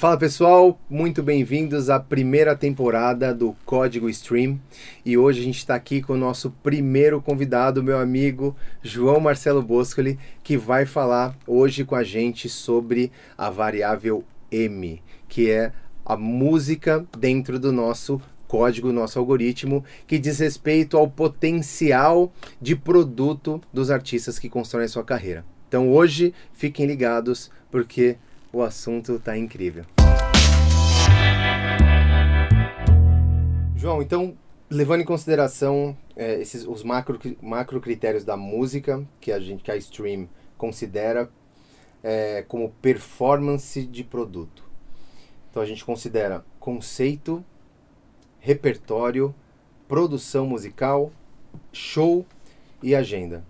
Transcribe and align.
Fala 0.00 0.16
pessoal, 0.16 0.80
muito 0.88 1.22
bem-vindos 1.22 1.90
à 1.90 2.00
primeira 2.00 2.56
temporada 2.56 3.34
do 3.34 3.54
Código 3.66 4.08
Stream 4.08 4.58
e 5.04 5.18
hoje 5.18 5.40
a 5.40 5.44
gente 5.44 5.58
está 5.58 5.74
aqui 5.74 6.00
com 6.00 6.14
o 6.14 6.16
nosso 6.16 6.50
primeiro 6.62 7.20
convidado, 7.20 7.82
meu 7.82 7.98
amigo 7.98 8.56
João 8.82 9.20
Marcelo 9.20 9.60
Boscoli, 9.60 10.18
que 10.42 10.56
vai 10.56 10.86
falar 10.86 11.36
hoje 11.46 11.84
com 11.84 11.94
a 11.94 12.02
gente 12.02 12.48
sobre 12.48 13.12
a 13.36 13.50
variável 13.50 14.24
M, 14.50 15.02
que 15.28 15.50
é 15.50 15.70
a 16.02 16.16
música 16.16 17.04
dentro 17.18 17.58
do 17.58 17.70
nosso 17.70 18.22
código, 18.48 18.94
nosso 18.94 19.18
algoritmo, 19.18 19.84
que 20.06 20.18
diz 20.18 20.38
respeito 20.38 20.96
ao 20.96 21.10
potencial 21.10 22.32
de 22.58 22.74
produto 22.74 23.60
dos 23.70 23.90
artistas 23.90 24.38
que 24.38 24.48
constroem 24.48 24.86
a 24.86 24.88
sua 24.88 25.04
carreira. 25.04 25.44
Então 25.68 25.92
hoje 25.92 26.32
fiquem 26.54 26.86
ligados 26.86 27.50
porque 27.70 28.16
o 28.52 28.62
assunto 28.62 29.16
está 29.16 29.36
incrível. 29.36 29.84
João, 33.76 34.02
então, 34.02 34.36
levando 34.68 35.00
em 35.00 35.04
consideração 35.04 35.96
é, 36.14 36.40
esses, 36.40 36.66
os 36.66 36.82
macro, 36.82 37.18
macro 37.40 37.80
critérios 37.80 38.24
da 38.24 38.36
música 38.36 39.06
que 39.20 39.32
a 39.32 39.40
gente, 39.40 39.62
que 39.62 39.70
a 39.70 39.76
Stream 39.76 40.28
considera 40.58 41.30
é, 42.02 42.42
como 42.42 42.70
performance 42.82 43.82
de 43.82 44.04
produto. 44.04 44.64
Então 45.50 45.62
a 45.62 45.66
gente 45.66 45.84
considera 45.84 46.44
conceito, 46.58 47.44
repertório, 48.38 49.34
produção 49.88 50.46
musical, 50.46 51.12
show 51.72 52.24
e 52.82 52.94
agenda. 52.94 53.44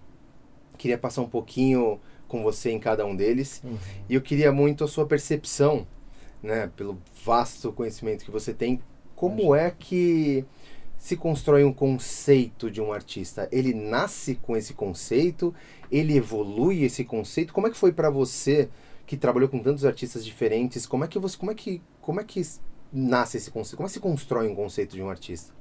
Queria 0.79 0.97
passar 0.97 1.23
um 1.23 1.29
pouquinho 1.29 2.01
com 2.31 2.43
você 2.43 2.71
em 2.71 2.79
cada 2.79 3.05
um 3.05 3.15
deles. 3.15 3.61
Uhum. 3.65 3.77
E 4.09 4.15
eu 4.15 4.23
queria 4.23 4.53
muito 4.53 4.85
a 4.85 4.89
sua 4.89 5.05
percepção, 5.05 5.87
né, 6.43 6.71
pelo 6.77 6.97
vasto 7.25 7.73
conhecimento 7.73 8.25
que 8.25 8.31
você 8.31 8.55
tem, 8.55 8.81
como 9.15 9.55
é 9.55 9.71
que 9.71 10.45
se 10.97 11.17
constrói 11.17 11.65
um 11.65 11.73
conceito 11.73 12.71
de 12.71 12.81
um 12.81 12.93
artista? 12.93 13.49
Ele 13.51 13.75
nasce 13.75 14.37
com 14.37 14.57
esse 14.57 14.73
conceito? 14.73 15.55
Ele 15.91 16.17
evolui 16.17 16.85
esse 16.85 17.05
conceito? 17.05 17.53
Como 17.53 17.67
é 17.67 17.71
que 17.71 17.77
foi 17.77 17.93
para 17.93 18.09
você 18.09 18.69
que 19.07 19.17
trabalhou 19.17 19.49
com 19.49 19.59
tantos 19.59 19.85
artistas 19.85 20.25
diferentes? 20.25 20.87
Como 20.87 21.05
é 21.05 21.09
que 21.09 21.19
você, 21.19 21.37
como 21.37 21.51
é 21.51 21.55
que, 21.55 21.83
como 22.01 22.21
é 22.21 22.25
que 22.25 22.41
nasce 22.93 23.37
esse 23.37 23.51
conceito? 23.51 23.77
Como 23.77 23.87
é 23.87 23.89
que 23.89 23.95
se 23.95 24.01
constrói 24.01 24.49
um 24.49 24.55
conceito 24.55 24.95
de 24.95 25.03
um 25.03 25.11
artista? 25.11 25.53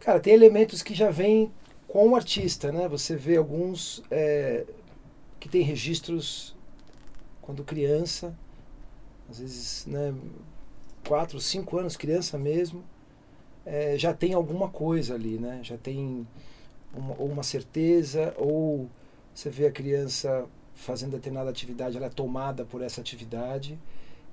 Cara, 0.00 0.20
tem 0.20 0.32
elementos 0.32 0.80
que 0.80 0.94
já 0.94 1.10
vêm 1.10 1.50
com 1.88 2.10
o 2.10 2.14
artista, 2.14 2.70
né? 2.70 2.86
Você 2.88 3.16
vê 3.16 3.36
alguns 3.36 4.02
é, 4.10 4.64
que 5.38 5.48
tem 5.48 5.62
registros 5.62 6.56
quando 7.40 7.64
criança, 7.64 8.36
às 9.30 9.38
vezes, 9.38 9.86
né, 9.86 10.14
quatro, 11.06 11.40
cinco 11.40 11.78
anos, 11.78 11.96
criança 11.96 12.38
mesmo, 12.38 12.84
é, 13.64 13.96
já 13.98 14.14
tem 14.14 14.34
alguma 14.34 14.68
coisa 14.68 15.14
ali, 15.14 15.38
né? 15.38 15.60
Já 15.62 15.76
tem 15.76 16.26
uma, 16.94 17.14
ou 17.18 17.28
uma 17.28 17.42
certeza, 17.42 18.34
ou 18.36 18.88
você 19.34 19.50
vê 19.50 19.66
a 19.66 19.72
criança 19.72 20.46
fazendo 20.74 21.12
determinada 21.12 21.50
atividade, 21.50 21.96
ela 21.96 22.06
é 22.06 22.10
tomada 22.10 22.64
por 22.64 22.82
essa 22.82 23.00
atividade, 23.00 23.78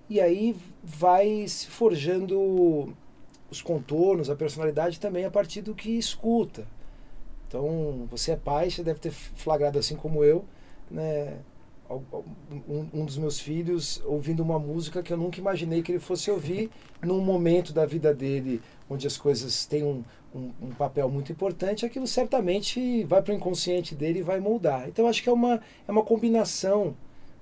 e 0.10 0.22
aí 0.22 0.56
vai 0.84 1.48
se 1.48 1.68
forjando 1.68 2.96
os 3.50 3.62
contornos, 3.62 4.30
a 4.30 4.36
personalidade 4.36 5.00
também 5.00 5.26
a 5.26 5.32
partir 5.32 5.62
do 5.62 5.74
que 5.74 5.98
escuta. 5.98 6.68
Então, 7.48 8.08
você 8.10 8.32
é 8.32 8.36
pai, 8.36 8.70
você 8.70 8.84
deve 8.84 9.00
ter 9.00 9.12
flagrado 9.12 9.80
assim 9.80 9.96
como 9.96 10.24
eu, 10.24 10.46
né, 10.90 11.38
um, 11.90 12.88
um, 12.94 13.06
dos 13.06 13.18
meus 13.18 13.40
filhos 13.40 14.02
ouvindo 14.06 14.42
uma 14.42 14.58
música 14.58 15.04
que 15.04 15.14
eu 15.14 15.18
nunca 15.18 15.40
imaginei 15.40 15.82
que 15.82 15.92
ele 15.92 16.00
fosse 16.00 16.32
ouvir 16.32 16.70
num 17.04 17.22
momento 17.22 17.74
da 17.74 17.86
vida 17.86 18.14
dele 18.14 18.62
onde 18.90 19.06
as 19.06 19.18
coisas 19.18 19.66
têm 19.66 19.84
um, 19.84 20.04
um, 20.34 20.52
um 20.62 20.70
papel 20.72 21.10
muito 21.10 21.32
importante, 21.32 21.86
aquilo 21.86 22.08
certamente 22.08 23.04
vai 23.04 23.22
para 23.22 23.34
o 23.34 23.36
inconsciente 23.36 23.96
dele 23.96 24.20
e 24.20 24.24
vai 24.24 24.40
moldar. 24.40 24.88
Então 24.88 25.08
acho 25.08 25.24
que 25.24 25.30
é 25.30 25.34
uma, 25.34 25.62
é 25.88 25.92
uma 25.92 26.04
combinação 26.04 26.96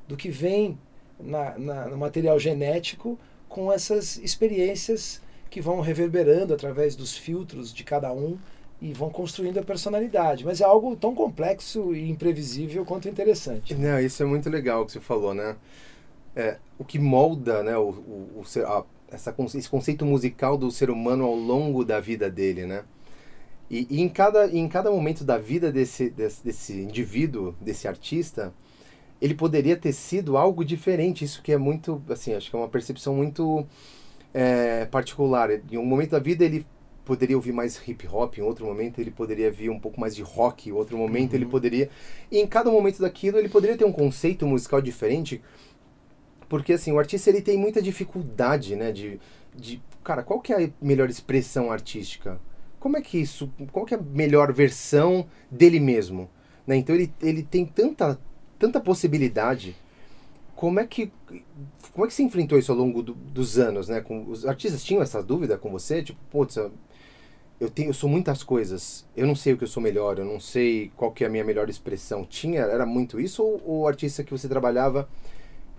do 0.07 0.15
que 0.15 0.29
vem 0.29 0.77
na, 1.19 1.57
na, 1.57 1.87
no 1.87 1.97
material 1.97 2.39
genético 2.39 3.17
com 3.47 3.71
essas 3.71 4.17
experiências 4.17 5.21
que 5.49 5.61
vão 5.61 5.79
reverberando 5.81 6.53
através 6.53 6.95
dos 6.95 7.15
filtros 7.15 7.73
de 7.73 7.83
cada 7.83 8.11
um 8.11 8.37
e 8.81 8.94
vão 8.94 9.09
construindo 9.09 9.59
a 9.59 9.63
personalidade. 9.63 10.45
Mas 10.45 10.61
é 10.61 10.66
algo 10.66 10.95
tão 10.95 11.16
complexo 11.16 11.95
e 11.95 12.09
imprevisível 12.09 12.85
quanto 12.85 13.07
interessante. 13.07 13.73
Não, 13.75 14.00
isso 14.00 14.22
é 14.22 14.25
muito 14.25 14.50
legal 14.50 14.85
que 14.85 14.91
você 14.91 15.00
falou, 15.00 15.34
né? 15.34 15.56
É, 16.35 16.57
o 16.79 16.83
que 16.83 16.97
molda 16.97 17.62
né, 17.62 17.78
o, 17.78 17.89
o, 17.89 18.41
o 18.41 18.66
a, 18.66 18.83
essa, 19.12 19.33
esse 19.56 19.69
conceito 19.69 20.06
musical 20.06 20.57
do 20.57 20.72
ser 20.72 20.89
humano 20.89 21.23
ao 21.23 21.35
longo 21.35 21.85
da 21.85 22.00
vida 22.00 22.29
dele, 22.29 22.66
né? 22.66 22.83
E, 23.69 23.88
e 23.89 24.01
em, 24.01 24.09
cada, 24.09 24.47
em 24.47 24.67
cada 24.67 24.91
momento 24.91 25.23
da 25.23 25.38
vida 25.38 25.72
desse, 25.72 26.09
desse, 26.09 26.44
desse 26.44 26.73
indivíduo, 26.81 27.56
desse 27.62 27.88
artista, 27.88 28.53
ele 29.22 29.33
poderia 29.33 29.78
ter 29.78 29.94
sido 29.94 30.38
algo 30.38 30.66
diferente. 30.66 31.23
Isso 31.23 31.41
que 31.41 31.51
é 31.51 31.57
muito, 31.57 32.03
assim, 32.09 32.33
acho 32.33 32.50
que 32.50 32.56
é 32.56 32.59
uma 32.59 32.67
percepção 32.67 33.16
muito 33.16 33.66
é, 34.33 34.85
particular. 34.85 35.50
Em 35.72 35.78
um 35.78 35.85
momento 35.85 36.12
da 36.12 36.19
vida 36.19 36.44
ele 36.44 36.66
poderia 37.05 37.35
ouvir 37.35 37.51
mais 37.51 37.75
hip 37.87 38.07
hop, 38.07 38.37
em 38.37 38.41
outro 38.41 38.65
momento 38.65 38.99
ele 38.99 39.11
poderia 39.11 39.47
ouvir 39.47 39.69
um 39.69 39.79
pouco 39.79 39.99
mais 39.99 40.15
de 40.15 40.21
rock, 40.21 40.69
em 40.69 40.71
outro 40.71 40.97
momento 40.97 41.31
uhum. 41.31 41.37
ele 41.37 41.45
poderia. 41.45 41.89
E 42.31 42.39
em 42.39 42.47
cada 42.47 42.71
momento 42.71 43.01
daquilo 43.01 43.37
ele 43.37 43.49
poderia 43.49 43.77
ter 43.77 43.85
um 43.85 43.91
conceito 43.91 44.45
musical 44.47 44.81
diferente, 44.81 45.41
porque 46.47 46.73
assim, 46.73 46.91
o 46.91 46.99
artista 46.99 47.29
ele 47.29 47.41
tem 47.41 47.57
muita 47.57 47.81
dificuldade, 47.81 48.75
né, 48.75 48.91
de, 48.91 49.19
de 49.55 49.81
cara, 50.03 50.23
qual 50.23 50.39
que 50.39 50.53
é 50.53 50.65
a 50.65 50.69
melhor 50.81 51.09
expressão 51.09 51.71
artística? 51.71 52.39
Como 52.79 52.97
é 52.97 53.01
que 53.01 53.17
isso, 53.17 53.51
qual 53.71 53.85
que 53.85 53.93
é 53.93 53.97
a 53.97 54.01
melhor 54.01 54.51
versão 54.51 55.27
dele 55.49 55.79
mesmo? 55.79 56.29
Né? 56.67 56.75
Então 56.77 56.93
ele, 56.95 57.13
ele 57.21 57.43
tem 57.43 57.65
tanta, 57.65 58.19
tanta 58.59 58.79
possibilidade. 58.79 59.75
Como 60.55 60.79
é 60.79 60.85
que 60.85 61.11
como 61.93 62.05
é 62.05 62.07
que 62.07 62.13
você 62.13 62.23
enfrentou 62.23 62.57
isso 62.57 62.71
ao 62.71 62.77
longo 62.77 63.03
do, 63.03 63.13
dos 63.13 63.59
anos, 63.59 63.87
né? 63.87 64.01
Com, 64.01 64.25
os 64.29 64.45
artistas 64.45 64.83
tinham 64.83 65.01
essa 65.01 65.21
dúvida 65.21 65.57
com 65.57 65.71
você? 65.71 66.01
Tipo, 66.01 66.19
putz, 66.31 66.57
eu 67.63 67.69
tenho 67.69 67.90
eu 67.90 67.94
sou 67.94 68.09
muitas 68.09 68.44
coisas. 68.44 69.06
Eu 69.16 69.25
não 69.25 69.35
sei 69.35 69.53
o 69.53 69.57
que 69.57 69.63
eu 69.63 69.68
sou 69.68 69.81
melhor 69.81 70.19
eu 70.19 70.25
não 70.25 70.40
sei 70.40 70.91
qual 70.97 71.12
que 71.12 71.24
é 71.24 71.28
a 71.28 71.29
minha 71.29 71.44
melhor 71.44 71.69
expressão. 71.69 72.25
Tinha 72.25 72.62
era 72.62 72.85
muito 72.85 73.19
isso 73.19 73.41
ou 73.41 73.81
o 73.81 73.88
artista 73.88 74.24
que 74.24 74.31
você 74.31 74.47
trabalhava 74.47 75.07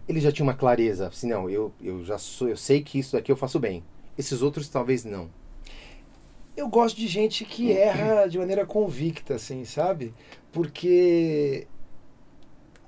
ele 0.09 0.21
já 0.21 0.33
tinha 0.33 0.45
uma 0.45 0.55
clareza? 0.55 1.09
Assim 1.09 1.28
não 1.28 1.49
eu, 1.49 1.72
eu 1.83 2.03
já 2.05 2.17
sou 2.19 2.49
eu 2.49 2.56
sei 2.56 2.83
que 2.83 2.99
isso 2.99 3.12
daqui 3.12 3.31
eu 3.31 3.37
faço 3.37 3.61
bem. 3.61 3.84
Esses 4.17 4.41
outros 4.43 4.69
talvez 4.69 5.05
não. 5.05 5.28
Eu 6.56 6.69
gosto 6.69 6.97
de 6.97 7.06
gente 7.06 7.45
que 7.45 7.72
erra 7.72 8.27
de 8.27 8.39
maneira 8.39 8.65
convicta 8.65 9.34
assim 9.34 9.65
sabe? 9.65 10.15
Porque 10.53 11.66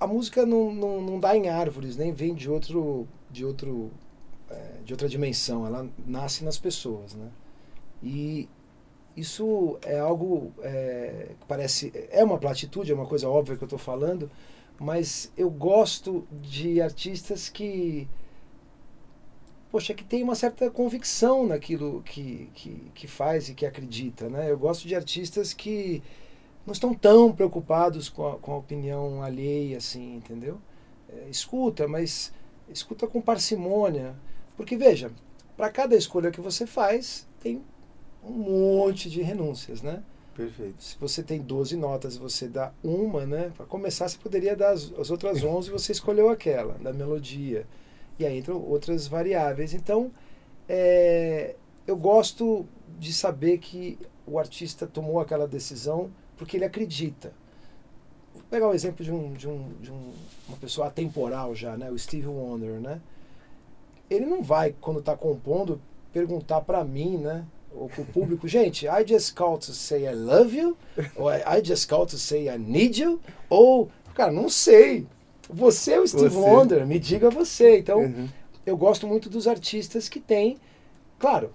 a 0.00 0.06
música 0.06 0.46
não, 0.46 0.74
não, 0.74 1.02
não 1.02 1.20
dá 1.20 1.36
em 1.36 1.48
árvores 1.48 1.96
nem 1.96 2.12
vem 2.12 2.34
de 2.34 2.48
outro 2.48 3.06
de 3.30 3.44
outro 3.44 3.90
é, 4.48 4.80
de 4.84 4.94
outra 4.94 5.06
dimensão. 5.06 5.66
Ela 5.66 5.86
nasce 6.06 6.44
nas 6.44 6.56
pessoas 6.56 7.14
né? 7.14 7.28
E 8.02 8.48
isso 9.16 9.78
é 9.82 9.98
algo 9.98 10.52
é, 10.62 11.28
que 11.40 11.46
parece. 11.46 11.92
É 12.10 12.22
uma 12.22 12.38
platitude, 12.38 12.92
é 12.92 12.94
uma 12.94 13.06
coisa 13.06 13.28
óbvia 13.28 13.56
que 13.56 13.62
eu 13.62 13.66
estou 13.66 13.78
falando, 13.78 14.30
mas 14.78 15.32
eu 15.36 15.48
gosto 15.50 16.26
de 16.30 16.80
artistas 16.82 17.48
que. 17.48 18.06
Poxa, 19.70 19.94
que 19.94 20.04
tem 20.04 20.22
uma 20.22 20.34
certa 20.34 20.70
convicção 20.70 21.46
naquilo 21.46 22.02
que, 22.02 22.50
que, 22.54 22.90
que 22.94 23.06
faz 23.06 23.48
e 23.48 23.54
que 23.54 23.66
acredita. 23.66 24.28
Né? 24.28 24.50
Eu 24.50 24.58
gosto 24.58 24.86
de 24.86 24.94
artistas 24.94 25.52
que 25.52 26.02
não 26.66 26.72
estão 26.72 26.94
tão 26.94 27.32
preocupados 27.32 28.08
com 28.08 28.26
a, 28.26 28.38
com 28.38 28.52
a 28.52 28.58
opinião 28.58 29.22
alheia, 29.22 29.78
assim, 29.78 30.16
entendeu? 30.16 30.60
É, 31.08 31.28
escuta, 31.30 31.88
mas 31.88 32.32
escuta 32.68 33.06
com 33.06 33.20
parcimônia. 33.20 34.14
Porque, 34.56 34.76
veja, 34.76 35.10
para 35.56 35.70
cada 35.70 35.96
escolha 35.96 36.30
que 36.30 36.40
você 36.40 36.66
faz, 36.66 37.26
tem 37.40 37.62
um 38.28 38.78
monte 38.78 39.08
de 39.08 39.22
renúncias, 39.22 39.82
né? 39.82 40.02
Perfeito. 40.34 40.82
Se 40.82 40.98
você 40.98 41.22
tem 41.22 41.40
12 41.40 41.76
notas 41.76 42.16
e 42.16 42.18
você 42.18 42.46
dá 42.46 42.72
uma, 42.84 43.24
né? 43.24 43.52
Para 43.56 43.64
começar, 43.64 44.06
você 44.08 44.18
poderia 44.18 44.54
dar 44.54 44.70
as, 44.70 44.92
as 44.98 45.10
outras 45.10 45.42
11 45.42 45.68
e 45.68 45.72
você 45.72 45.92
escolheu 45.92 46.28
aquela, 46.28 46.74
da 46.74 46.92
melodia. 46.92 47.66
E 48.18 48.26
aí 48.26 48.38
entram 48.38 48.60
outras 48.60 49.06
variáveis. 49.06 49.72
Então, 49.72 50.10
é, 50.68 51.56
eu 51.86 51.96
gosto 51.96 52.66
de 52.98 53.12
saber 53.12 53.58
que 53.58 53.98
o 54.26 54.38
artista 54.38 54.86
tomou 54.86 55.20
aquela 55.20 55.46
decisão 55.46 56.10
porque 56.36 56.56
ele 56.56 56.64
acredita. 56.64 57.32
Vou 58.34 58.42
pegar 58.50 58.66
o 58.66 58.70
um 58.72 58.74
exemplo 58.74 59.02
de, 59.02 59.10
um, 59.10 59.32
de, 59.32 59.48
um, 59.48 59.72
de 59.80 59.90
um, 59.90 60.12
uma 60.48 60.58
pessoa 60.58 60.88
atemporal 60.88 61.54
já, 61.54 61.76
né? 61.78 61.90
O 61.90 61.98
Steve 61.98 62.26
Wonder, 62.26 62.78
né? 62.80 63.00
Ele 64.10 64.26
não 64.26 64.42
vai, 64.42 64.74
quando 64.80 65.00
está 65.00 65.16
compondo, 65.16 65.80
perguntar 66.12 66.60
para 66.60 66.84
mim, 66.84 67.16
né? 67.16 67.46
Com 67.94 68.02
o 68.02 68.06
público, 68.06 68.48
gente, 68.48 68.86
I 68.86 69.06
just 69.06 69.34
call 69.34 69.58
to 69.58 69.72
say 69.72 70.04
I 70.04 70.14
love 70.14 70.56
you, 70.56 70.76
ou 71.14 71.30
I 71.30 71.62
just 71.62 71.88
call 71.88 72.06
to 72.06 72.16
say 72.16 72.48
I 72.48 72.58
need 72.58 73.00
you, 73.00 73.20
ou, 73.48 73.90
cara, 74.14 74.32
não 74.32 74.48
sei. 74.48 75.06
Você 75.48 75.92
é 75.92 76.00
o 76.00 76.06
Steve 76.06 76.28
você. 76.28 76.36
Wonder, 76.36 76.86
me 76.86 76.98
diga 76.98 77.30
você. 77.30 77.78
Então, 77.78 78.00
uhum. 78.00 78.28
eu 78.64 78.76
gosto 78.76 79.06
muito 79.06 79.28
dos 79.28 79.46
artistas 79.46 80.08
que 80.08 80.18
têm, 80.18 80.58
claro, 81.18 81.52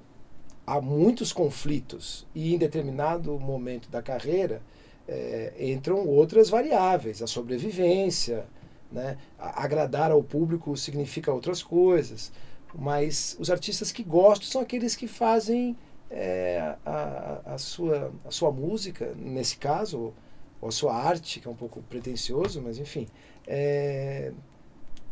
há 0.65 0.79
muitos 0.79 1.33
conflitos 1.33 2.25
e 2.33 2.53
em 2.53 2.57
determinado 2.57 3.37
momento 3.39 3.89
da 3.89 4.01
carreira 4.01 4.61
é, 5.07 5.53
entram 5.59 6.07
outras 6.07 6.49
variáveis, 6.49 7.21
a 7.21 7.27
sobrevivência, 7.27 8.45
né? 8.91 9.17
agradar 9.37 10.11
ao 10.11 10.23
público 10.23 10.75
significa 10.77 11.31
outras 11.31 11.61
coisas, 11.61 12.31
mas 12.73 13.35
os 13.39 13.49
artistas 13.49 13.91
que 13.91 14.03
gosto 14.03 14.45
são 14.45 14.61
aqueles 14.61 14.95
que 14.95 15.07
fazem 15.07 15.75
é, 16.11 16.75
a, 16.85 17.41
a, 17.45 17.57
sua, 17.57 18.11
a 18.25 18.31
sua 18.31 18.51
música, 18.51 19.13
nesse 19.15 19.57
caso, 19.57 20.13
ou 20.59 20.69
a 20.69 20.71
sua 20.71 20.93
arte, 20.93 21.39
que 21.39 21.47
é 21.47 21.51
um 21.51 21.55
pouco 21.55 21.81
pretencioso, 21.83 22.61
mas 22.61 22.77
enfim, 22.77 23.07
é, 23.47 24.31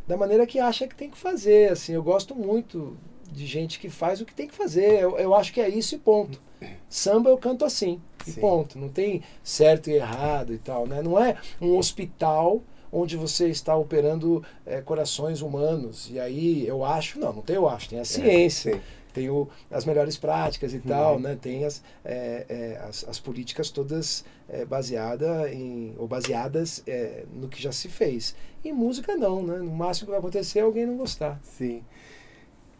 da 0.06 0.16
maneira 0.16 0.46
que 0.46 0.58
acha 0.58 0.86
que 0.86 0.94
tem 0.94 1.10
que 1.10 1.18
fazer. 1.18 1.72
Assim, 1.72 1.92
eu 1.92 2.02
gosto 2.02 2.34
muito 2.34 2.96
de 3.32 3.46
gente 3.46 3.78
que 3.78 3.88
faz 3.88 4.20
o 4.20 4.26
que 4.26 4.34
tem 4.34 4.46
que 4.46 4.54
fazer. 4.54 5.00
Eu, 5.00 5.18
eu 5.18 5.34
acho 5.34 5.52
que 5.52 5.60
é 5.60 5.68
isso 5.68 5.94
e 5.94 5.98
ponto. 5.98 6.40
Samba 6.88 7.30
eu 7.30 7.38
canto 7.38 7.64
assim, 7.64 8.00
e 8.26 8.32
Sim. 8.32 8.40
ponto. 8.40 8.78
Não 8.78 8.88
tem 8.88 9.22
certo 9.42 9.88
e 9.88 9.94
errado 9.94 10.52
e 10.52 10.58
tal. 10.58 10.86
Né? 10.86 11.00
Não 11.00 11.18
é 11.18 11.36
um 11.60 11.76
hospital 11.76 12.62
onde 12.92 13.16
você 13.16 13.48
está 13.48 13.76
operando 13.76 14.44
é, 14.66 14.80
corações 14.80 15.40
humanos. 15.40 16.10
E 16.10 16.18
aí 16.18 16.66
eu 16.66 16.84
acho, 16.84 17.18
não, 17.18 17.32
não 17.32 17.42
tem 17.42 17.56
eu 17.56 17.68
acho, 17.68 17.88
tem 17.88 17.98
a 17.98 18.02
é, 18.02 18.04
ciência. 18.04 18.74
É, 18.74 18.80
tem 19.12 19.28
o, 19.30 19.48
as 19.70 19.84
melhores 19.84 20.16
práticas 20.16 20.72
e 20.72 20.76
uhum. 20.76 20.82
tal, 20.82 21.20
né? 21.20 21.36
tem 21.40 21.64
as, 21.64 21.82
é, 22.04 22.46
é, 22.48 22.84
as, 22.88 23.06
as, 23.08 23.20
políticas 23.20 23.70
todas 23.70 24.24
é, 24.48 24.64
baseada 24.64 25.52
em, 25.52 25.94
ou 25.98 26.06
baseadas 26.06 26.82
é, 26.86 27.24
no 27.32 27.48
que 27.48 27.60
já 27.60 27.72
se 27.72 27.88
fez. 27.88 28.34
Em 28.64 28.72
música 28.72 29.16
não, 29.16 29.42
né? 29.42 29.58
no 29.58 29.70
máximo 29.70 30.06
que 30.06 30.10
vai 30.10 30.20
acontecer 30.20 30.60
é 30.60 30.62
alguém 30.62 30.86
não 30.86 30.96
gostar. 30.96 31.40
Sim. 31.42 31.82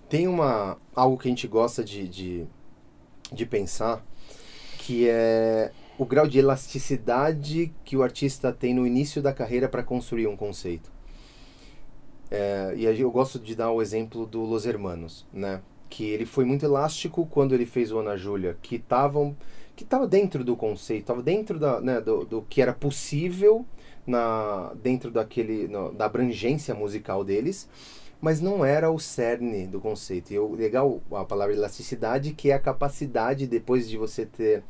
Tem 0.09 0.27
uma, 0.27 0.77
algo 0.94 1.17
que 1.17 1.29
a 1.29 1.31
gente 1.31 1.47
gosta 1.47 1.85
de, 1.85 2.09
de, 2.09 2.47
de 3.32 3.47
pensar, 3.47 4.05
que 4.79 5.09
é 5.09 5.71
o 6.00 6.05
grau 6.06 6.27
de 6.27 6.38
elasticidade 6.38 7.73
que 7.85 7.94
o 7.94 8.03
artista 8.03 8.50
tem 8.50 8.73
no 8.73 8.87
início 8.87 9.21
da 9.21 9.35
carreira 9.35 9.69
para 9.69 9.82
construir 9.82 10.27
um 10.27 10.35
conceito. 10.35 10.91
É, 12.31 12.73
e 12.77 12.85
eu 12.85 13.11
gosto 13.11 13.38
de 13.38 13.55
dar 13.55 13.71
o 13.71 13.82
exemplo 13.82 14.25
do 14.25 14.41
Los 14.43 14.65
Hermanos, 14.65 15.27
né? 15.32 15.61
Que 15.90 16.08
ele 16.08 16.25
foi 16.25 16.46
muito 16.46 16.64
elástico 16.64 17.26
quando 17.26 17.54
ele 17.54 17.66
fez 17.66 17.92
o 17.92 17.98
Ana 17.98 18.16
Júlia, 18.16 18.56
que 18.62 18.76
estavam 18.76 19.37
que 19.76 19.84
estava 19.84 20.06
dentro 20.06 20.44
do 20.44 20.56
conceito, 20.56 21.00
estava 21.00 21.22
dentro 21.22 21.58
da, 21.58 21.81
né, 21.81 22.02
do, 22.02 22.25
do 22.25 22.42
que 22.42 22.60
era 22.60 22.72
possível 22.72 23.64
na 24.06 24.72
dentro 24.75 25.10
daquele 25.10 25.69
no, 25.69 25.90
da 25.92 26.04
abrangência 26.04 26.75
musical 26.75 27.25
deles, 27.25 27.69
mas 28.20 28.40
não 28.40 28.64
era 28.64 28.90
o 28.90 28.98
cerne 28.98 29.66
do 29.66 29.81
conceito. 29.81 30.32
E 30.32 30.38
o 30.38 30.54
legal 30.54 31.00
a 31.12 31.25
palavra 31.25 31.54
elasticidade, 31.54 32.32
que 32.32 32.50
é 32.50 32.54
a 32.54 32.58
capacidade 32.58 33.46
depois 33.46 33.88
de 33.88 33.96
você 33.96 34.26
ter 34.26 34.62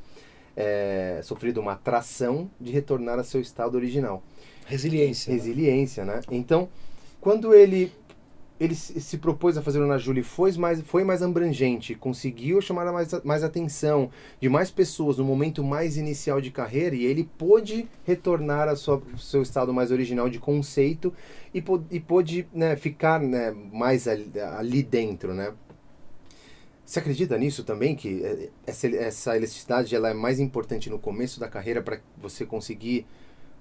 é, 0.57 1.21
sofrido 1.23 1.61
uma 1.61 1.73
atração 1.73 2.51
de 2.61 2.71
retornar 2.71 3.19
a 3.19 3.25
seu 3.25 3.41
estado 3.41 3.75
original. 3.75 4.23
Resiliência. 4.67 5.31
Né? 5.31 5.37
Resiliência, 5.37 6.05
né? 6.05 6.15
né? 6.17 6.21
Então, 6.31 6.69
quando 7.21 7.53
ele 7.53 7.93
ele 8.61 8.75
se 8.75 9.17
propôs 9.17 9.57
a 9.57 9.63
fazer 9.63 9.81
o 9.81 9.87
Na 9.87 9.97
Julie 9.97 10.23
foi 10.23 10.53
mais, 10.53 10.83
foi 10.83 11.03
mais 11.03 11.23
abrangente, 11.23 11.95
conseguiu 11.95 12.61
chamar 12.61 12.93
mais, 12.93 13.11
mais 13.25 13.43
atenção 13.43 14.11
de 14.39 14.51
mais 14.51 14.71
pessoas 14.71 15.17
no 15.17 15.25
momento 15.25 15.65
mais 15.65 15.97
inicial 15.97 16.43
de 16.43 16.51
carreira 16.51 16.95
e 16.95 17.07
ele 17.07 17.25
pôde 17.39 17.89
retornar 18.05 18.69
ao 18.69 18.77
seu 18.77 19.41
estado 19.41 19.73
mais 19.73 19.91
original 19.91 20.29
de 20.29 20.39
conceito 20.39 21.11
e, 21.55 21.65
e 21.91 21.99
pôde 21.99 22.47
né, 22.53 22.77
ficar 22.77 23.19
né, 23.19 23.51
mais 23.73 24.07
ali, 24.07 24.31
ali 24.39 24.83
dentro, 24.83 25.33
né? 25.33 25.55
Você 26.85 26.99
acredita 26.99 27.39
nisso 27.39 27.63
também, 27.63 27.95
que 27.95 28.21
eh, 28.25 28.51
essa, 28.67 28.89
essa 28.89 29.37
elasticidade 29.37 29.95
ela 29.95 30.11
é 30.11 30.15
mais 30.15 30.41
importante 30.41 30.91
no 30.91 30.99
começo 30.99 31.39
da 31.39 31.49
carreira 31.49 31.81
para 31.81 32.01
você 32.19 32.45
conseguir 32.45 33.07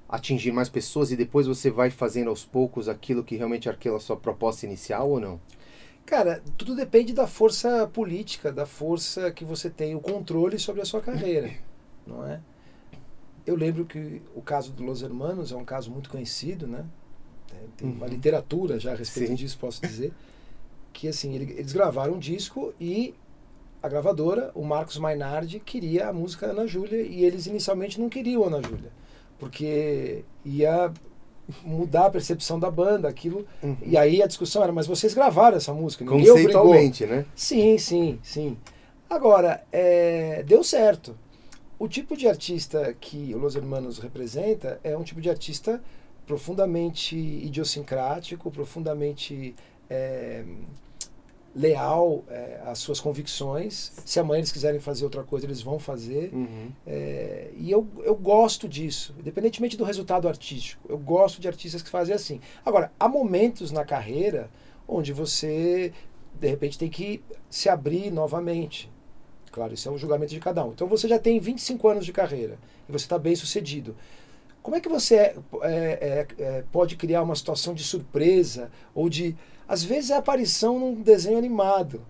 atingir 0.09 0.51
mais 0.51 0.67
pessoas 0.67 1.11
e 1.11 1.15
depois 1.15 1.45
você 1.45 1.69
vai 1.69 1.91
fazendo 1.91 2.29
aos 2.29 2.44
poucos 2.44 2.89
aquilo 2.89 3.23
que 3.23 3.35
realmente 3.35 3.69
é 3.69 3.71
aquela 3.71 4.00
sua 4.00 4.17
proposta 4.17 4.65
inicial 4.65 5.09
ou 5.09 5.19
não? 5.19 5.39
Cara, 6.06 6.41
tudo 6.57 6.75
depende 6.75 7.13
da 7.13 7.27
força 7.27 7.88
política, 7.88 8.51
da 8.51 8.65
força 8.65 9.31
que 9.31 9.45
você 9.45 9.69
tem, 9.69 9.95
o 9.95 10.00
controle 10.00 10.57
sobre 10.57 10.81
a 10.81 10.85
sua 10.85 11.01
carreira, 11.01 11.51
não 12.06 12.25
é? 12.25 12.41
Eu 13.45 13.56
lembro 13.56 13.85
que 13.85 14.21
o 14.35 14.41
caso 14.41 14.71
do 14.71 14.83
Los 14.83 15.01
Hermanos 15.01 15.51
é 15.51 15.56
um 15.56 15.65
caso 15.65 15.91
muito 15.91 16.09
conhecido, 16.09 16.67
né? 16.67 16.85
Tem 17.77 17.89
uma 17.89 18.05
uhum. 18.05 18.12
literatura 18.12 18.79
já 18.79 18.94
a 18.94 18.95
respeito 18.95 19.29
Sim. 19.29 19.35
disso, 19.35 19.57
posso 19.57 19.81
dizer 19.81 20.13
que 20.94 21.07
assim, 21.07 21.35
eles 21.35 21.71
gravaram 21.71 22.15
um 22.15 22.19
disco 22.19 22.73
e 22.79 23.13
a 23.81 23.88
gravadora, 23.88 24.51
o 24.53 24.63
Marcos 24.63 24.97
Mainardi, 24.97 25.59
queria 25.59 26.09
a 26.09 26.13
música 26.13 26.47
Ana 26.47 26.67
Júlia 26.67 27.01
e 27.01 27.23
eles 27.23 27.45
inicialmente 27.45 28.00
não 28.00 28.09
queriam 28.09 28.44
Ana 28.44 28.62
Júlia, 28.62 28.91
porque 29.39 30.24
ia 30.45 30.91
mudar 31.63 32.06
a 32.07 32.09
percepção 32.12 32.59
da 32.59 32.69
banda, 32.69 33.07
aquilo. 33.07 33.45
Uhum. 33.63 33.77
E 33.83 33.97
aí 33.97 34.21
a 34.21 34.27
discussão 34.27 34.62
era, 34.62 34.71
mas 34.71 34.86
vocês 34.86 35.13
gravaram 35.13 35.57
essa 35.57 35.74
música, 35.74 36.06
ninguém 36.06 36.27
Conceitualmente, 36.27 37.03
obrigou. 37.03 37.24
né? 37.24 37.30
Sim, 37.36 37.77
sim, 37.77 38.19
sim. 38.21 38.57
Agora, 39.09 39.63
é, 39.71 40.44
deu 40.44 40.63
certo. 40.63 41.18
O 41.80 41.88
tipo 41.88 42.15
de 42.15 42.27
artista 42.27 42.94
que 43.00 43.33
o 43.33 43.38
Los 43.38 43.56
Hermanos 43.56 43.97
representa 44.00 44.80
é 44.83 44.95
um 44.95 45.03
tipo 45.03 45.21
de 45.21 45.30
artista 45.30 45.81
profundamente 46.27 47.15
idiosincrático, 47.15 48.51
profundamente 48.51 49.56
é, 49.89 50.44
leal 51.56 52.24
é, 52.30 52.62
às 52.66 52.80
suas 52.80 53.00
convicções. 53.00 53.92
Se 54.06 54.19
amanhã 54.19 54.40
eles 54.40 54.51
quiserem 54.51 54.80
fazer 54.80 55.04
outra 55.04 55.24
coisa, 55.24 55.46
eles 55.46 55.62
vão 55.62 55.80
fazer. 55.80 56.31
Uhum. 56.34 56.72
É, 56.86 57.50
e 57.57 57.72
eu, 57.72 57.88
eu 58.04 58.16
gosto 58.16 58.68
disso, 58.68 59.16
independentemente 59.19 59.78
do 59.78 59.84
resultado 59.84 60.28
artístico. 60.28 60.86
Eu 60.90 60.98
gosto 60.98 61.42
de 61.42 61.48
artistas 61.48 61.81
que 61.81 61.90
fazem 61.90 62.13
assim. 62.13 62.40
Agora, 62.66 62.92
há 63.00 63.07
momentos 63.07 63.72
na 63.72 63.84
carreira 63.84 64.50
onde 64.88 65.13
você, 65.13 65.94
de 66.40 66.48
repente, 66.48 66.78
tem 66.78 66.90
que 66.90 67.22
se 67.50 67.69
abrir 67.69 68.12
novamente. 68.12 68.92
Claro, 69.51 69.74
isso 69.74 69.90
é 69.90 69.92
um 69.92 69.98
julgamento 69.98 70.34
de 70.34 70.40
cada 70.40 70.63
um. 70.63 70.72
Então 70.72 70.88
você 70.88 71.07
já 71.07 71.19
tem 71.19 71.40
25 71.40 71.88
anos 71.88 72.06
de 72.06 72.12
carreira 72.12 72.57
e 72.88 72.92
você 72.92 73.06
está 73.06 73.18
bem 73.18 73.36
sucedido. 73.36 73.96
Como 74.69 74.77
é 74.77 74.81
que 74.81 74.88
você 74.88 75.16
é, 75.16 75.36
é, 75.63 76.27
é, 76.38 76.63
pode 76.71 76.95
criar 76.95 77.24
uma 77.24 77.36
situação 77.36 77.74
de 77.74 77.83
surpresa 77.83 78.69
ou 78.94 79.10
de 79.10 79.36
às 79.68 79.83
vezes 79.83 80.12
é 80.12 80.16
aparição 80.16 80.77
num 80.77 81.01
desenho 81.01 81.39
animado, 81.39 82.06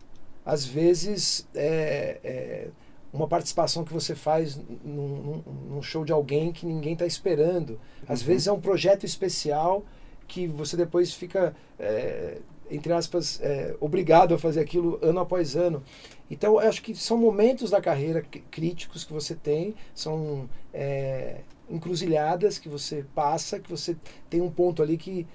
às 0.46 0.66
vezes 0.66 1.48
é, 1.56 2.20
é 2.22 2.68
uma 3.14 3.30
participação 3.30 3.86
que 3.86 3.94
você 3.94 4.14
faz 4.14 4.60
num, 4.84 5.42
num, 5.70 5.82
show 5.82 6.04
de 6.04 6.12
alguém 6.12 6.52
que 6.52 6.66
ninguém 6.66 6.92
está 6.92 7.06
esperando. 7.06 7.80
Às 8.06 8.20
uhum. 8.20 8.28
vezes 8.28 8.48
é 8.48 8.52
um 8.52 8.60
projeto 8.60 9.06
especial 9.06 9.86
que 10.28 10.46
você 10.46 10.76
depois 10.76 11.14
fica, 11.14 11.56
é, 11.80 12.40
entre 12.70 12.92
aspas, 12.92 13.40
é, 13.42 13.74
obrigado 13.80 14.34
a 14.34 14.38
fazer 14.38 14.60
aquilo 14.60 15.00
ano 15.02 15.22
após 15.22 15.56
ano. 15.56 15.82
Então, 16.30 16.62
eu 16.62 16.68
acho 16.68 16.82
que 16.82 16.94
são 16.94 17.18
momentos 17.18 17.72
da 17.72 17.80
carreira 17.80 18.22
críticos 18.52 19.06
que 19.06 19.14
você 19.14 19.34
tem, 19.34 19.74
são 19.96 20.50
é, 20.74 21.38
encruzilhadas 21.70 22.58
que 22.58 22.68
você 22.68 23.06
passa, 23.14 23.60
que 23.60 23.70
você 23.70 23.96
tem 24.30 24.42
um 24.42 24.50
ponto 24.50 24.82
ali 24.82 24.98
que 24.98 25.28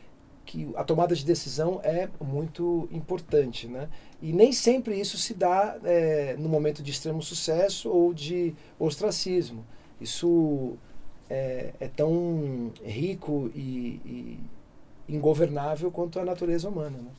que 0.45 0.71
a 0.77 0.85
tomada 0.85 1.15
de 1.15 1.25
decisão 1.25 1.81
é 1.83 2.09
muito 2.21 2.89
importante, 2.93 3.67
né? 3.67 3.89
E 4.21 4.33
nem 4.33 4.53
sempre 4.53 4.99
isso 4.99 5.17
se 5.17 5.35
dá 5.35 5.77
é, 5.83 6.37
no 6.39 6.49
momento 6.49 6.83
de 6.83 6.91
extremo 6.91 7.23
sucesso 7.23 7.91
ou 7.91 8.13
de 8.13 8.55
ostracismo. 8.79 9.65
Isso 10.01 10.77
é, 11.31 11.73
é 11.81 11.89
tão 11.89 12.73
rico 12.85 13.51
e, 13.55 14.01
e, 14.05 14.39
ingovernável 15.09 15.91
quanto 15.91 16.19
a 16.19 16.25
natureza 16.25 16.69
humana, 16.69 16.99
né? 16.99 17.11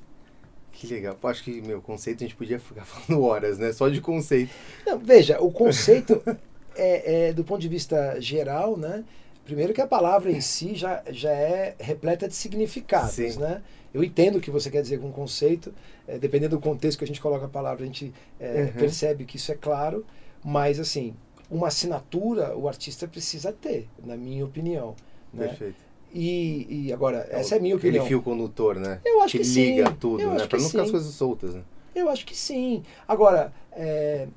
Que 0.72 0.88
legal. 0.88 1.18
Acho 1.24 1.44
que, 1.44 1.62
meu, 1.62 1.82
conceito 1.82 2.24
a 2.24 2.28
gente 2.28 2.36
podia 2.36 2.60
ficar 2.60 2.84
falando 2.86 3.24
horas, 3.24 3.58
né? 3.58 3.72
Só 3.72 3.90
de 3.90 4.02
conceito. 4.02 4.54
Não, 4.86 5.00
veja, 5.00 5.42
o 5.42 5.52
conceito 5.52 6.22
é, 6.76 7.30
é, 7.30 7.34
do 7.34 7.44
ponto 7.44 7.62
de 7.62 7.68
vista 7.68 8.20
geral, 8.20 8.78
né? 8.78 9.04
Primeiro 9.44 9.74
que 9.74 9.82
a 9.82 9.88
palavra 9.88 10.32
em 10.32 10.42
si 10.42 10.74
já, 10.74 11.04
já 11.10 11.32
é 11.32 11.76
repleta 11.80 12.28
de 12.28 12.34
significados, 12.34 13.12
Sim. 13.12 13.40
né? 13.40 13.62
Eu 13.94 14.04
entendo 14.04 14.38
o 14.38 14.42
que 14.42 14.52
você 14.52 14.70
quer 14.70 14.82
dizer 14.82 15.00
com 15.00 15.12
conceito, 15.12 15.74
é, 16.08 16.18
dependendo 16.18 16.58
do 16.58 16.62
contexto 16.62 16.98
que 16.98 17.04
a 17.06 17.08
gente 17.08 17.22
coloca 17.22 17.46
a 17.46 17.50
palavra, 17.50 17.84
a 17.84 17.86
gente 17.86 18.14
é, 18.40 18.64
uhum. 18.64 18.80
percebe 18.80 19.24
que 19.24 19.38
isso 19.38 19.52
é 19.52 19.56
claro, 19.56 20.06
mas 20.44 20.80
assim, 20.80 21.16
uma 21.50 21.68
assinatura 21.68 22.58
o 22.58 22.68
artista 22.68 23.08
precisa 23.08 23.54
ter, 23.54 23.88
na 24.04 24.18
minha 24.18 24.44
opinião. 24.44 24.96
Né? 25.34 25.48
Perfeito. 25.48 25.86
E, 26.14 26.88
e 26.88 26.94
agora, 26.94 27.28
é 27.30 27.40
essa 27.40 27.56
é 27.56 27.58
a 27.58 27.62
minha 27.62 27.76
opinião. 27.76 28.04
Aquele 28.04 28.08
fio 28.08 28.22
condutor, 28.22 28.78
né? 28.78 29.02
Eu 29.06 29.22
acho 29.22 29.38
que, 29.38 29.44
que 29.44 29.50
liga 29.50 29.90
sim. 29.90 29.96
tudo, 30.00 30.22
Eu 30.22 30.32
né? 30.32 30.48
Para 30.48 30.60
não 30.60 30.70
ficar 30.70 30.84
as 30.84 30.92
coisas 30.92 31.14
soltas, 31.14 31.54
né? 31.54 31.62
Eu 31.94 32.10
acho 32.10 32.26
que 32.26 32.36
sim. 32.36 32.84
Agora, 33.08 33.54
é, 33.72 34.28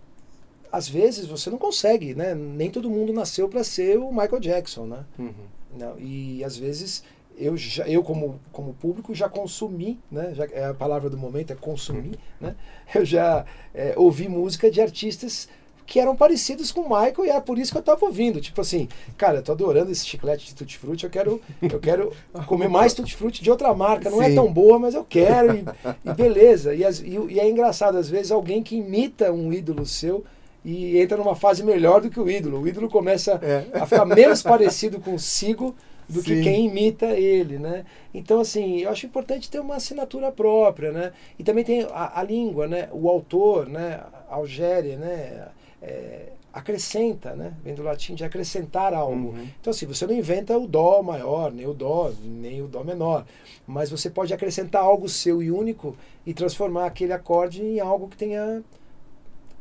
às 0.71 0.89
vezes 0.89 1.27
você 1.27 1.51
não 1.51 1.59
consegue, 1.59 2.15
né? 2.15 2.35
Nem 2.35 2.71
todo 2.71 2.91
mundo 2.91 3.13
nasceu 3.13 3.49
para 3.49 3.65
ser 3.65 3.99
o 3.99 4.11
Michael 4.11 4.41
Jackson, 4.41 4.87
né? 4.87 5.05
Uhum. 5.19 5.33
Não, 5.77 5.99
e 5.99 6.43
às 6.45 6.57
vezes 6.57 7.03
eu, 7.37 7.57
já, 7.57 7.87
eu 7.89 8.03
como, 8.03 8.41
como 8.53 8.75
público 8.75 9.15
já 9.15 9.29
consumi, 9.29 9.99
né? 10.11 10.33
Já, 10.35 10.45
é 10.47 10.67
a 10.67 10.75
palavra 10.75 11.09
do 11.09 11.17
momento 11.17 11.53
é 11.53 11.57
consumir, 11.57 12.19
né? 12.41 12.57
Eu 12.95 13.05
já 13.05 13.45
é, 13.75 13.95
ouvi 13.97 14.29
música 14.29 14.71
de 14.71 14.81
artistas 14.81 15.49
que 15.89 15.99
eram 15.99 16.15
parecidos 16.15 16.71
com 16.71 16.83
o 16.83 16.89
Michael 16.89 17.25
e 17.25 17.31
era 17.31 17.41
por 17.41 17.59
isso 17.59 17.73
que 17.73 17.79
eu 17.79 17.83
tava 17.83 18.05
ouvindo. 18.05 18.43
Tipo 18.43 18.61
assim, 18.61 18.89
cara, 19.17 19.39
eu 19.39 19.43
tô 19.43 19.53
adorando 19.53 19.91
esse 19.91 20.05
chiclete 20.05 20.47
de 20.47 20.55
Tutti 20.55 20.77
Frutti, 20.77 21.05
eu 21.05 21.11
quero, 21.11 21.41
eu 21.63 21.81
quero 21.81 22.13
comer 22.47 22.69
mais 22.69 22.93
Tutti 22.93 23.17
Frutti 23.17 23.43
de 23.43 23.51
outra 23.51 23.73
marca. 23.73 24.11
Não 24.11 24.21
é 24.21 24.27
Sim. 24.27 24.33
é 24.33 24.35
tão 24.35 24.53
boa, 24.53 24.79
mas 24.79 24.95
eu 24.95 25.03
quero 25.03 25.57
e, 25.57 25.65
e 26.05 26.13
beleza. 26.13 26.75
E, 26.75 26.85
as, 26.85 27.01
e, 27.01 27.19
e, 27.31 27.41
é 27.41 27.49
engraçado, 27.49 27.97
às 27.97 28.11
vezes, 28.11 28.31
alguém 28.31 28.63
que 28.63 28.77
imita 28.77 29.33
um 29.33 29.51
ídolo 29.51 29.87
seu 29.87 30.25
e 30.69 31.01
entra 31.01 31.17
numa 31.17 31.35
fase 31.35 31.65
melhor 31.65 32.03
do 32.03 32.11
que 32.11 32.21
o 32.21 32.29
ídolo. 32.29 32.61
O 32.61 32.69
ídolo 32.69 32.91
começa 32.91 33.41
é. 33.43 33.65
a 33.73 33.87
ficar 33.87 34.05
menos 34.05 34.43
parecido 34.43 35.01
consigo 35.01 35.75
do 36.07 36.21
Sim. 36.21 36.27
que 36.27 36.43
quem 36.43 36.67
imita 36.67 37.07
ele, 37.07 37.59
né? 37.59 37.87
Então, 38.13 38.39
assim, 38.39 38.81
eu 38.81 38.91
acho 38.91 39.07
importante 39.07 39.51
ter 39.51 39.61
uma 39.61 39.77
assinatura 39.77 40.31
própria, 40.31 40.93
né? 40.93 41.13
E 41.39 41.43
também 41.43 41.65
tem 41.65 41.85
a, 41.91 42.21
a 42.21 42.23
língua, 42.23 42.69
né? 42.69 42.91
O 42.93 43.09
autor, 43.09 43.67
né? 43.67 44.03
A 44.29 44.35
Algéria, 44.35 44.99
né? 44.99 45.49
É, 45.81 46.33
acrescenta, 46.53 47.35
né? 47.35 47.55
Vem 47.65 47.75
do 47.75 47.83
latim 47.83 48.15
de 48.15 48.25
acrescentar 48.25 48.93
algo. 48.93 49.29
Uhum. 49.29 49.49
Então, 49.59 49.71
assim, 49.71 49.87
você 49.87 50.07
não 50.07 50.15
inventa 50.15 50.59
o 50.59 50.67
dó 50.67 51.03
maior, 51.03 51.51
nem 51.51 51.67
o 51.67 51.73
dó, 51.73 52.13
nem 52.23 52.61
o 52.61 52.69
dó 52.69 52.85
menor, 52.85 53.25
mas 53.67 53.91
você 53.91 54.11
pode 54.11 54.35
acrescentar 54.35 54.83
algo 54.83 55.09
seu 55.09 55.43
e 55.43 55.51
único 55.51 55.97
e 56.27 56.35
transformar 56.35 56.85
aquele 56.85 57.15
acorde 57.15 57.63
em 57.63 57.81
algo 57.81 58.07
que 58.07 58.19
tenha 58.19 58.63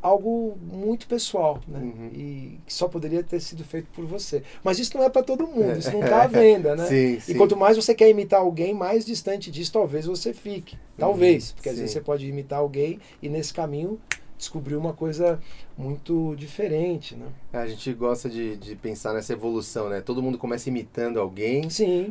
algo 0.00 0.56
muito 0.62 1.06
pessoal, 1.06 1.60
né? 1.66 1.78
Uhum. 1.80 2.10
E 2.12 2.60
que 2.66 2.72
só 2.72 2.88
poderia 2.88 3.22
ter 3.22 3.40
sido 3.40 3.64
feito 3.64 3.88
por 3.94 4.04
você. 4.04 4.42
Mas 4.62 4.78
isso 4.78 4.96
não 4.96 5.04
é 5.04 5.10
para 5.10 5.22
todo 5.22 5.46
mundo, 5.46 5.78
isso 5.78 5.90
não 5.90 6.02
está 6.02 6.22
à 6.24 6.26
venda, 6.26 6.76
né? 6.76 6.86
sim, 6.86 7.14
e 7.16 7.20
sim. 7.20 7.34
quanto 7.36 7.56
mais 7.56 7.76
você 7.76 7.94
quer 7.94 8.08
imitar 8.08 8.40
alguém, 8.40 8.72
mais 8.72 9.04
distante 9.04 9.50
disso 9.50 9.72
talvez 9.72 10.06
você 10.06 10.32
fique. 10.32 10.78
Talvez, 10.96 11.48
uhum. 11.48 11.54
porque 11.56 11.68
às 11.68 11.76
vezes 11.76 11.92
você 11.92 12.00
pode 12.00 12.26
imitar 12.26 12.60
alguém 12.60 13.00
e 13.22 13.28
nesse 13.28 13.52
caminho 13.52 14.00
descobrir 14.36 14.76
uma 14.76 14.92
coisa 14.92 15.40
muito 15.76 16.34
diferente, 16.36 17.16
né? 17.16 17.26
É, 17.52 17.58
a 17.58 17.66
gente 17.66 17.92
gosta 17.92 18.30
de, 18.30 18.56
de 18.56 18.76
pensar 18.76 19.12
nessa 19.12 19.32
evolução, 19.32 19.88
né? 19.88 20.00
Todo 20.00 20.22
mundo 20.22 20.38
começa 20.38 20.68
imitando 20.68 21.18
alguém, 21.18 21.68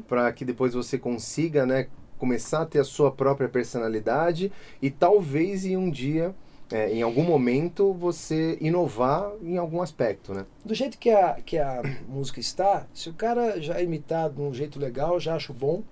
para 0.08 0.32
que 0.34 0.44
depois 0.44 0.74
você 0.74 0.98
consiga, 0.98 1.66
né, 1.66 1.88
começar 2.18 2.64
a 2.64 2.66
ter 2.66 2.80
a 2.80 2.84
sua 2.84 3.12
própria 3.12 3.48
personalidade 3.48 4.52
e 4.82 4.92
talvez 4.92 5.66
em 5.66 5.78
um 5.78 5.90
dia 5.90 6.36
é, 6.72 6.92
em 6.94 7.02
algum 7.02 7.24
momento 7.24 7.94
você 7.94 8.58
inovar 8.60 9.32
em 9.42 9.58
algum 9.58 9.82
aspecto, 9.82 10.34
né? 10.34 10.46
Do 10.64 10.74
jeito 10.74 10.98
que 10.98 11.10
a, 11.10 11.34
que 11.46 11.58
a 11.58 11.82
música 12.08 12.40
está, 12.40 12.86
se 12.94 13.10
o 13.10 13.14
cara 13.14 13.62
já 13.62 13.82
imitar 13.82 14.30
de 14.30 14.42
um 14.42 14.54
jeito 14.54 14.80
legal, 14.80 15.20
já 15.20 15.36
acho 15.36 15.54
bom, 15.54 15.84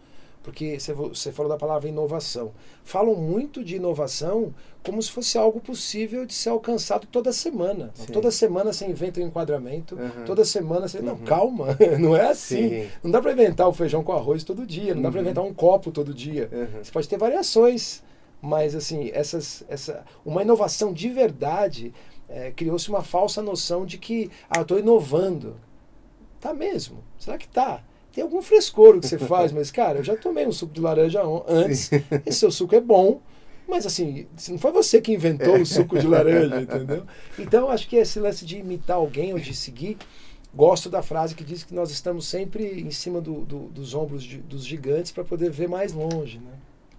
porque 0.43 0.79
você, 0.79 0.93
você 0.93 1.31
falou 1.31 1.51
da 1.51 1.57
palavra 1.57 1.89
inovação. 1.89 2.51
Falam 2.83 3.15
muito 3.15 3.63
de 3.63 3.77
inovação 3.77 4.53
como 4.83 5.01
se 5.01 5.11
fosse 5.11 5.39
algo 5.39 5.59
possível 5.59 6.23
de 6.23 6.35
ser 6.35 6.49
alcançado 6.49 7.07
toda 7.07 7.33
semana. 7.33 7.89
Sim. 7.95 8.13
Toda 8.13 8.29
semana 8.29 8.71
você 8.71 8.85
inventa 8.85 9.19
um 9.19 9.23
enquadramento, 9.23 9.95
uhum. 9.95 10.23
toda 10.23 10.45
semana 10.45 10.87
você. 10.87 10.99
Não, 10.99 11.13
uhum. 11.13 11.23
calma, 11.23 11.75
não 11.99 12.15
é 12.15 12.27
assim. 12.29 12.69
Sim. 12.69 12.89
Não 13.03 13.09
dá 13.09 13.19
para 13.19 13.31
inventar 13.31 13.67
o 13.67 13.73
feijão 13.73 14.03
com 14.03 14.11
arroz 14.11 14.43
todo 14.43 14.67
dia, 14.67 14.93
não 14.93 14.97
uhum. 14.97 15.01
dá 15.01 15.11
para 15.11 15.21
inventar 15.21 15.43
um 15.43 15.53
copo 15.53 15.89
todo 15.89 16.13
dia. 16.13 16.47
Uhum. 16.51 16.83
Você 16.83 16.91
pode 16.91 17.09
ter 17.09 17.17
variações 17.17 18.03
mas 18.45 18.75
assim 18.75 19.09
essas 19.13 19.63
essa 19.67 20.05
uma 20.23 20.43
inovação 20.43 20.93
de 20.93 21.09
verdade 21.09 21.93
é, 22.29 22.51
criou-se 22.51 22.87
uma 22.89 23.01
falsa 23.01 23.41
noção 23.41 23.85
de 23.85 23.97
que 23.97 24.29
ah, 24.49 24.61
estou 24.61 24.79
inovando 24.79 25.57
tá 26.39 26.53
mesmo 26.53 27.03
será 27.17 27.37
que 27.37 27.47
tá 27.47 27.83
tem 28.13 28.23
algum 28.23 28.41
frescor 28.41 28.99
que 28.99 29.07
você 29.07 29.17
faz 29.17 29.51
mas 29.51 29.71
cara 29.71 29.99
eu 29.99 30.03
já 30.03 30.15
tomei 30.15 30.45
um 30.45 30.51
suco 30.51 30.73
de 30.73 30.81
laranja 30.81 31.21
antes 31.47 31.89
esse 32.25 32.39
seu 32.39 32.51
suco 32.51 32.75
é 32.75 32.81
bom 32.81 33.19
mas 33.67 33.83
assim, 33.83 34.27
não 34.49 34.59
foi 34.59 34.71
você 34.71 35.01
que 35.01 35.11
inventou 35.11 35.55
o 35.55 35.65
suco 35.65 35.97
de 35.97 36.05
laranja, 36.05 36.61
entendeu? 36.61 37.03
Então 37.39 37.67
acho 37.67 37.87
que 37.87 37.95
esse 37.95 38.19
lance 38.19 38.45
de 38.45 38.57
imitar 38.57 38.97
alguém 38.97 39.33
ou 39.33 39.39
de 39.39 39.55
seguir, 39.55 39.97
gosto 40.53 40.87
da 40.87 41.01
frase 41.01 41.33
que 41.33 41.43
diz 41.43 41.63
que 41.63 41.73
nós 41.73 41.89
estamos 41.89 42.27
sempre 42.27 42.79
em 42.79 42.91
cima 42.91 43.19
do, 43.19 43.43
do, 43.43 43.59
dos 43.69 43.95
ombros 43.95 44.23
de, 44.23 44.37
dos 44.37 44.63
gigantes 44.63 45.11
para 45.11 45.23
poder 45.23 45.49
ver 45.49 45.67
mais 45.67 45.93
longe, 45.93 46.37
né? 46.37 46.53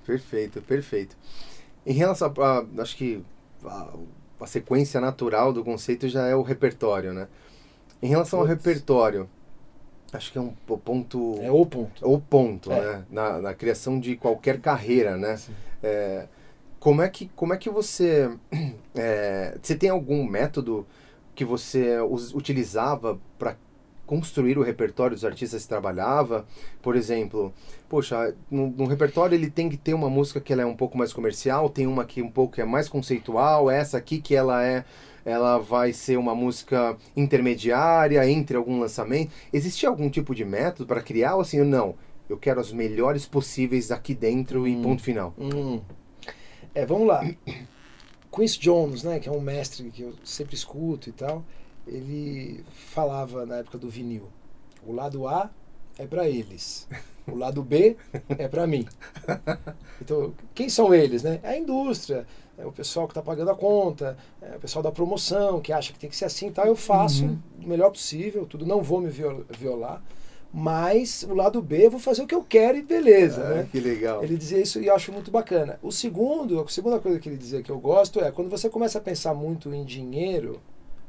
Perfeito, 0.07 0.63
perfeito. 0.63 1.17
Em 1.85 1.93
relação 1.93 2.33
a, 2.39 2.59
a 2.59 2.83
acho 2.83 2.97
que 2.97 3.23
a, 3.65 3.89
a, 4.41 4.47
sequência 4.47 5.01
natural 5.01 5.53
do 5.53 5.65
conceito 5.65 6.09
já 6.09 6.27
é 6.27 6.35
o 6.35 6.43
repertório, 6.43 7.13
né? 7.13 7.27
Em 8.01 8.07
relação 8.07 8.39
ao 8.39 8.45
repertório, 8.45 9.29
acho 10.13 10.31
que 10.31 10.39
é 10.39 10.41
um 10.41 10.51
ponto... 10.51 11.39
É 11.43 11.51
o 11.51 11.67
ponto. 11.67 12.09
O 12.09 12.21
ponto, 12.21 12.71
é. 12.71 12.81
né? 12.81 13.05
Na, 13.11 13.41
na 13.41 13.55
criação 13.55 13.99
de 13.99 14.17
qualquer 14.17 14.61
carreira, 14.61 15.17
né? 15.17 15.39
É, 15.83 16.27
como, 16.79 17.03
é 17.03 17.09
que, 17.09 17.29
como 17.35 17.53
é 17.53 17.57
que 17.57 17.69
você... 17.69 18.31
É, 18.99 19.59
você 19.61 19.77
tem 19.77 19.91
algum 19.91 20.25
método 20.25 20.87
que 21.35 21.45
você 21.45 21.99
utilizava 22.33 23.21
para 23.39 23.55
construir 24.07 24.57
o 24.57 24.63
repertório 24.63 25.15
dos 25.15 25.25
artistas 25.25 25.63
que 25.63 25.69
trabalhava. 25.69 26.47
Por 26.81 26.97
exemplo, 26.97 27.53
poxa, 27.89 28.35
no, 28.51 28.69
no, 28.69 28.87
repertório 28.87 29.35
ele 29.35 29.51
tem 29.51 29.69
que 29.69 29.77
ter 29.77 29.93
uma 29.93 30.09
música 30.09 30.41
que 30.41 30.53
ela 30.53 30.63
é 30.63 30.67
um 30.67 30.77
pouco 30.77 30.97
mais 30.97 31.13
comercial, 31.13 31.69
tem 31.69 31.87
uma 31.87 32.05
que 32.05 32.23
um 32.23 32.31
pouco 32.31 32.61
é 32.61 32.65
mais 32.65 32.89
conceitual, 32.89 33.71
essa 33.71 33.99
aqui 33.99 34.21
que 34.21 34.35
ela 34.35 34.65
é 34.65 34.85
ela 35.25 35.59
vai 35.59 35.93
ser 35.93 36.17
uma 36.17 36.37
música 36.37 36.97
intermediária 37.17 38.25
entre 38.31 38.57
algum 38.57 38.79
lançamento. 38.79 39.33
Existia 39.53 39.89
algum 39.89 40.09
tipo 40.09 40.33
de 40.33 40.45
método 40.45 40.87
para 40.87 41.03
criar 41.03 41.35
ou 41.35 41.41
assim, 41.41 41.61
não? 41.65 41.97
Eu 42.31 42.39
quero 42.39 42.61
as 42.61 42.73
melhores 42.73 43.27
possíveis 43.27 43.91
aqui 43.91 44.15
dentro 44.15 44.63
hum, 44.63 44.69
e 44.69 44.81
ponto 44.81 45.03
final. 45.03 45.35
Hum. 45.37 45.81
É, 46.73 46.87
vamos 46.87 47.09
lá. 47.09 47.29
Quincy 48.33 48.61
Jones, 48.61 49.03
né, 49.03 49.19
que 49.19 49.29
é 49.29 49.33
um 49.33 49.41
mestre 49.41 49.91
que 49.91 50.03
eu 50.03 50.15
sempre 50.23 50.55
escuto 50.55 51.09
e 51.09 51.13
tal 51.13 51.45
ele 51.87 52.65
falava 52.95 53.47
na 53.47 53.57
época 53.57 53.79
do 53.79 53.89
vinil: 53.89 54.29
o 54.87 54.93
lado 54.93 55.27
A 55.29 55.51
é 55.99 56.07
para 56.07 56.29
eles, 56.29 56.87
o 57.27 57.35
lado 57.35 57.63
B 57.63 57.97
é 58.39 58.49
para 58.49 58.67
mim. 58.67 58.87
Então, 59.99 60.35
quem 60.55 60.69
são 60.69 60.95
eles? 60.95 61.23
Né? 61.23 61.41
É 61.43 61.53
a 61.53 61.59
indústria, 61.59 62.27
é 62.59 62.67
o 62.67 62.71
pessoal 62.71 63.07
que 63.07 63.13
está 63.13 63.23
pagando 63.23 63.51
a 63.51 63.55
conta, 63.55 64.15
é 64.43 64.57
o 64.57 64.61
pessoal 64.61 64.83
da 64.83 64.93
promoção 64.93 65.59
que 65.59 65.73
acha 65.73 65.91
que 65.91 65.99
tem 65.99 66.11
que 66.11 66.15
ser 66.15 66.27
assim, 66.27 66.53
tá? 66.53 66.67
Eu 66.67 66.77
faço 66.77 67.25
uhum. 67.25 67.39
o 67.65 67.67
melhor 67.67 67.91
possível, 67.91 68.45
tudo 68.45 68.67
não 68.67 68.83
vou 68.83 69.01
me 69.01 69.09
violar. 69.09 70.03
Mas 70.53 71.23
o 71.29 71.35
lado 71.35 71.61
B 71.61 71.87
eu 71.87 71.91
vou 71.91 72.01
fazer 72.01 72.23
o 72.23 72.27
que 72.27 72.35
eu 72.35 72.43
quero 72.43 72.79
e 72.79 72.83
beleza, 72.83 73.43
ah, 73.43 73.55
né? 73.55 73.69
Que 73.71 73.81
legal. 73.81 74.23
Ele 74.23 74.37
dizia 74.37 74.61
isso 74.61 74.81
e 74.81 74.87
eu 74.87 74.95
acho 74.95 75.13
muito 75.13 75.31
bacana. 75.31 75.79
O 75.83 75.91
segundo, 75.91 76.61
a 76.61 76.69
segunda 76.69 76.99
coisa 76.99 77.19
que 77.19 77.29
ele 77.29 77.37
dizia 77.37 77.63
que 77.63 77.71
eu 77.71 77.79
gosto 77.79 78.21
é 78.21 78.31
quando 78.31 78.49
você 78.49 78.71
começa 78.71 78.99
a 78.99 79.01
pensar 79.01 79.35
muito 79.35 79.73
em 79.75 79.85
dinheiro, 79.85 80.61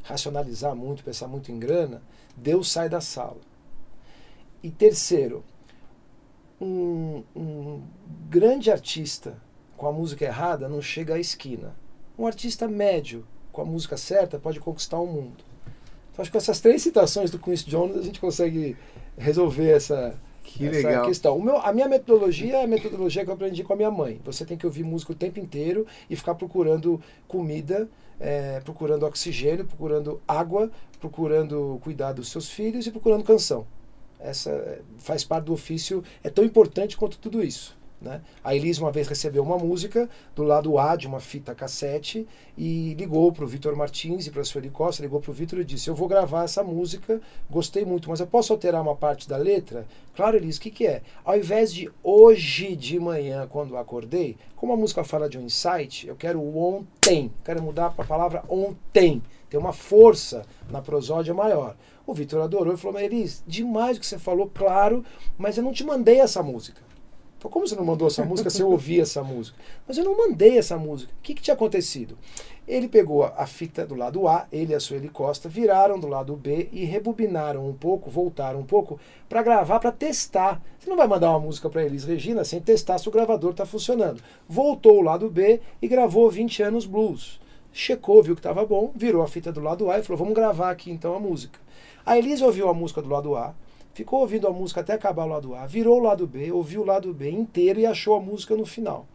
racionalizar 0.07 0.73
muito, 0.73 1.03
pensar 1.03 1.27
muito 1.27 1.51
em 1.51 1.59
grana, 1.59 2.01
Deus 2.35 2.71
sai 2.71 2.87
da 2.87 3.01
sala. 3.01 3.41
E 4.63 4.71
terceiro, 4.71 5.43
um, 6.59 7.23
um 7.35 7.81
grande 8.29 8.71
artista 8.71 9.37
com 9.75 9.85
a 9.85 9.91
música 9.91 10.23
errada 10.23 10.69
não 10.69 10.81
chega 10.81 11.15
à 11.15 11.19
esquina. 11.19 11.75
Um 12.17 12.25
artista 12.25 12.67
médio 12.67 13.25
com 13.51 13.61
a 13.61 13.65
música 13.65 13.97
certa 13.97 14.39
pode 14.39 14.59
conquistar 14.59 14.97
o 14.97 15.05
mundo. 15.05 15.43
Então 16.11 16.23
acho 16.23 16.31
que 16.31 16.37
com 16.37 16.37
essas 16.37 16.59
três 16.61 16.81
citações 16.81 17.29
do 17.29 17.37
Quincy 17.37 17.69
Jones 17.69 17.97
a 17.97 18.01
gente 18.01 18.19
consegue 18.19 18.77
resolver 19.17 19.69
essa, 19.69 20.15
que 20.41 20.65
essa 20.65 20.87
legal. 20.87 21.05
questão. 21.05 21.39
Meu, 21.39 21.57
a 21.57 21.73
minha 21.73 21.87
metodologia 21.87 22.57
é 22.57 22.63
a 22.63 22.67
metodologia 22.67 23.25
que 23.25 23.29
eu 23.29 23.35
aprendi 23.35 23.63
com 23.63 23.73
a 23.73 23.75
minha 23.75 23.91
mãe. 23.91 24.21
Você 24.23 24.45
tem 24.45 24.57
que 24.57 24.65
ouvir 24.65 24.83
música 24.83 25.11
o 25.11 25.15
tempo 25.15 25.39
inteiro 25.39 25.85
e 26.09 26.15
ficar 26.15 26.33
procurando 26.33 27.01
comida 27.27 27.89
é, 28.19 28.59
procurando 28.61 29.05
oxigênio, 29.05 29.65
procurando 29.65 30.21
água, 30.27 30.71
procurando 30.99 31.79
cuidar 31.83 32.13
dos 32.13 32.29
seus 32.29 32.49
filhos 32.49 32.87
e 32.87 32.91
procurando 32.91 33.23
canção. 33.23 33.65
Essa 34.19 34.49
é, 34.49 34.81
faz 34.97 35.23
parte 35.23 35.45
do 35.45 35.53
ofício, 35.53 36.03
é 36.23 36.29
tão 36.29 36.43
importante 36.43 36.97
quanto 36.97 37.19
tudo 37.19 37.43
isso. 37.43 37.76
Né? 37.99 38.21
A 38.43 38.55
Elise 38.55 38.79
uma 38.79 38.91
vez 38.91 39.07
recebeu 39.07 39.41
uma 39.41 39.57
música 39.57 40.07
do 40.35 40.43
lado 40.43 40.77
A 40.77 40.95
de 40.95 41.07
uma 41.07 41.19
fita 41.19 41.55
cassete 41.55 42.27
e 42.55 42.93
ligou 42.93 43.31
para 43.31 43.43
o 43.43 43.47
Vitor 43.47 43.75
Martins 43.75 44.27
e 44.27 44.31
para 44.31 44.41
a 44.41 44.45
Sueli 44.45 44.69
Costa, 44.69 45.01
ligou 45.01 45.19
para 45.19 45.31
o 45.31 45.33
Vitor 45.33 45.59
e 45.59 45.65
disse, 45.65 45.89
eu 45.89 45.95
vou 45.95 46.07
gravar 46.07 46.43
essa 46.43 46.63
música, 46.63 47.19
gostei 47.49 47.83
muito, 47.85 48.07
mas 48.09 48.19
eu 48.19 48.27
posso 48.27 48.53
alterar 48.53 48.83
uma 48.83 48.95
parte 48.95 49.27
da 49.27 49.35
letra? 49.35 49.87
Claro, 50.15 50.37
Elise, 50.37 50.59
o 50.59 50.61
que, 50.61 50.69
que 50.69 50.85
é? 50.85 51.01
Ao 51.25 51.35
invés 51.35 51.73
de 51.73 51.89
hoje 52.03 52.75
de 52.75 52.99
manhã, 52.99 53.47
quando 53.47 53.75
acordei, 53.75 54.37
como 54.55 54.73
a 54.73 54.77
música 54.77 55.03
fala 55.03 55.27
de 55.27 55.37
um 55.39 55.41
insight, 55.41 56.07
eu 56.07 56.15
quero 56.15 56.39
ontem, 56.55 57.31
quero 57.43 57.63
mudar 57.63 57.91
para 57.91 58.05
a 58.05 58.07
palavra 58.07 58.43
ontem, 58.47 59.23
tem 59.49 59.59
uma 59.59 59.73
força 59.73 60.45
na 60.69 60.81
prosódia 60.81 61.33
maior. 61.33 61.75
O 62.05 62.13
Vitor 62.13 62.41
adorou 62.41 62.73
e 62.73 62.77
falou, 62.77 62.93
mas 62.93 63.03
Elise, 63.03 63.41
demais 63.47 63.97
o 63.97 63.99
que 63.99 64.05
você 64.05 64.19
falou, 64.19 64.49
claro, 64.53 65.03
mas 65.37 65.57
eu 65.57 65.63
não 65.63 65.73
te 65.73 65.83
mandei 65.83 66.19
essa 66.19 66.43
música. 66.43 66.86
Então, 67.37 67.51
como 67.51 67.67
você 67.67 67.75
não 67.75 67.85
mandou 67.85 68.07
essa 68.07 68.25
música 68.25 68.49
se 68.49 68.61
eu 68.61 68.69
ouvi 68.69 68.99
essa 68.99 69.23
música? 69.23 69.57
Mas 69.87 69.97
eu 69.97 70.03
não 70.03 70.17
mandei 70.17 70.57
essa 70.57 70.77
música. 70.77 71.13
O 71.13 71.21
que, 71.21 71.35
que 71.35 71.41
tinha 71.41 71.53
acontecido? 71.53 72.17
Ele 72.67 72.87
pegou 72.87 73.23
a 73.23 73.45
fita 73.45 73.85
do 73.85 73.95
lado 73.95 74.27
A, 74.27 74.47
ele 74.51 74.73
e 74.73 74.75
a 74.75 74.79
Sueli 74.79 75.07
Costa, 75.07 75.47
viraram 75.47 75.99
do 75.99 76.07
lado 76.07 76.35
B 76.35 76.67
e 76.71 76.83
rebobinaram 76.83 77.65
um 77.65 77.73
pouco, 77.73 78.09
voltaram 78.09 78.59
um 78.59 78.65
pouco, 78.65 78.99
para 79.29 79.41
gravar, 79.41 79.79
para 79.79 79.91
testar. 79.91 80.61
Você 80.77 80.89
não 80.89 80.97
vai 80.97 81.07
mandar 81.07 81.29
uma 81.29 81.39
música 81.39 81.69
para 81.69 81.85
Elis 81.85 82.03
Regina 82.03 82.43
sem 82.43 82.59
testar 82.59 82.97
se 82.97 83.07
o 83.07 83.11
gravador 83.11 83.51
está 83.51 83.65
funcionando. 83.65 84.21
Voltou 84.49 84.97
o 84.97 85.01
lado 85.01 85.29
B 85.29 85.61
e 85.81 85.87
gravou 85.87 86.29
20 86.29 86.63
anos 86.63 86.85
blues. 86.85 87.39
Checou, 87.71 88.23
viu 88.23 88.35
que 88.35 88.39
estava 88.39 88.65
bom, 88.65 88.91
virou 88.95 89.21
a 89.21 89.27
fita 89.27 89.51
do 89.51 89.61
lado 89.61 89.89
A 89.91 89.99
e 89.99 90.03
falou: 90.03 90.17
vamos 90.17 90.33
gravar 90.33 90.71
aqui 90.71 90.91
então 90.91 91.15
a 91.15 91.19
música. 91.19 91.59
A 92.05 92.17
Elis 92.17 92.41
ouviu 92.41 92.67
a 92.67 92.73
música 92.73 93.01
do 93.01 93.09
lado 93.09 93.35
A, 93.35 93.53
ficou 93.97 94.19
ouvindo 94.19 94.47
a 94.47 94.53
música 94.53 94.81
até 94.81 94.93
acabar 94.93 95.25
o 95.25 95.29
lado 95.29 95.55
A, 95.55 95.65
virou 95.65 95.97
o 95.97 96.03
lado 96.03 96.27
B, 96.27 96.51
ouviu 96.51 96.81
o 96.81 96.85
lado 96.85 97.11
B 97.11 97.31
inteiro 97.31 97.79
e 97.79 97.85
achou 97.85 98.15
a 98.15 98.19
música 98.19 98.55
no 98.55 98.63
final. 98.63 99.07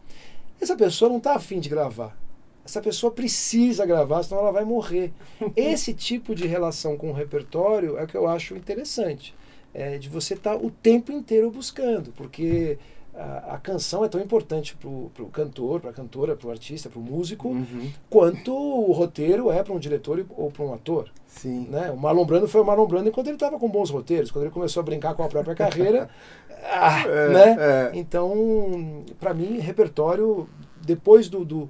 Essa 0.59 0.75
pessoa 0.75 1.07
não 1.07 1.19
está 1.19 1.35
afim 1.35 1.61
de 1.61 1.69
gravar. 1.69 2.17
Essa 2.65 2.81
pessoa 2.81 3.09
precisa 3.09 3.85
gravar, 3.85 4.23
senão 4.23 4.41
ela 4.41 4.51
vai 4.51 4.65
morrer. 4.65 5.13
Esse 5.55 5.93
tipo 5.93 6.35
de 6.35 6.45
relação 6.45 6.97
com 6.97 7.11
o 7.11 7.13
repertório 7.13 7.97
é 7.97 8.03
o 8.03 8.07
que 8.07 8.17
eu 8.17 8.27
acho 8.27 8.57
interessante. 8.57 9.33
É 9.73 9.97
de 9.97 10.09
você 10.09 10.33
estar 10.33 10.57
tá 10.57 10.61
o 10.61 10.69
tempo 10.69 11.13
inteiro 11.13 11.49
buscando, 11.49 12.11
porque 12.11 12.77
a, 13.15 13.55
a, 13.55 13.57
canção 13.59 14.03
é 14.03 14.09
tão 14.09 14.19
importante 14.19 14.75
para 14.75 14.89
o 14.89 15.29
cantor, 15.31 15.79
para 15.79 15.91
a 15.91 15.93
cantora, 15.93 16.35
para 16.35 16.47
o 16.47 16.51
artista, 16.51 16.89
para 16.89 16.99
o 16.99 17.01
músico, 17.01 17.49
uhum. 17.49 17.91
quanto 18.09 18.53
o 18.53 18.91
roteiro 18.91 19.51
é 19.51 19.61
para 19.63 19.73
um 19.73 19.79
diretor 19.79 20.25
ou 20.35 20.51
para 20.51 20.63
um 20.63 20.73
ator. 20.73 21.11
Sim. 21.27 21.67
Né? 21.69 21.91
O 21.91 21.97
Marlon 21.97 22.25
Brando 22.25 22.47
foi 22.47 22.61
o 22.61 22.65
Marlon 22.65 22.87
Brando 22.87 23.09
enquanto 23.09 23.27
ele 23.27 23.35
estava 23.35 23.59
com 23.59 23.69
bons 23.69 23.89
roteiros, 23.91 24.31
quando 24.31 24.45
ele 24.45 24.53
começou 24.53 24.81
a 24.81 24.83
brincar 24.83 25.13
com 25.13 25.23
a 25.23 25.27
própria 25.27 25.53
carreira. 25.53 26.09
ah, 26.63 27.03
é, 27.05 27.29
né? 27.29 27.57
É. 27.59 27.91
Então, 27.93 29.03
para 29.19 29.33
mim, 29.33 29.59
repertório, 29.59 30.49
depois 30.81 31.29
do, 31.29 31.45
do, 31.45 31.69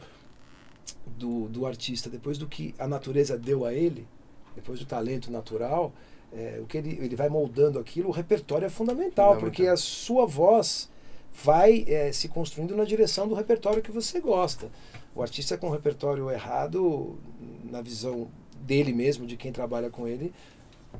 do, 1.05 1.49
do, 1.49 1.65
artista, 1.65 2.09
depois 2.09 2.37
do 2.37 2.47
que 2.47 2.73
a 2.79 2.87
natureza 2.87 3.37
deu 3.37 3.65
a 3.65 3.73
ele, 3.73 4.07
depois 4.55 4.79
do 4.79 4.85
talento 4.85 5.29
natural, 5.29 5.91
é, 6.31 6.59
o 6.61 6.65
que 6.65 6.77
ele, 6.77 6.97
ele 7.01 7.15
vai 7.17 7.27
moldando 7.27 7.79
aquilo, 7.79 8.07
o 8.07 8.11
repertório 8.11 8.65
é 8.65 8.69
fundamental, 8.69 9.33
fundamental. 9.33 9.49
porque 9.49 9.67
a 9.67 9.75
sua 9.75 10.25
voz 10.25 10.89
vai 11.33 11.83
é, 11.87 12.11
se 12.11 12.27
construindo 12.27 12.75
na 12.75 12.83
direção 12.83 13.27
do 13.27 13.35
repertório 13.35 13.81
que 13.81 13.91
você 13.91 14.19
gosta. 14.19 14.69
O 15.15 15.21
artista 15.21 15.57
com 15.57 15.67
o 15.67 15.71
repertório 15.71 16.29
errado, 16.29 17.17
na 17.63 17.81
visão 17.81 18.27
dele 18.61 18.93
mesmo, 18.93 19.25
de 19.25 19.37
quem 19.37 19.51
trabalha 19.51 19.89
com 19.89 20.07
ele, 20.07 20.33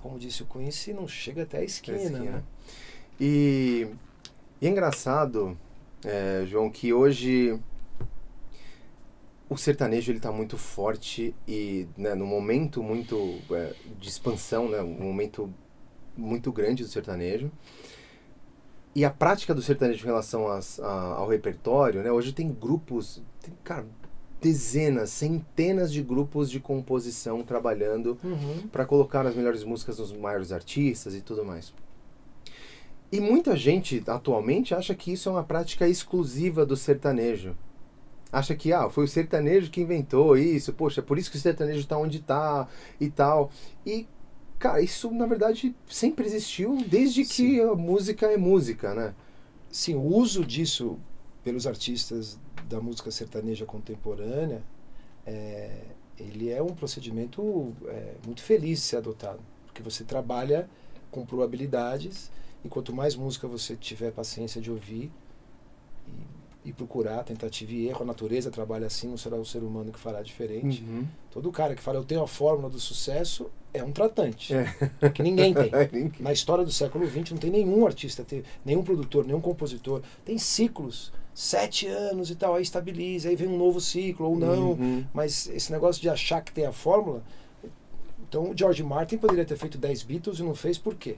como 0.01 0.17
disse 0.17 0.43
o 0.43 0.45
Quincy, 0.45 0.93
não 0.93 1.07
chega 1.07 1.43
até 1.43 1.59
a 1.59 1.63
esquina. 1.63 1.97
esquina. 1.97 2.19
Né? 2.19 2.43
E, 3.19 3.87
e 4.61 4.67
é 4.67 4.69
engraçado, 4.69 5.57
é, 6.03 6.45
João, 6.47 6.69
que 6.69 6.91
hoje 6.91 7.59
o 9.49 9.57
sertanejo 9.57 10.11
ele 10.11 10.17
está 10.17 10.31
muito 10.31 10.57
forte 10.57 11.35
e 11.47 11.87
né, 11.95 12.15
no 12.15 12.25
momento 12.25 12.81
muito 12.81 13.39
é, 13.51 13.73
de 13.99 14.09
expansão, 14.09 14.67
né, 14.67 14.81
um 14.81 15.03
momento 15.03 15.53
muito 16.17 16.51
grande 16.51 16.83
do 16.83 16.89
sertanejo. 16.89 17.51
E 18.95 19.03
a 19.03 19.09
prática 19.09 19.55
do 19.55 19.61
sertanejo 19.61 20.03
em 20.03 20.07
relação 20.07 20.47
as, 20.47 20.79
a, 20.79 21.15
ao 21.15 21.27
repertório, 21.27 22.03
né? 22.03 22.11
Hoje 22.11 22.31
tem 22.31 22.51
grupos, 22.51 23.21
tem, 23.41 23.53
cara, 23.63 23.85
dezenas, 24.39 25.09
centenas 25.09 25.91
de 25.91 26.01
grupos 26.03 26.51
de 26.51 26.59
composição 26.59 27.41
trabalhando 27.43 28.17
uhum. 28.23 28.67
para 28.71 28.85
colocar 28.85 29.25
as 29.25 29.35
melhores 29.35 29.63
músicas 29.63 29.97
dos 29.97 30.11
maiores 30.11 30.51
artistas 30.51 31.15
e 31.15 31.21
tudo 31.21 31.45
mais. 31.45 31.73
E 33.11 33.19
muita 33.19 33.55
gente 33.55 34.03
atualmente 34.07 34.75
acha 34.75 34.93
que 34.93 35.13
isso 35.13 35.29
é 35.29 35.31
uma 35.31 35.43
prática 35.43 35.87
exclusiva 35.87 36.65
do 36.65 36.75
sertanejo. 36.75 37.55
Acha 38.31 38.55
que 38.55 38.73
ah, 38.73 38.89
foi 38.89 39.05
o 39.05 39.07
sertanejo 39.07 39.69
que 39.69 39.79
inventou 39.79 40.35
isso, 40.35 40.73
poxa, 40.73 41.01
por 41.01 41.17
isso 41.17 41.31
que 41.31 41.37
o 41.37 41.39
sertanejo 41.39 41.81
está 41.81 41.97
onde 41.97 42.17
está 42.17 42.67
e 42.99 43.09
tal. 43.09 43.51
E 43.85 44.07
Cara, 44.63 44.79
isso 44.79 45.11
na 45.11 45.25
verdade 45.25 45.75
sempre 45.89 46.25
existiu 46.25 46.77
desde 46.87 47.25
Sim. 47.25 47.33
que 47.33 47.59
a 47.59 47.75
música 47.75 48.27
é 48.27 48.37
música, 48.37 48.93
né? 48.93 49.13
Sim, 49.69 49.95
o 49.95 50.05
uso 50.05 50.45
disso 50.45 50.97
pelos 51.43 51.67
artistas 51.67 52.39
da 52.69 52.79
música 52.79 53.11
sertaneja 53.11 53.65
contemporânea, 53.65 54.63
é, 55.27 55.81
ele 56.17 56.49
é 56.49 56.63
um 56.63 56.73
procedimento 56.73 57.75
é, 57.87 58.13
muito 58.25 58.41
feliz 58.41 58.79
de 58.79 58.85
ser 58.85 58.95
adotado, 58.95 59.41
porque 59.65 59.83
você 59.83 60.05
trabalha 60.05 60.69
com 61.11 61.25
probabilidades 61.25 62.31
e 62.63 62.69
quanto 62.69 62.95
mais 62.95 63.17
música 63.17 63.45
você 63.49 63.75
tiver 63.75 64.13
paciência 64.13 64.61
de 64.61 64.71
ouvir 64.71 65.11
e, 66.65 66.71
procurar, 66.71 67.23
tentativa 67.23 67.71
e 67.71 67.87
erro, 67.87 68.03
a 68.03 68.05
natureza 68.05 68.49
trabalha 68.49 68.87
assim, 68.87 69.07
não 69.07 69.17
será 69.17 69.35
o 69.35 69.45
ser 69.45 69.63
humano 69.63 69.91
que 69.91 69.99
fará 69.99 70.21
diferente. 70.21 70.83
Uhum. 70.83 71.05
Todo 71.29 71.51
cara 71.51 71.75
que 71.75 71.81
fala 71.81 71.97
eu 71.97 72.03
tenho 72.03 72.23
a 72.23 72.27
fórmula 72.27 72.69
do 72.69 72.79
sucesso 72.79 73.49
é 73.73 73.83
um 73.83 73.91
tratante. 73.91 74.53
É. 74.53 75.09
Que 75.09 75.21
ninguém 75.23 75.53
tem. 75.53 75.71
Na 76.19 76.31
história 76.31 76.63
do 76.63 76.71
século 76.71 77.05
XX 77.05 77.31
não 77.31 77.37
tem 77.37 77.49
nenhum 77.49 77.85
artista, 77.85 78.25
nenhum 78.63 78.83
produtor, 78.83 79.25
nenhum 79.25 79.41
compositor. 79.41 80.01
Tem 80.23 80.37
ciclos, 80.37 81.11
sete 81.33 81.87
anos 81.87 82.29
e 82.29 82.35
tal, 82.35 82.55
aí 82.55 82.63
estabiliza, 82.63 83.29
aí 83.29 83.35
vem 83.35 83.47
um 83.47 83.57
novo 83.57 83.81
ciclo 83.81 84.29
ou 84.29 84.37
não. 84.37 84.71
Uhum. 84.71 85.05
Mas 85.13 85.47
esse 85.47 85.71
negócio 85.71 86.01
de 86.01 86.09
achar 86.09 86.41
que 86.41 86.53
tem 86.53 86.65
a 86.65 86.71
fórmula. 86.71 87.23
Então 88.29 88.51
o 88.51 88.57
George 88.57 88.83
Martin 88.83 89.17
poderia 89.17 89.45
ter 89.45 89.57
feito 89.57 89.77
10 89.77 90.03
Beatles 90.03 90.39
e 90.39 90.43
não 90.43 90.55
fez 90.55 90.77
por 90.77 90.95
quê? 90.95 91.17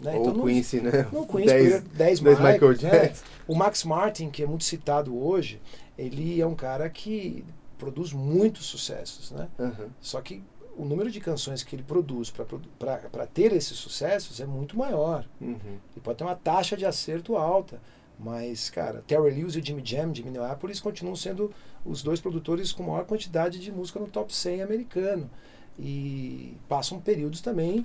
Né? 0.00 0.14
Ou 0.14 0.30
então, 0.30 0.44
Quincy, 0.44 0.80
não, 0.80 0.92
né? 0.92 1.08
Não, 1.12 1.26
Quincy, 1.26 1.46
10, 1.46 1.82
10 1.82 2.20
Michael, 2.20 2.76
né? 2.82 3.12
O 3.48 3.54
Max 3.54 3.84
Martin, 3.84 4.30
que 4.30 4.42
é 4.42 4.46
muito 4.46 4.64
citado 4.64 5.16
hoje, 5.16 5.60
ele 5.96 6.40
é 6.40 6.46
um 6.46 6.54
cara 6.54 6.88
que 6.90 7.44
produz 7.78 8.12
muitos 8.12 8.66
sucessos, 8.66 9.30
né? 9.30 9.48
Uhum. 9.58 9.88
Só 10.00 10.20
que 10.20 10.42
o 10.76 10.84
número 10.84 11.10
de 11.10 11.20
canções 11.20 11.62
que 11.62 11.74
ele 11.74 11.82
produz 11.82 12.30
para 12.30 13.26
ter 13.26 13.52
esses 13.52 13.76
sucessos 13.78 14.40
é 14.40 14.46
muito 14.46 14.76
maior. 14.76 15.24
Uhum. 15.40 15.78
E 15.96 16.00
pode 16.00 16.18
ter 16.18 16.24
uma 16.24 16.34
taxa 16.34 16.76
de 16.76 16.84
acerto 16.84 17.36
alta. 17.36 17.80
Mas, 18.18 18.70
cara, 18.70 19.02
Terry 19.06 19.30
Lewis 19.30 19.56
e 19.56 19.62
Jimmy 19.62 19.82
Jam 19.84 20.10
de 20.10 20.24
Minneapolis 20.24 20.80
continuam 20.80 21.16
sendo 21.16 21.52
os 21.84 22.02
dois 22.02 22.20
produtores 22.20 22.72
com 22.72 22.82
maior 22.82 23.04
quantidade 23.04 23.58
de 23.58 23.70
música 23.70 24.00
no 24.00 24.06
top 24.06 24.34
100 24.34 24.62
americano. 24.62 25.30
E 25.78 26.56
passam 26.66 26.98
períodos 26.98 27.42
também 27.42 27.84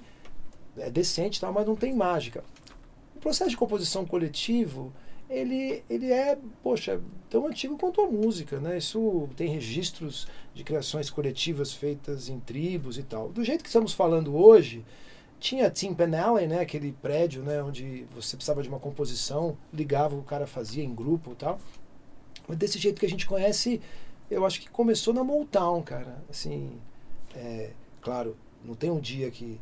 é 0.77 0.89
decente, 0.89 1.39
tal, 1.39 1.53
mas 1.53 1.65
não 1.65 1.75
tem 1.75 1.93
mágica. 1.93 2.43
O 3.15 3.19
processo 3.19 3.49
de 3.49 3.57
composição 3.57 4.05
coletivo 4.05 4.91
ele, 5.31 5.81
ele 5.89 6.11
é, 6.11 6.37
poxa, 6.61 7.01
tão 7.29 7.47
antigo 7.47 7.77
quanto 7.77 8.01
a 8.01 8.07
música, 8.07 8.59
né? 8.59 8.77
Isso 8.77 9.29
tem 9.37 9.47
registros 9.47 10.27
de 10.53 10.61
criações 10.61 11.09
coletivas 11.09 11.71
feitas 11.71 12.27
em 12.27 12.37
tribos 12.39 12.97
e 12.97 13.03
tal. 13.03 13.29
Do 13.29 13.43
jeito 13.43 13.63
que 13.63 13.69
estamos 13.69 13.93
falando 13.93 14.35
hoje, 14.35 14.83
tinha 15.39 15.69
Tim 15.69 15.93
Penalley, 15.93 16.47
né? 16.47 16.59
Aquele 16.59 16.91
prédio, 16.91 17.43
né? 17.43 17.63
Onde 17.63 18.05
você 18.13 18.35
precisava 18.35 18.61
de 18.61 18.67
uma 18.67 18.79
composição, 18.79 19.57
ligava, 19.73 20.15
o 20.17 20.23
cara 20.23 20.45
fazia 20.45 20.83
em 20.83 20.93
grupo 20.93 21.31
e 21.31 21.35
tal. 21.35 21.59
Mas 22.45 22.57
desse 22.57 22.77
jeito 22.77 22.99
que 22.99 23.05
a 23.05 23.09
gente 23.09 23.25
conhece, 23.25 23.81
eu 24.29 24.45
acho 24.45 24.59
que 24.59 24.69
começou 24.69 25.13
na 25.13 25.23
Motown, 25.23 25.81
cara. 25.81 26.21
Assim, 26.29 26.73
é, 27.33 27.71
claro, 28.01 28.35
não 28.65 28.75
tem 28.75 28.91
um 28.91 28.99
dia 28.99 29.31
que 29.31 29.61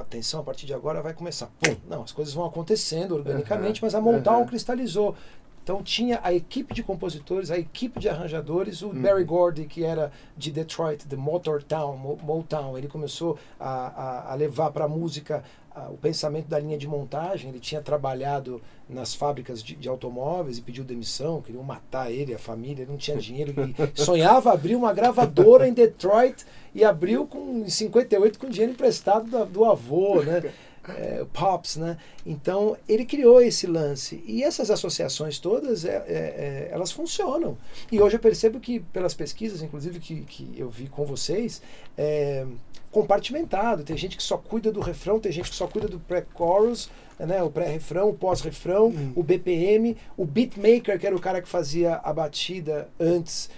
atenção, 0.00 0.40
a 0.40 0.42
partir 0.42 0.66
de 0.66 0.74
agora 0.74 1.02
vai 1.02 1.14
começar. 1.14 1.50
Pum! 1.60 1.76
Não, 1.88 2.02
as 2.02 2.12
coisas 2.12 2.34
vão 2.34 2.44
acontecendo 2.44 3.14
organicamente, 3.14 3.80
uhum, 3.80 3.86
mas 3.86 3.94
a 3.94 4.00
Motown 4.00 4.40
uhum. 4.40 4.46
cristalizou. 4.46 5.16
Então 5.62 5.82
tinha 5.82 6.18
a 6.22 6.32
equipe 6.32 6.74
de 6.74 6.82
compositores, 6.82 7.50
a 7.50 7.58
equipe 7.58 8.00
de 8.00 8.08
arranjadores, 8.08 8.82
o 8.82 8.88
uhum. 8.88 9.02
Barry 9.02 9.24
Gordy, 9.24 9.66
que 9.66 9.84
era 9.84 10.10
de 10.36 10.50
Detroit, 10.50 11.06
de 11.06 11.16
Motortown, 11.16 11.96
Motown, 12.22 12.76
ele 12.76 12.88
começou 12.88 13.38
a, 13.58 13.68
a, 13.68 14.32
a 14.32 14.34
levar 14.34 14.70
para 14.70 14.86
a 14.86 14.88
música 14.88 15.44
o 15.90 15.96
pensamento 15.96 16.46
da 16.46 16.58
linha 16.58 16.76
de 16.76 16.88
montagem. 16.88 17.50
Ele 17.50 17.60
tinha 17.60 17.80
trabalhado 17.80 18.60
nas 18.88 19.14
fábricas 19.14 19.62
de, 19.62 19.76
de, 19.76 19.88
automóveis 19.88 20.58
e 20.58 20.62
pediu 20.62 20.82
demissão, 20.82 21.40
queriam 21.40 21.62
matar 21.62 22.10
ele, 22.10 22.34
a 22.34 22.38
família, 22.38 22.82
ele 22.82 22.90
não 22.90 22.98
tinha 22.98 23.16
dinheiro. 23.16 23.54
Ele 23.56 23.74
sonhava 23.94 24.52
abrir 24.52 24.74
uma 24.74 24.92
gravadora 24.92 25.68
em 25.68 25.72
Detroit 25.72 26.44
e 26.74 26.84
abriu 26.84 27.26
com, 27.26 27.62
em 27.64 27.68
58 27.68 28.38
com 28.38 28.48
dinheiro 28.48 28.72
emprestado 28.72 29.30
da, 29.30 29.44
do 29.44 29.64
avô, 29.64 30.22
né? 30.22 30.52
É, 30.88 31.24
Pops, 31.32 31.76
né? 31.76 31.98
Então 32.24 32.76
ele 32.88 33.04
criou 33.04 33.40
esse 33.40 33.66
lance 33.66 34.24
e 34.26 34.42
essas 34.42 34.70
associações 34.70 35.38
todas 35.38 35.84
é, 35.84 35.90
é, 35.94 36.02
é, 36.08 36.68
elas 36.72 36.90
funcionam 36.90 37.56
e 37.92 38.00
hoje 38.00 38.16
eu 38.16 38.20
percebo 38.20 38.58
que 38.58 38.80
pelas 38.80 39.12
pesquisas, 39.12 39.60
inclusive 39.62 40.00
que, 40.00 40.22
que 40.22 40.52
eu 40.56 40.70
vi 40.70 40.88
com 40.88 41.04
vocês, 41.04 41.60
é, 41.98 42.46
compartimentado. 42.90 43.84
Tem 43.84 43.96
gente 43.96 44.16
que 44.16 44.22
só 44.22 44.36
cuida 44.36 44.72
do 44.72 44.80
refrão, 44.80 45.20
tem 45.20 45.30
gente 45.30 45.50
que 45.50 45.56
só 45.56 45.66
cuida 45.66 45.88
do 45.88 46.00
pré-chorus, 46.00 46.90
né, 47.18 47.42
o 47.42 47.50
pré-refrão, 47.50 48.10
o 48.10 48.14
pós-refrão, 48.14 48.86
uhum. 48.86 49.12
o 49.14 49.22
BPM, 49.22 49.96
o 50.16 50.24
beatmaker, 50.24 50.98
que 50.98 51.06
era 51.06 51.14
o 51.14 51.20
cara 51.20 51.40
que 51.40 51.48
fazia 51.48 51.96
a 51.96 52.12
batida 52.12 52.88
antes. 52.98 53.50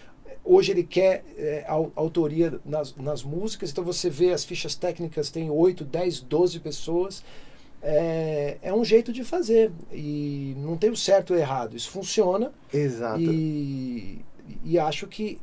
Hoje 0.45 0.73
ele 0.73 0.83
quer 0.83 1.25
é, 1.37 1.64
a, 1.68 1.73
autoria 1.95 2.61
nas, 2.64 2.95
nas 2.97 3.23
músicas, 3.23 3.71
então 3.71 3.85
você 3.85 4.11
vê 4.11 4.33
as 4.33 4.45
fichas 4.45 4.75
técnicas, 4.75 5.31
tem 5.31 5.49
8, 5.51 5.85
10, 5.85 6.21
12 6.21 6.61
pessoas. 6.61 7.23
é, 7.81 8.59
é 8.62 8.75
um 8.75 8.85
jeito 8.85 9.12
de 9.12 9.25
fazer. 9.25 9.71
E 9.92 10.55
não 10.59 10.77
tem 10.77 10.90
o 10.90 10.97
certo 10.97 11.33
ou 11.33 11.38
errado. 11.38 11.77
Isso 11.77 11.90
funciona. 11.90 12.53
Exato. 12.73 13.21
E, 13.21 14.25
e 14.64 14.79
acho 14.79 15.07
que 15.07 15.38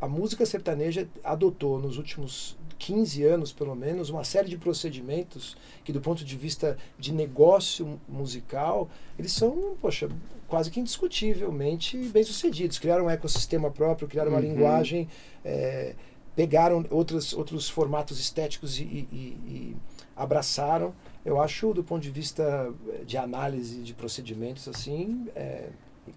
a 0.00 0.08
música 0.08 0.46
sertaneja 0.46 1.08
adotou 1.22 1.78
nos 1.78 1.98
últimos 1.98 2.56
15 2.84 3.22
anos, 3.24 3.52
pelo 3.52 3.76
menos, 3.76 4.08
uma 4.08 4.24
série 4.24 4.48
de 4.48 4.56
procedimentos 4.56 5.54
que, 5.84 5.92
do 5.92 6.00
ponto 6.00 6.24
de 6.24 6.34
vista 6.36 6.78
de 6.98 7.12
negócio 7.12 8.00
musical, 8.08 8.88
eles 9.18 9.32
são, 9.32 9.76
poxa, 9.80 10.08
quase 10.48 10.70
que 10.70 10.80
indiscutivelmente 10.80 11.98
bem-sucedidos. 12.08 12.78
Criaram 12.78 13.04
um 13.04 13.10
ecossistema 13.10 13.70
próprio, 13.70 14.08
criaram 14.08 14.30
uma 14.30 14.40
Uhum. 14.40 14.46
linguagem, 14.48 15.06
é, 15.44 15.94
pegaram 16.34 16.84
outros, 16.90 17.34
outros 17.34 17.68
formatos 17.68 18.18
estéticos 18.18 18.78
e, 18.80 18.82
e- 18.82 19.08
e- 19.12 19.16
e 19.46 19.76
abraçaram. 20.16 20.94
Eu 21.22 21.38
acho, 21.40 21.74
do 21.74 21.84
ponto 21.84 22.02
de 22.02 22.10
vista 22.10 22.72
de 23.06 23.18
análise 23.18 23.82
de 23.82 23.92
procedimentos, 23.92 24.66
assim, 24.66 25.26
é, 25.36 25.68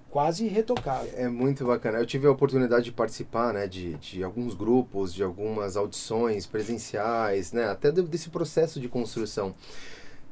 quase 0.10 0.46
irretocável. 0.46 1.12
É 1.16 1.28
muito 1.28 1.66
bacana. 1.66 2.00
Eu 2.00 2.06
tive 2.06 2.28
a 2.28 2.32
oportunidade 2.32 2.86
de 2.86 2.92
participar, 2.92 3.54
né, 3.54 3.68
de, 3.68 3.96
de 3.96 4.24
alguns 4.24 4.54
grupos, 4.54 5.14
de 5.14 5.24
algumas 5.24 5.76
audições 5.78 6.46
presenciais, 6.46 7.52
né, 7.52 7.66
até 7.66 7.92
de- 7.92 8.02
desse 8.04 8.30
processo 8.30 8.80
de 8.80 8.88
construção. 8.88 9.54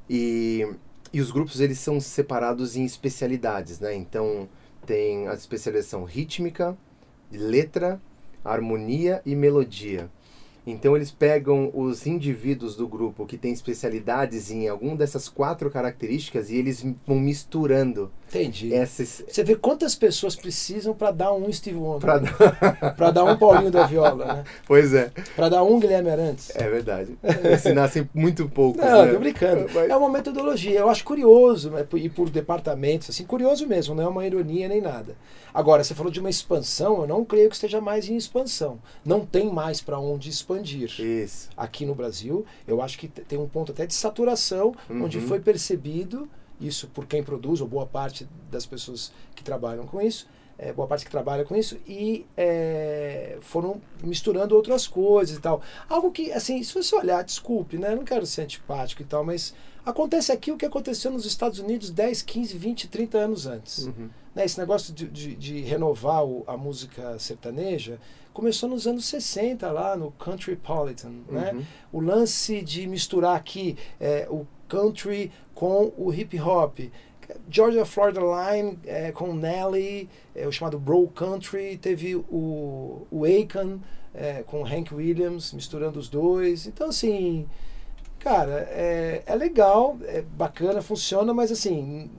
E, 0.10 0.68
e 1.14 1.22
os 1.22 1.32
grupos 1.32 1.60
eles 1.62 1.80
são 1.80 2.00
separados 2.00 2.76
em 2.76 2.84
especialidades, 2.84 3.80
né? 3.80 3.96
Então 3.96 4.50
tem 4.86 5.28
a 5.28 5.34
especialização 5.34 6.04
rítmica, 6.04 6.78
letra, 7.32 8.02
harmonia 8.44 9.22
e 9.26 9.36
melodia. 9.36 10.10
Então 10.66 10.96
eles 10.96 11.12
pegam 11.12 11.72
os 11.74 12.06
indivíduos 12.06 12.76
do 12.76 12.88
grupo 12.88 13.26
que 13.26 13.38
têm 13.38 13.52
especialidades 13.52 14.52
em 14.52 14.68
alguma 14.68 14.96
dessas 14.96 15.28
quatro 15.28 15.72
características 15.72 16.50
e 16.50 16.56
eles 16.56 16.86
vão 17.06 17.20
misturando 17.20 18.12
Entendi. 18.40 18.74
essas 18.74 19.24
Você 19.28 19.44
vê 19.44 19.56
quantas 19.56 19.96
pessoas 19.96 20.36
precisam 20.36 20.94
para 20.94 21.12
dar 21.12 21.34
um 21.34 21.52
Steve 21.52 21.78
Wonder, 21.78 22.00
para 22.02 22.92
para 22.96 23.12
dar 23.12 23.24
um 23.26 23.38
Paulinho 23.38 23.70
da 23.72 23.86
Viola, 23.86 24.26
né? 24.26 24.44
Pois 24.66 24.94
é, 24.94 25.12
para 25.36 25.50
dar 25.50 25.64
um 25.64 25.80
Guilherme 25.80 26.10
Arantes. 26.10 26.50
é 26.56 26.70
verdade. 26.70 27.18
Se 27.62 27.74
nascem 27.74 28.10
muito 28.14 28.48
poucos, 28.50 28.82
Não, 28.82 29.06
né? 29.06 29.14
tô 29.14 29.20
brincando. 29.20 29.68
Mas- 29.74 29.90
É 29.90 29.96
uma 29.96 30.10
metodologia. 30.10 30.80
Eu 30.80 30.90
acho 30.90 31.04
curioso, 31.04 31.70
né, 31.72 31.86
e 31.96 32.10
por 32.10 32.30
departamentos, 32.30 33.10
assim, 33.10 33.26
curioso 33.26 33.68
mesmo, 33.68 33.94
não 33.96 34.04
é 34.04 34.08
uma 34.08 34.26
ironia 34.26 34.68
nem 34.68 34.82
nada. 34.82 35.16
Agora, 35.54 35.84
você 35.84 35.94
falou 35.94 36.12
de 36.12 36.20
uma 36.20 36.30
expansão, 36.30 37.02
eu 37.02 37.08
não 37.08 37.26
creio 37.26 37.50
que 37.50 37.56
esteja 37.56 37.82
mais 37.82 38.08
em 38.10 38.16
expansão. 38.16 38.80
Não 39.04 39.26
tem 39.26 39.52
mais 39.52 39.82
para 39.82 40.00
onde 40.00 40.30
expandir. 40.30 40.90
Isso. 41.02 41.50
Aqui 41.58 41.86
no 41.86 41.94
Brasil, 41.94 42.46
eu 42.66 42.82
acho 42.82 42.98
que 42.98 43.08
te- 43.10 43.22
tem 43.22 43.38
um 43.38 43.48
ponto 43.50 43.72
até 43.74 43.86
de 43.86 43.94
saturação, 43.94 44.74
onde 44.90 45.18
Uhum. 45.18 45.28
foi 45.28 45.40
percebido, 45.42 46.30
isso 46.62 46.88
por 46.88 47.06
quem 47.06 47.22
produz, 47.24 47.60
ou 47.62 47.68
boa 47.68 47.86
parte 47.86 48.28
das 48.50 48.66
pessoas 48.66 49.12
que 49.36 49.44
trabalham 49.44 49.86
com 49.86 50.02
isso, 50.02 50.28
é, 50.58 50.72
boa 50.72 50.88
parte 50.88 51.04
que 51.06 51.12
trabalha 51.12 51.44
com 51.44 51.56
isso, 51.56 51.78
e 51.88 52.26
é, 52.38 53.38
foram 53.42 53.82
misturando 54.04 54.56
outras 54.56 54.88
coisas 54.88 55.36
e 55.38 55.42
tal. 55.42 55.62
Algo 55.90 56.12
que, 56.12 56.32
assim, 56.32 56.62
se 56.62 56.74
você 56.74 56.96
olhar, 56.96 57.24
desculpe, 57.24 57.78
né? 57.78 57.96
Não 57.96 58.04
quero 58.04 58.26
ser 58.28 58.44
antipático 58.44 59.02
e 59.02 59.06
tal, 59.06 59.24
mas 59.24 59.54
acontece 59.84 60.32
aqui 60.32 60.52
o 60.52 60.58
que 60.58 60.66
aconteceu 60.66 61.10
nos 61.10 61.26
Estados 61.26 61.58
Unidos 61.58 61.90
10, 61.90 62.22
15, 62.22 62.58
20, 62.58 62.88
30 62.90 63.18
anos 63.18 63.48
antes. 63.48 63.88
Uhum. 63.88 64.10
Né, 64.36 64.46
esse 64.46 64.58
negócio 64.60 64.94
de, 64.94 65.08
de, 65.08 65.36
de 65.36 65.62
renovar 65.62 66.24
o- 66.24 66.44
a 66.48 66.56
música 66.56 67.18
sertaneja 67.20 68.00
começou 68.32 68.70
nos 68.70 68.88
anos 68.88 69.04
60, 69.06 69.70
lá 69.72 69.98
no 69.98 70.12
Countrypolitan. 70.12 71.12
Né? 71.28 71.52
Uhum. 71.54 71.64
O 71.92 72.00
lance 72.00 72.62
de 72.62 72.88
misturar 72.88 73.36
aqui 73.36 73.76
é, 74.00 74.26
o 74.30 74.46
country 74.72 75.32
com 75.54 75.92
o 75.98 76.14
hip 76.14 76.40
hop. 76.40 76.80
Georgia 77.50 77.86
Florida 77.86 78.22
Line 78.22 78.80
é, 78.86 79.12
com 79.12 79.34
Nelly, 79.34 80.10
é, 80.36 80.48
o 80.48 80.52
chamado 80.52 80.80
Bro 80.80 81.08
Country, 81.10 81.78
teve 81.78 82.16
o, 82.16 83.08
o 83.10 83.24
Akon 83.26 83.80
é, 84.14 84.44
com 84.44 84.66
Hank 84.66 84.94
Williams, 84.94 85.54
misturando 85.54 86.00
os 86.00 86.10
dois. 86.10 86.68
Então, 86.68 86.90
assim, 86.90 87.48
cara, 88.20 88.68
é, 88.72 89.24
é 89.26 89.36
legal, 89.36 89.98
é 90.04 90.22
bacana, 90.22 90.82
funciona, 90.82 91.34
mas 91.34 91.52
assim, 91.52 92.10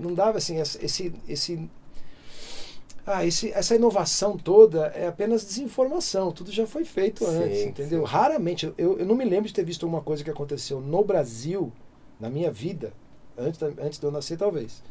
não 0.00 0.14
dava 0.14 0.38
assim, 0.38 0.58
esse, 0.60 1.12
esse 1.28 1.70
ah, 3.06 3.24
esse, 3.24 3.52
essa 3.52 3.76
inovação 3.76 4.36
toda 4.36 4.88
é 4.88 5.06
apenas 5.06 5.44
desinformação. 5.44 6.32
Tudo 6.32 6.50
já 6.50 6.66
foi 6.66 6.84
feito 6.84 7.24
Sim, 7.24 7.36
antes, 7.36 7.62
entendeu? 7.62 8.00
sim. 8.00 8.12
Raramente, 8.12 8.72
eu, 8.76 8.98
eu 8.98 9.06
não 9.06 9.14
me 9.14 9.24
lembro 9.24 9.46
de 9.46 9.54
ter 9.54 9.64
visto 9.64 9.86
uma 9.86 10.00
coisa 10.00 10.24
que 10.24 10.30
aconteceu 10.30 10.80
no 10.80 11.04
Brasil, 11.04 11.72
na 12.20 12.28
minha 12.30 12.50
vida, 12.50 12.92
antes, 13.36 13.58
da- 13.60 13.82
antes 13.84 13.98
de 13.98 14.04
eu 14.06 14.10
nascer, 14.10 14.36
talvez, 14.38 14.82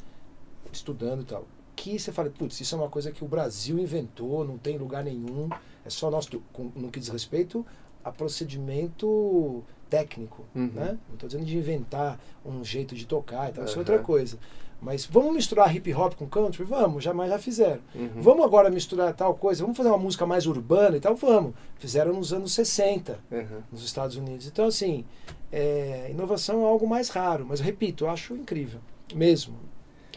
estudando 0.72 1.22
e 1.22 1.26
tal, 1.26 1.46
que 1.76 2.00
você 2.00 2.12
fala, 2.12 2.30
putz, 2.30 2.60
isso 2.62 2.74
é 2.76 2.78
uma 2.78 2.90
coisa 2.90 3.12
que 3.12 3.24
o 3.24 3.28
Brasil 3.28 3.78
inventou, 3.80 4.46
não 4.46 4.58
tem 4.58 4.78
lugar 4.78 5.04
nenhum, 5.04 5.50
é 5.86 5.90
só 5.90 6.10
nosso, 6.10 6.42
com- 6.54 6.72
no 6.76 6.90
que 6.90 7.00
diz 7.00 7.10
respeito 7.10 7.66
a 8.04 8.12
procedimento 8.12 9.64
técnico, 9.90 10.44
Uhum. 10.56 10.68
né? 10.74 10.98
Não 11.08 11.14
estou 11.16 11.28
dizendo 11.30 11.46
de 11.46 11.58
inventar 11.58 12.20
um 12.46 12.64
jeito 12.64 12.96
de 12.96 13.06
tocar 13.06 13.50
e 13.50 13.54
tal, 13.54 13.66
isso 13.66 13.76
é 13.76 13.80
outra 13.80 14.00
coisa. 14.00 14.38
Mas 14.86 15.04
vamos 15.08 15.34
misturar 15.34 15.76
hip 15.76 15.92
hop 15.96 16.14
com 16.14 16.28
country? 16.28 16.64
Vamos, 16.64 17.04
jamais 17.04 17.32
já 17.32 17.40
fizeram. 17.40 17.82
Uhum. 17.96 18.22
Vamos 18.22 18.46
agora 18.46 18.70
misturar 18.70 19.12
tal 19.16 19.34
coisa, 19.34 19.64
vamos 19.64 19.76
fazer 19.76 19.90
uma 19.90 19.98
música 19.98 20.28
mais 20.28 20.46
urbana 20.46 20.96
e 20.96 21.00
tal? 21.00 21.16
Vamos. 21.16 21.56
Fizeram 21.80 22.14
nos 22.14 22.32
anos 22.32 22.54
60 22.54 23.20
Uhum. 23.32 23.62
nos 23.72 23.84
Estados 23.84 24.16
Unidos. 24.16 24.46
Então, 24.46 24.68
assim, 24.68 25.04
é, 25.52 26.08
inovação 26.12 26.62
é 26.62 26.66
algo 26.66 26.88
mais 26.88 27.10
raro, 27.10 27.48
mas 27.50 27.60
eu 27.60 27.66
repito, 27.66 28.06
eu 28.06 28.10
acho 28.12 28.36
incrível, 28.36 28.80
mesmo. 29.16 29.56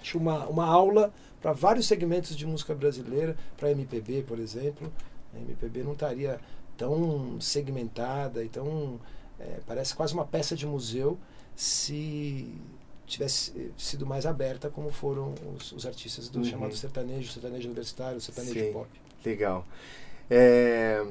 Acho 0.03 0.19
uma, 0.19 0.45
uma 0.47 0.67
aula 0.67 1.13
para 1.41 1.53
vários 1.55 1.87
segmentos 1.87 2.37
de 2.37 2.47
música 2.47 2.75
brasileira, 2.75 3.37
para 3.57 3.71
MPB, 3.71 4.25
por 4.29 4.39
exemplo. 4.39 4.93
A 5.35 5.39
MPB 5.39 5.83
não 5.83 5.93
estaria 5.95 6.39
tão 6.77 7.41
segmentada 7.41 8.45
e 8.45 8.49
tão. 8.51 9.01
é, 9.41 9.61
parece 9.67 9.95
quase 9.95 10.13
uma 10.13 10.27
peça 10.27 10.55
de 10.55 10.67
museu 10.67 11.17
se 11.57 12.55
tivesse 13.09 13.73
sido 13.77 14.07
mais 14.07 14.27
aberta 14.27 14.69
como 14.71 14.91
foram 14.91 15.35
os, 15.57 15.73
os 15.73 15.87
artistas 15.87 16.29
do 16.29 16.39
Uhum. 16.39 16.45
chamado 16.45 16.77
sertanejo, 16.77 17.31
sertanejo 17.33 17.67
universitário, 17.67 18.21
sertanejo 18.21 18.55
Sim. 18.55 18.73
pop. 18.73 18.89
Legal. 19.25 19.67
É, 20.31 21.05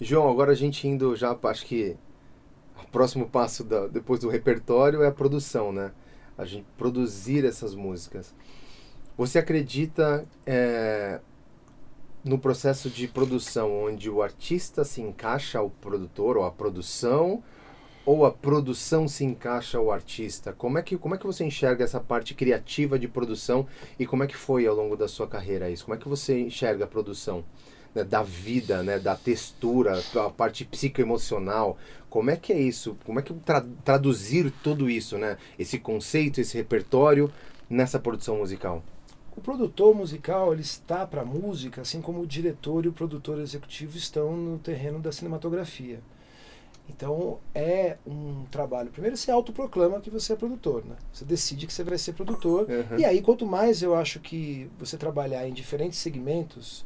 João, 0.00 0.28
agora 0.30 0.52
a 0.52 0.54
gente 0.54 0.86
indo 0.88 1.14
já, 1.16 1.38
acho 1.44 1.64
que 1.66 1.96
o 2.82 2.86
próximo 2.88 3.28
passo 3.28 3.62
da- 3.64 3.86
depois 3.86 4.20
do 4.20 4.28
repertório 4.28 5.02
é 5.02 5.06
a 5.06 5.12
produção, 5.12 5.72
né? 5.72 5.92
A 6.36 6.44
gente 6.44 6.66
produzir 6.76 7.44
essas 7.44 7.74
músicas. 7.74 8.34
Você 9.16 9.38
acredita 9.38 10.26
é, 10.44 11.20
no 12.24 12.38
processo 12.38 12.90
de 12.90 13.06
produção 13.06 13.72
onde 13.84 14.10
o 14.10 14.20
artista 14.22 14.84
se 14.84 15.00
encaixa 15.00 15.58
ao 15.60 15.70
produtor 15.70 16.36
ou 16.36 16.44
à 16.44 16.50
produção 16.50 17.42
ou 18.06 18.26
a 18.26 18.30
produção 18.30 19.08
se 19.08 19.24
encaixa 19.24 19.78
ao 19.78 19.90
artista? 19.90 20.52
Como 20.52 20.78
é 20.78 20.82
que 20.82 20.96
como 20.96 21.14
é 21.14 21.18
que 21.18 21.26
você 21.26 21.44
enxerga 21.44 21.84
essa 21.84 22.00
parte 22.00 22.34
criativa 22.34 22.98
de 22.98 23.08
produção 23.08 23.66
e 23.98 24.06
como 24.06 24.24
é 24.24 24.26
que 24.26 24.36
foi 24.36 24.66
ao 24.66 24.74
longo 24.74 24.96
da 24.96 25.08
sua 25.08 25.26
carreira 25.26 25.70
isso? 25.70 25.84
Como 25.84 25.94
é 25.94 25.98
que 25.98 26.08
você 26.08 26.40
enxerga 26.40 26.84
a 26.84 26.88
produção? 26.88 27.44
né, 27.94 28.02
da 28.02 28.22
vida, 28.22 28.82
né, 28.82 28.98
da 28.98 29.14
textura, 29.14 30.02
a 30.16 30.30
parte 30.30 30.64
psicoemocional. 30.64 31.78
Como 32.10 32.30
é 32.30 32.36
que 32.36 32.52
é 32.52 32.60
isso? 32.60 32.96
Como 33.04 33.18
é 33.18 33.22
que 33.22 33.32
tra 33.34 33.64
traduzir 33.84 34.52
tudo 34.62 34.90
isso, 34.90 35.16
né? 35.16 35.38
Esse 35.58 35.78
conceito, 35.78 36.40
esse 36.40 36.56
repertório 36.56 37.30
nessa 37.68 37.98
produção 37.98 38.38
musical? 38.38 38.82
O 39.36 39.40
produtor 39.40 39.94
musical 39.94 40.52
ele 40.52 40.62
está 40.62 41.06
para 41.06 41.22
a 41.22 41.24
música, 41.24 41.80
assim 41.80 42.00
como 42.00 42.20
o 42.20 42.26
diretor 42.26 42.84
e 42.84 42.88
o 42.88 42.92
produtor 42.92 43.40
executivo 43.40 43.96
estão 43.96 44.36
no 44.36 44.58
terreno 44.58 45.00
da 45.00 45.10
cinematografia. 45.10 46.00
Então 46.88 47.38
é 47.54 47.96
um 48.06 48.44
trabalho. 48.50 48.90
Primeiro 48.90 49.16
você 49.16 49.30
autoproclama 49.30 50.00
que 50.00 50.10
você 50.10 50.34
é 50.34 50.36
produtor, 50.36 50.84
né? 50.84 50.96
Você 51.12 51.24
decide 51.24 51.66
que 51.66 51.72
você 51.72 51.82
vai 51.82 51.98
ser 51.98 52.12
produtor. 52.12 52.66
Uhum. 52.68 52.98
E 52.98 53.04
aí, 53.04 53.22
quanto 53.22 53.46
mais 53.46 53.82
eu 53.82 53.94
acho 53.94 54.20
que 54.20 54.70
você 54.78 54.96
trabalhar 54.96 55.48
em 55.48 55.52
diferentes 55.52 55.98
segmentos 55.98 56.84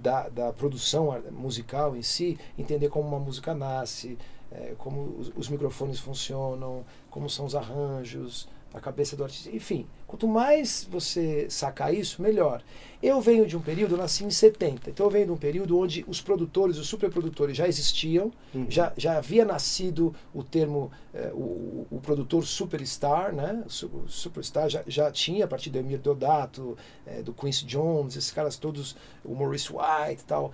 da, 0.00 0.28
da, 0.28 0.52
produção 0.52 1.20
musical 1.32 1.96
em 1.96 2.02
si, 2.02 2.38
entender 2.56 2.88
como 2.88 3.08
uma 3.08 3.18
música 3.18 3.54
nasce, 3.54 4.18
eh, 4.50 4.74
como 4.78 5.16
os, 5.18 5.32
os 5.36 5.48
microfones 5.48 5.98
funcionam, 5.98 6.84
como 7.10 7.28
são 7.28 7.44
os 7.44 7.54
arranjos, 7.54 8.48
a 8.74 8.80
cabeça 8.80 9.14
do 9.16 9.22
artista, 9.24 9.50
enfim, 9.54 9.86
quanto 10.06 10.26
mais 10.26 10.86
você 10.90 11.46
sacar 11.50 11.92
isso, 11.94 12.22
melhor. 12.22 12.62
Eu 13.02 13.20
venho 13.20 13.46
de 13.46 13.56
um 13.56 13.60
período, 13.60 13.94
eu 13.94 13.98
nasci 13.98 14.24
em 14.24 14.30
70, 14.30 14.88
então 14.90 15.06
eu 15.06 15.10
venho 15.10 15.26
de 15.26 15.32
um 15.32 15.36
período 15.36 15.76
onde 15.78 16.04
os 16.08 16.20
produtores, 16.20 16.78
os 16.78 16.86
superprodutores 16.86 17.56
já 17.56 17.66
existiam, 17.68 18.30
Uhum. 18.54 18.66
já, 18.70 18.92
já 18.96 19.16
havia 19.18 19.44
nascido 19.44 20.14
o 20.32 20.42
termo, 20.44 20.90
eh, 21.12 21.30
o, 21.34 21.86
o 21.90 22.00
produtor 22.00 22.44
superstar, 22.46 23.34
né? 23.34 23.62
O 23.66 23.70
su- 23.70 23.86
o 23.88 24.08
superstar 24.08 24.68
já, 24.68 24.82
já 24.86 25.10
tinha 25.10 25.44
a 25.44 25.48
partir 25.48 25.70
do 25.70 25.78
Emir 25.78 25.98
Deodato, 25.98 26.76
eh, 27.06 27.22
do 27.22 27.32
Quincy 27.32 27.64
Jones, 27.66 28.16
esses 28.16 28.30
caras 28.30 28.56
todos, 28.56 28.94
o 29.24 29.34
Maurice 29.34 29.70
White 29.72 30.22
e 30.22 30.26
tal. 30.26 30.52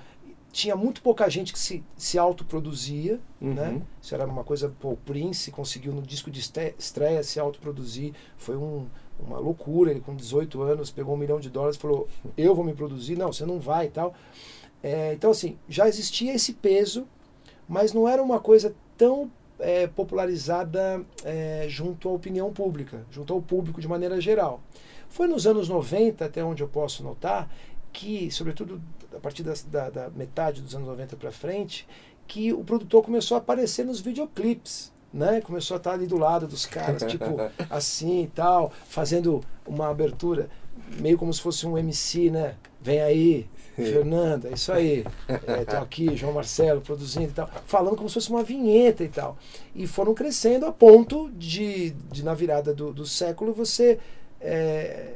Tinha 0.58 0.74
muito 0.74 1.00
pouca 1.02 1.28
gente 1.30 1.52
que 1.52 1.58
se, 1.58 1.84
se 1.96 2.18
autoproduzia, 2.18 3.20
Uhum. 3.40 3.54
né? 3.54 3.80
Isso 4.02 4.12
era 4.12 4.26
uma 4.26 4.42
coisa, 4.42 4.68
pô, 4.80 4.90
o 4.90 4.96
Prince 4.96 5.52
conseguiu 5.52 5.92
no 5.92 6.02
disco 6.02 6.32
de 6.32 6.40
estreia 6.40 7.22
se 7.22 7.38
autoproduzir, 7.38 8.12
foi 8.36 8.56
um, 8.56 8.86
uma 9.20 9.38
loucura, 9.38 9.92
ele 9.92 10.00
com 10.00 10.16
18 10.16 10.60
anos 10.62 10.90
pegou 10.90 11.14
um 11.14 11.16
milhão 11.16 11.38
de 11.38 11.48
dólares 11.48 11.76
e 11.76 11.80
falou, 11.80 12.08
eu 12.36 12.56
vou 12.56 12.64
me 12.64 12.74
produzir, 12.74 13.16
não, 13.16 13.32
você 13.32 13.46
não 13.46 13.60
vai 13.60 13.86
e 13.86 13.90
tal. 13.90 14.12
É, 14.82 15.12
então 15.12 15.30
assim, 15.30 15.56
já 15.68 15.86
existia 15.86 16.34
esse 16.34 16.52
peso, 16.54 17.06
mas 17.68 17.92
não 17.92 18.08
era 18.08 18.20
uma 18.20 18.40
coisa 18.40 18.74
tão 18.96 19.30
é, 19.60 19.86
popularizada 19.86 21.04
é, 21.24 21.66
junto 21.68 22.08
à 22.08 22.12
opinião 22.12 22.52
pública, 22.52 23.06
junto 23.12 23.32
ao 23.32 23.40
público 23.40 23.80
de 23.80 23.86
maneira 23.86 24.20
geral. 24.20 24.60
Foi 25.08 25.28
nos 25.28 25.46
anos 25.46 25.68
90, 25.68 26.24
até 26.24 26.42
onde 26.42 26.64
eu 26.64 26.68
posso 26.68 27.04
notar, 27.04 27.48
que, 27.92 28.28
sobretudo 28.32 28.82
a 29.18 29.20
partir 29.20 29.42
das- 29.42 29.62
da, 29.64 29.90
da 29.90 30.08
metade 30.10 30.62
dos 30.62 30.74
anos 30.74 30.88
90 30.88 31.16
para 31.16 31.30
frente, 31.30 31.86
que 32.26 32.52
o 32.52 32.64
produtor 32.64 33.02
começou 33.04 33.34
a 33.34 33.38
aparecer 33.38 33.84
nos 33.84 34.00
videoclipes. 34.00 34.92
Né? 35.12 35.40
Começou 35.40 35.74
a 35.74 35.78
estar 35.78 35.92
ali 35.92 36.06
do 36.06 36.18
lado 36.18 36.46
dos 36.46 36.66
caras, 36.66 37.02
tipo 37.10 37.24
assim 37.70 38.24
e 38.24 38.26
tal, 38.26 38.70
fazendo 38.86 39.40
uma 39.66 39.88
abertura, 39.88 40.50
meio 41.00 41.16
como 41.16 41.32
se 41.32 41.40
fosse 41.40 41.66
um 41.66 41.78
MC, 41.78 42.30
né? 42.30 42.56
Vem 42.80 43.00
aí, 43.00 43.46
Fernanda, 43.74 44.50
isso 44.50 44.70
aí. 44.70 45.04
É, 45.46 45.76
aqui, 45.78 46.14
João 46.14 46.34
Marcelo 46.34 46.82
produzindo 46.82 47.30
e 47.30 47.32
tal, 47.32 47.48
falando 47.66 47.96
como 47.96 48.08
se 48.08 48.14
fosse 48.14 48.28
uma 48.30 48.42
vinheta 48.42 49.02
e 49.02 49.08
tal. 49.08 49.38
E 49.74 49.86
foram 49.86 50.12
crescendo 50.14 50.66
a 50.66 50.72
ponto 50.72 51.30
de, 51.32 51.90
de 52.12 52.22
na 52.22 52.34
virada 52.34 52.74
do, 52.74 52.92
do 52.92 53.06
século, 53.06 53.54
você 53.54 53.98
é, 54.40 55.14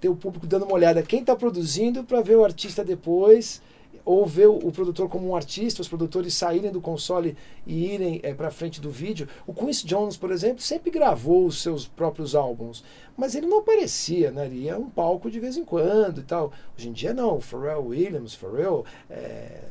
ter 0.00 0.08
o 0.08 0.16
público 0.16 0.46
dando 0.46 0.64
uma 0.64 0.74
olhada 0.74 1.02
quem 1.02 1.20
está 1.20 1.36
produzindo 1.36 2.02
para 2.04 2.20
ver 2.20 2.36
o 2.36 2.44
artista 2.44 2.84
depois 2.84 3.60
ou 4.04 4.24
ver 4.26 4.48
o, 4.48 4.72
produtor 4.72 5.08
como 5.08 5.28
um 5.28 5.36
artista, 5.36 5.82
os 5.82 5.88
produtores 5.88 6.34
saírem 6.34 6.70
do 6.70 6.80
console 6.80 7.36
e 7.66 7.92
irem 7.92 8.20
para 8.34 8.50
frente 8.50 8.80
do 8.80 8.90
vídeo. 8.90 9.28
O 9.46 9.52
Quincy 9.52 9.86
Jones, 9.86 10.16
por 10.16 10.30
exemplo, 10.30 10.62
sempre 10.62 10.90
gravou 10.90 11.46
os 11.46 11.62
seus 11.62 11.86
próprios 11.86 12.34
álbuns, 12.34 12.82
mas 13.16 13.34
ele 13.34 13.46
não 13.46 13.58
aparecia, 13.58 14.30
né? 14.30 14.46
Ele 14.46 14.64
ia 14.64 14.78
um 14.78 14.88
palco 14.88 15.30
de 15.30 15.38
vez 15.38 15.56
em 15.56 15.64
quando 15.64 16.20
e 16.20 16.24
tal. 16.24 16.52
Hoje 16.76 16.88
em 16.88 16.92
dia 16.92 17.12
não, 17.12 17.40
Pharrell 17.40 17.86
Williams, 17.86 18.34
Pharrell, 18.34 18.84
é, 19.08 19.68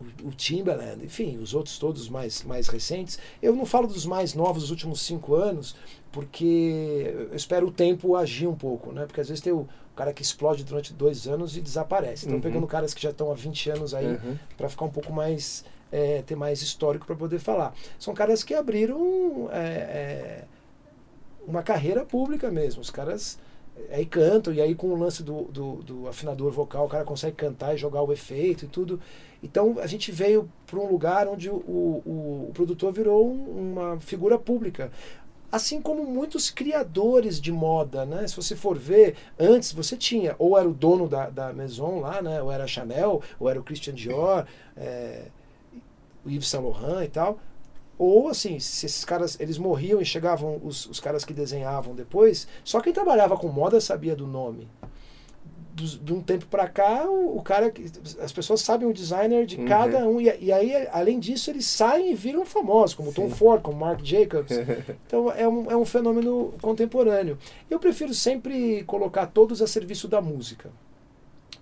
o, 0.00 0.28
o 0.28 0.30
Timbaland, 0.32 1.04
enfim, 1.04 1.38
os 1.38 1.54
outros 1.54 1.78
todos 1.78 2.08
mais, 2.08 2.42
mais 2.42 2.68
recentes. 2.68 3.18
Eu 3.40 3.54
não 3.54 3.64
falo 3.64 3.86
dos 3.86 4.04
mais 4.04 4.34
novos 4.34 4.64
dos 4.64 4.70
últimos 4.70 5.00
cinco 5.00 5.34
anos, 5.34 5.76
porque 6.14 7.12
eu 7.30 7.34
espero 7.36 7.66
o 7.66 7.70
tempo 7.72 8.14
agir 8.16 8.46
um 8.46 8.54
pouco, 8.54 8.92
né? 8.92 9.04
Porque 9.06 9.20
às 9.20 9.28
vezes 9.28 9.42
tem 9.42 9.52
o 9.52 9.66
cara 9.96 10.12
que 10.12 10.22
explode 10.22 10.62
durante 10.64 10.92
dois 10.92 11.26
anos 11.26 11.56
e 11.56 11.60
desaparece. 11.60 12.24
Então, 12.26 12.36
Uhum. 12.36 12.42
pegando 12.42 12.66
caras 12.66 12.94
que 12.94 13.02
já 13.02 13.10
estão 13.10 13.30
há 13.30 13.34
20 13.34 13.70
anos 13.70 13.92
aí, 13.94 14.06
Uhum. 14.06 14.36
para 14.56 14.68
ficar 14.68 14.84
um 14.84 14.90
pouco 14.90 15.12
mais 15.12 15.64
é, 15.92 16.22
ter 16.22 16.34
mais 16.34 16.60
histórico 16.62 17.06
para 17.06 17.14
poder 17.14 17.38
falar 17.38 17.72
são 18.00 18.12
caras 18.14 18.42
que 18.42 18.52
abriram 18.52 19.48
é, 19.52 19.58
é, 19.58 20.44
uma 21.46 21.62
carreira 21.62 22.04
pública 22.04 22.50
mesmo 22.50 22.80
os 22.80 22.90
caras 22.90 23.38
é, 23.90 23.96
aí 23.96 24.06
cantam 24.06 24.52
e 24.52 24.60
aí 24.60 24.74
com 24.74 24.88
o 24.88 24.96
lance 24.98 25.22
do, 25.22 25.42
do, 25.44 25.74
do 25.84 26.08
afinador 26.08 26.50
vocal 26.50 26.86
o 26.86 26.88
cara 26.88 27.04
consegue 27.04 27.36
cantar 27.36 27.74
e 27.74 27.76
jogar 27.76 28.02
o 28.02 28.12
efeito 28.12 28.64
e 28.64 28.68
tudo 28.68 28.98
então 29.40 29.76
a 29.78 29.86
gente 29.86 30.10
veio 30.10 30.50
para 30.66 30.80
um 30.80 30.90
lugar 30.90 31.28
onde 31.28 31.48
o, 31.48 31.54
o, 31.54 32.46
o 32.48 32.50
produtor 32.54 32.92
virou 32.92 33.30
um- 33.30 33.72
uma 33.74 34.00
figura 34.00 34.36
pública 34.36 34.90
assim 35.54 35.80
como 35.80 36.04
muitos 36.04 36.50
criadores 36.50 37.40
de 37.40 37.52
moda, 37.52 38.04
né? 38.04 38.26
Se 38.26 38.34
você 38.34 38.56
for 38.56 38.76
ver, 38.76 39.14
antes 39.38 39.72
você 39.72 39.96
tinha, 39.96 40.34
ou 40.36 40.58
era 40.58 40.68
o 40.68 40.74
dono 40.74 41.08
da, 41.08 41.30
da 41.30 41.52
Maison 41.52 42.00
lá, 42.00 42.20
né? 42.20 42.42
Ou 42.42 42.50
era 42.50 42.64
a 42.64 42.66
Chanel, 42.66 43.22
ou 43.38 43.48
era 43.48 43.60
o 43.60 43.62
Christian 43.62 43.94
Dior, 43.94 44.44
é, 44.76 45.26
o 46.26 46.28
Yves 46.28 46.48
Saint 46.48 46.64
Laurent 46.64 47.04
e 47.04 47.08
tal. 47.08 47.38
Ou 47.96 48.28
assim, 48.28 48.58
se 48.58 48.84
esses 48.84 49.04
caras, 49.04 49.38
eles 49.38 49.56
morriam 49.56 50.00
e 50.00 50.04
chegavam 50.04 50.60
os, 50.64 50.86
os 50.86 50.98
caras 50.98 51.24
que 51.24 51.32
desenhavam 51.32 51.94
depois, 51.94 52.48
só 52.64 52.80
quem 52.80 52.92
trabalhava 52.92 53.36
com 53.36 53.46
moda 53.46 53.80
sabia 53.80 54.16
do 54.16 54.26
nome. 54.26 54.68
De 55.74 56.12
um 56.12 56.20
tempo 56.20 56.46
pra 56.46 56.68
cá, 56.68 57.04
o, 57.08 57.36
o 57.36 57.42
cara, 57.42 57.72
as 58.20 58.30
pessoas 58.32 58.60
sabem 58.60 58.88
o 58.88 58.92
designer 58.92 59.44
de 59.44 59.56
Uhum. 59.58 59.64
cada 59.66 60.06
um, 60.06 60.20
e, 60.20 60.24
e 60.40 60.52
aí, 60.52 60.86
além 60.92 61.18
disso, 61.18 61.50
eles 61.50 61.66
saem 61.66 62.12
e 62.12 62.14
viram 62.14 62.44
famosos, 62.46 62.94
como 62.94 63.12
Tom 63.12 63.28
Sim. 63.28 63.34
Ford, 63.34 63.60
como 63.60 63.78
Marc 63.78 64.00
Jacobs. 64.04 64.56
Então 65.06 65.30
é 65.32 65.48
um, 65.48 65.70
é 65.70 65.76
um 65.76 65.84
fenômeno 65.84 66.54
contemporâneo. 66.62 67.36
Eu 67.68 67.78
prefiro 67.80 68.14
sempre 68.14 68.84
colocar 68.84 69.26
todos 69.26 69.60
a 69.60 69.66
serviço 69.66 70.06
da 70.06 70.20
música. 70.20 70.70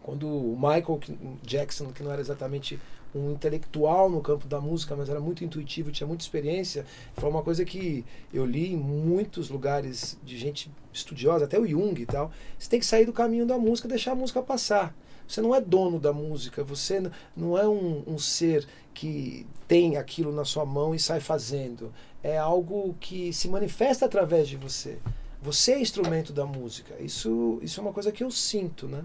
Quando 0.03 0.27
o 0.27 0.55
Michael 0.57 1.01
Jackson, 1.43 1.87
que 1.93 2.03
não 2.03 2.11
era 2.13 2.21
exatamente 2.21 2.79
um 3.15 3.33
intelectual 3.33 4.09
no 4.09 4.21
campo 4.21 4.47
da 4.47 4.61
música, 4.61 4.97
mas 4.97 5.09
era 5.09 5.21
muito 5.21 5.45
intuitivo, 5.45 5.91
tinha 5.91 6.07
muita 6.07 6.23
experiência, 6.23 6.87
foi 7.15 7.29
uma 7.29 7.43
coisa 7.43 7.65
que 7.65 8.05
eu 8.33 8.45
li 8.45 8.73
em 8.73 8.77
muitos 8.77 9.51
lugares 9.51 10.19
de 10.25 10.39
gente 10.39 10.71
estudiosa, 10.93 11.45
até 11.45 11.59
o 11.59 11.67
Jung 11.67 12.01
e 12.01 12.07
tal. 12.07 12.31
Você 12.59 12.69
tem 12.69 12.81
que 12.81 12.87
sair 12.87 13.05
do 13.05 13.13
caminho 13.13 13.47
da 13.47 13.59
música, 13.59 13.89
deixar 13.89 14.13
a 14.13 14.17
música 14.17 14.43
passar. 14.43 14.95
Você 15.27 15.41
não 15.41 15.55
é 15.55 15.61
dono 15.61 15.99
da 15.99 16.13
música, 16.13 16.63
você 16.65 17.03
não 17.37 17.57
é 17.57 17.67
um, 17.67 18.03
um 18.07 18.19
ser 18.19 18.67
que 18.93 19.47
tem 19.67 19.97
aquilo 19.97 20.33
na 20.33 20.45
sua 20.45 20.67
mão 20.67 20.95
e 20.95 20.99
sai 20.99 21.21
fazendo. 21.21 21.93
É 22.23 22.37
algo 22.37 22.95
que 23.01 23.33
se 23.33 23.49
manifesta 23.49 24.05
através 24.05 24.49
de 24.49 24.57
você. 24.57 24.99
Você 25.41 25.73
é 25.73 25.81
instrumento 25.81 26.33
da 26.33 26.45
música. 26.45 26.95
Isso, 27.01 27.59
isso 27.63 27.81
é 27.81 27.83
uma 27.83 27.93
coisa 27.93 28.13
que 28.13 28.23
eu 28.23 28.31
sinto, 28.31 28.87
né? 28.87 29.05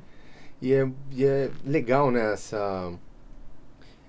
E 0.62 0.74
é, 0.74 0.89
e 1.12 1.24
é 1.24 1.52
legal, 1.63 2.12
né, 2.12 2.34
essa, 2.34 2.91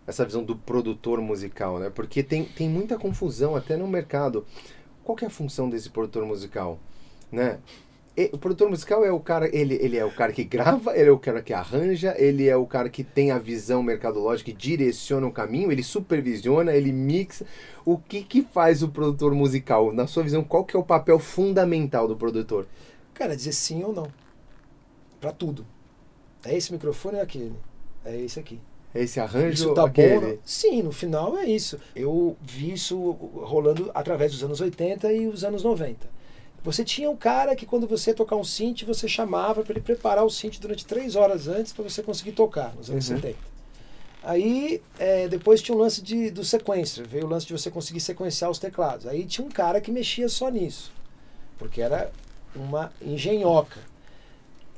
essa 0.08 0.24
visão 0.24 0.42
do 0.42 0.56
produtor 0.56 1.20
musical, 1.20 1.78
né? 1.78 1.90
Porque 1.90 2.22
tem, 2.22 2.44
tem 2.46 2.66
muita 2.66 2.98
confusão 2.98 3.54
até 3.54 3.76
no 3.76 3.86
mercado. 3.86 4.46
Qual 5.04 5.14
que 5.14 5.22
é 5.22 5.28
a 5.28 5.30
função 5.30 5.68
desse 5.68 5.90
produtor 5.90 6.24
musical, 6.24 6.78
né? 7.30 7.58
E- 8.16 8.30
o 8.32 8.38
produtor 8.38 8.70
musical 8.70 9.04
é 9.04 9.12
o 9.12 9.20
cara, 9.20 9.54
ele, 9.54 9.74
ele 9.74 9.98
é 9.98 10.04
o 10.06 10.10
cara 10.10 10.32
que 10.32 10.42
grava, 10.44 10.96
ele 10.96 11.10
é 11.10 11.12
o 11.12 11.18
cara 11.18 11.42
que 11.42 11.52
arranja, 11.52 12.14
ele 12.18 12.48
é 12.48 12.56
o 12.56 12.66
cara 12.66 12.88
que 12.88 13.04
tem 13.04 13.30
a 13.30 13.38
visão 13.38 13.82
mercadológica 13.82 14.48
e 14.50 14.54
direciona 14.54 15.26
o 15.26 15.30
caminho, 15.30 15.70
ele 15.70 15.82
supervisiona, 15.82 16.72
ele 16.74 16.90
mixa. 16.90 17.44
O 17.84 17.98
que 17.98 18.22
que 18.22 18.40
faz 18.40 18.82
o 18.82 18.88
produtor 18.88 19.34
musical? 19.34 19.92
Na 19.92 20.06
sua 20.06 20.22
visão, 20.22 20.42
qual 20.42 20.64
que 20.64 20.74
é 20.74 20.78
o 20.78 20.82
papel 20.84 21.18
fundamental 21.18 22.08
do 22.08 22.16
produtor? 22.16 22.66
Cara, 23.12 23.36
dizer 23.36 23.52
sim 23.52 23.84
ou 23.84 23.92
não. 23.92 24.10
Pra 25.20 25.32
tudo. 25.32 25.66
É 26.42 26.56
esse 26.56 26.72
microfone 26.72 27.16
ou 27.16 27.20
é 27.20 27.24
aquele? 27.24 27.54
É 28.06 28.16
esse 28.16 28.40
aqui. 28.40 28.58
É 28.94 29.02
esse 29.02 29.20
arranjo? 29.20 29.52
Isso 29.52 29.74
tá 29.74 29.84
aquele? 29.84 30.34
bom? 30.34 30.38
Sim, 30.44 30.82
no 30.82 30.92
final 30.92 31.36
é 31.36 31.44
isso. 31.46 31.78
Eu 31.94 32.36
vi 32.40 32.72
isso 32.72 32.98
rolando 33.10 33.90
através 33.94 34.32
dos 34.32 34.42
anos 34.42 34.60
80 34.60 35.12
e 35.12 35.26
os 35.26 35.44
anos 35.44 35.62
90. 35.62 36.18
Você 36.64 36.84
tinha 36.84 37.08
um 37.10 37.16
cara 37.16 37.54
que 37.54 37.64
quando 37.66 37.86
você 37.86 38.10
ia 38.10 38.14
tocar 38.14 38.36
um 38.36 38.44
synth, 38.44 38.82
você 38.84 39.06
chamava 39.06 39.62
para 39.62 39.72
ele 39.74 39.80
preparar 39.80 40.24
o 40.24 40.30
synth 40.30 40.58
durante 40.58 40.84
três 40.84 41.16
horas 41.16 41.46
antes 41.48 41.72
para 41.72 41.84
você 41.84 42.02
conseguir 42.02 42.32
tocar, 42.32 42.74
nos 42.76 42.90
anos 42.90 43.08
Uhum. 43.08 43.16
70. 43.16 43.36
Aí, 44.22 44.82
é, 44.98 45.28
depois 45.28 45.62
tinha 45.62 45.76
o 45.76 45.78
lance 45.80 46.02
de, 46.02 46.30
do 46.30 46.44
sequencer, 46.44 47.06
veio 47.06 47.24
o 47.24 47.28
lance 47.28 47.46
de 47.46 47.52
você 47.52 47.70
conseguir 47.70 48.00
sequenciar 48.00 48.50
os 48.50 48.58
teclados. 48.58 49.06
Aí 49.06 49.24
tinha 49.24 49.46
um 49.46 49.50
cara 49.50 49.80
que 49.80 49.92
mexia 49.92 50.28
só 50.28 50.48
nisso, 50.50 50.92
porque 51.58 51.80
era 51.80 52.10
uma 52.54 52.92
engenhoca. 53.00 53.80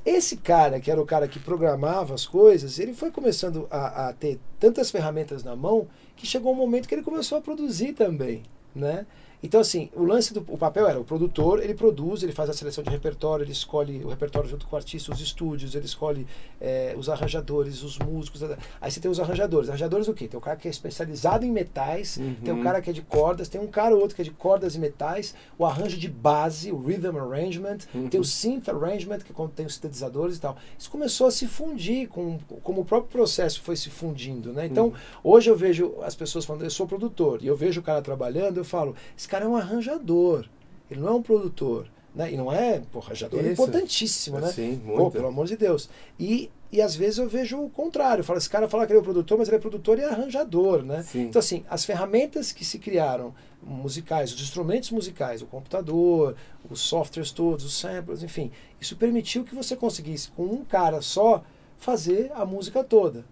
Esse 0.05 0.37
cara, 0.37 0.79
que 0.79 0.89
era 0.89 0.99
o 0.99 1.05
cara 1.05 1.27
que 1.27 1.39
programava 1.39 2.15
as 2.15 2.25
coisas, 2.25 2.79
ele 2.79 2.93
foi 2.93 3.11
começando 3.11 3.67
a, 3.69 4.09
a 4.09 4.13
ter 4.13 4.39
tantas 4.59 4.89
ferramentas 4.89 5.43
na 5.43 5.55
mão 5.55 5.87
que 6.15 6.25
chegou 6.25 6.53
um 6.53 6.55
momento 6.55 6.87
que 6.87 6.95
ele 6.95 7.03
começou 7.03 7.37
a 7.37 7.41
produzir 7.41 7.93
também, 7.93 8.41
né? 8.75 9.05
Então, 9.43 9.59
assim, 9.59 9.89
o 9.95 10.03
lance 10.03 10.33
do 10.33 10.45
o 10.47 10.57
papel 10.57 10.87
era 10.87 10.99
o 10.99 11.03
produtor, 11.03 11.63
ele 11.63 11.73
produz, 11.73 12.21
ele 12.21 12.31
faz 12.31 12.49
a 12.49 12.53
seleção 12.53 12.83
de 12.83 12.89
repertório, 12.91 13.43
ele 13.43 13.51
escolhe 13.51 14.03
o 14.03 14.09
repertório 14.09 14.47
junto 14.49 14.67
com 14.67 14.75
o 14.75 14.77
artista, 14.77 15.11
os 15.11 15.19
estúdios, 15.19 15.73
ele 15.73 15.85
escolhe 15.85 16.27
eh, 16.59 16.93
os 16.97 17.09
arranjadores, 17.09 17.81
os 17.81 17.97
músicos. 17.97 18.43
Aí 18.79 18.91
você 18.91 18.99
tem 18.99 19.09
os 19.09 19.19
arranjadores. 19.19 19.69
Arranjadores 19.69 20.07
o 20.07 20.13
quê? 20.13 20.27
Tem 20.27 20.37
o 20.37 20.41
cara 20.41 20.55
que 20.57 20.67
é 20.67 20.71
especializado 20.71 21.43
em 21.45 21.51
metais, 21.51 22.19
tem 22.43 22.53
o 22.53 22.57
Uhum. 22.57 22.63
cara 22.63 22.81
que 22.81 22.89
é 22.89 22.93
de 22.93 23.01
cordas, 23.01 23.49
tem 23.49 23.59
um 23.59 23.67
cara 23.67 23.95
ou 23.95 24.01
outro 24.01 24.15
que 24.15 24.21
é 24.21 24.25
de 24.25 24.31
cordas 24.31 24.75
e 24.75 24.79
metais, 24.79 25.33
o 25.57 25.65
arranjo 25.65 25.97
de 25.97 26.07
base, 26.07 26.71
o 26.71 26.77
rhythm 26.79 27.17
arrangement, 27.17 27.79
Uhum. 27.95 28.09
tem 28.09 28.19
o 28.19 28.23
synth 28.23 28.69
arrangement, 28.69 29.19
que 29.19 29.31
é 29.31 29.47
tem 29.55 29.65
os 29.65 29.73
sintetizadores 29.75 30.37
e 30.37 30.39
tal. 30.41 30.55
Isso 30.77 30.89
começou 30.91 31.25
a 31.27 31.31
se 31.31 31.47
fundir, 31.47 32.07
com, 32.09 32.37
como 32.61 32.81
o 32.81 32.85
próprio 32.85 33.11
processo 33.11 33.61
foi 33.61 33.75
se 33.75 33.89
fundindo, 33.89 34.53
né? 34.53 34.67
Então, 34.67 34.87
Uhum. 34.87 34.93
hoje 35.23 35.49
eu 35.49 35.55
vejo 35.57 35.95
as 36.03 36.15
pessoas 36.15 36.45
falando, 36.45 36.63
eu 36.63 36.69
sou 36.69 36.85
produtor, 36.87 37.39
e 37.41 37.47
eu 37.47 37.55
vejo 37.55 37.79
o 37.81 37.83
cara 37.83 38.01
trabalhando, 38.03 38.57
eu 38.57 38.63
falo, 38.65 38.95
esse 39.17 39.27
cara 39.31 39.45
é 39.45 39.47
um 39.47 39.55
arranjador, 39.55 40.45
ele 40.89 40.99
não 40.99 41.07
é 41.07 41.11
um 41.13 41.21
produtor. 41.21 41.87
Né? 42.13 42.33
E 42.33 42.35
não 42.35 42.51
é, 42.51 42.81
pô, 42.91 42.99
arranjador 42.99 43.39
é 43.39 43.43
Isso. 43.43 43.53
importantíssimo, 43.53 44.37
né? 44.37 44.51
Sim, 44.51 44.81
Pô, 44.85 44.97
muito. 44.97 45.11
pelo 45.11 45.27
amor 45.27 45.47
de 45.47 45.55
Deus. 45.55 45.89
E, 46.19 46.51
e 46.69 46.81
às 46.81 46.93
vezes 46.93 47.19
eu 47.19 47.29
vejo 47.29 47.57
o 47.57 47.69
contrário. 47.69 48.21
Fala, 48.21 48.37
esse 48.37 48.49
cara 48.49 48.67
fala 48.67 48.85
que 48.85 48.91
ele 48.91 48.97
é 48.97 49.01
o 49.01 49.03
produtor, 49.03 49.37
mas 49.37 49.47
ele 49.47 49.55
é 49.55 49.59
produtor 49.61 49.97
e 49.97 50.01
é 50.01 50.09
arranjador, 50.09 50.83
né? 50.83 51.03
Sim. 51.03 51.21
Então, 51.21 51.39
assim, 51.39 51.63
as 51.69 51.85
ferramentas 51.85 52.51
que 52.51 52.65
se 52.65 52.77
criaram, 52.77 53.33
musicais, 53.63 54.33
os 54.33 54.41
instrumentos 54.41 54.91
musicais, 54.91 55.41
o 55.41 55.45
computador, 55.45 56.35
os 56.69 56.81
softwares 56.81 57.31
todos, 57.31 57.63
os 57.63 57.79
samples, 57.79 58.23
enfim, 58.23 58.51
isso 58.81 58.97
permitiu 58.97 59.45
que 59.45 59.55
você 59.55 59.77
conseguisse, 59.77 60.31
com 60.31 60.43
um 60.43 60.65
cara 60.65 61.01
só, 61.01 61.45
fazer 61.77 62.29
a 62.35 62.45
música 62.45 62.83
toda. 62.83 63.23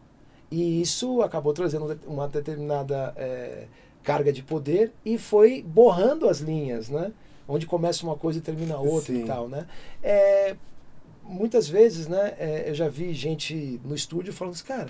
E 0.49 0.81
isso 0.81 1.21
acabou 1.21 1.51
trazendo 1.51 1.99
uma 2.07 2.29
determinada 2.29 3.13
é, 3.17 3.67
carga 4.09 4.33
de 4.33 4.41
poder 4.41 4.91
e 5.05 5.19
foi 5.19 5.61
borrando 5.61 6.27
as 6.27 6.39
linhas, 6.39 6.89
né? 6.89 7.11
Onde 7.47 7.67
começa 7.67 8.03
uma 8.03 8.15
coisa 8.15 8.39
e 8.39 8.41
termina 8.41 8.75
outra 8.75 9.13
Sim. 9.13 9.21
e 9.21 9.25
tal, 9.25 9.47
né? 9.47 9.67
É, 10.01 10.55
muitas 11.23 11.69
vezes, 11.69 12.07
né, 12.07 12.33
é, 12.39 12.71
eu 12.71 12.73
já 12.73 12.89
vi 12.89 13.13
gente 13.13 13.79
no 13.85 13.93
estúdio 13.93 14.33
falando 14.33 14.55
assim, 14.55 14.65
cara, 14.65 14.89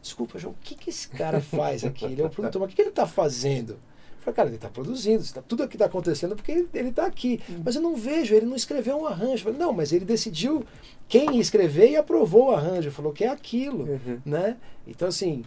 desculpa, 0.00 0.38
João, 0.38 0.54
o 0.54 0.56
que, 0.62 0.74
que 0.74 0.88
esse 0.88 1.06
cara 1.06 1.38
faz 1.38 1.84
aqui? 1.84 2.06
Ele 2.06 2.22
é 2.22 2.24
o 2.24 2.30
produtor, 2.30 2.60
mas 2.60 2.68
o 2.68 2.70
que, 2.70 2.76
que 2.76 2.80
ele 2.80 2.88
está 2.88 3.06
fazendo? 3.06 3.78
Falei, 4.20 4.34
cara, 4.34 4.48
ele 4.48 4.56
está 4.56 4.70
produzindo, 4.70 5.22
tá, 5.34 5.42
tudo 5.42 5.62
aqui 5.62 5.76
está 5.76 5.84
acontecendo 5.84 6.34
porque 6.34 6.66
ele 6.72 6.88
está 6.88 7.04
aqui. 7.04 7.38
Hum. 7.50 7.60
Mas 7.62 7.76
eu 7.76 7.82
não 7.82 7.94
vejo, 7.94 8.34
ele 8.34 8.46
não 8.46 8.56
escreveu 8.56 8.96
um 8.96 9.06
arranjo. 9.06 9.44
Falei, 9.44 9.58
não, 9.58 9.72
mas 9.72 9.92
ele 9.92 10.06
decidiu 10.06 10.64
quem 11.06 11.38
escrever 11.38 11.90
e 11.90 11.96
aprovou 11.96 12.46
o 12.46 12.52
arranjo, 12.52 12.90
falou 12.90 13.12
que 13.12 13.22
é 13.22 13.28
aquilo, 13.28 13.84
uhum. 13.84 14.20
né? 14.24 14.56
Então, 14.86 15.08
assim, 15.08 15.44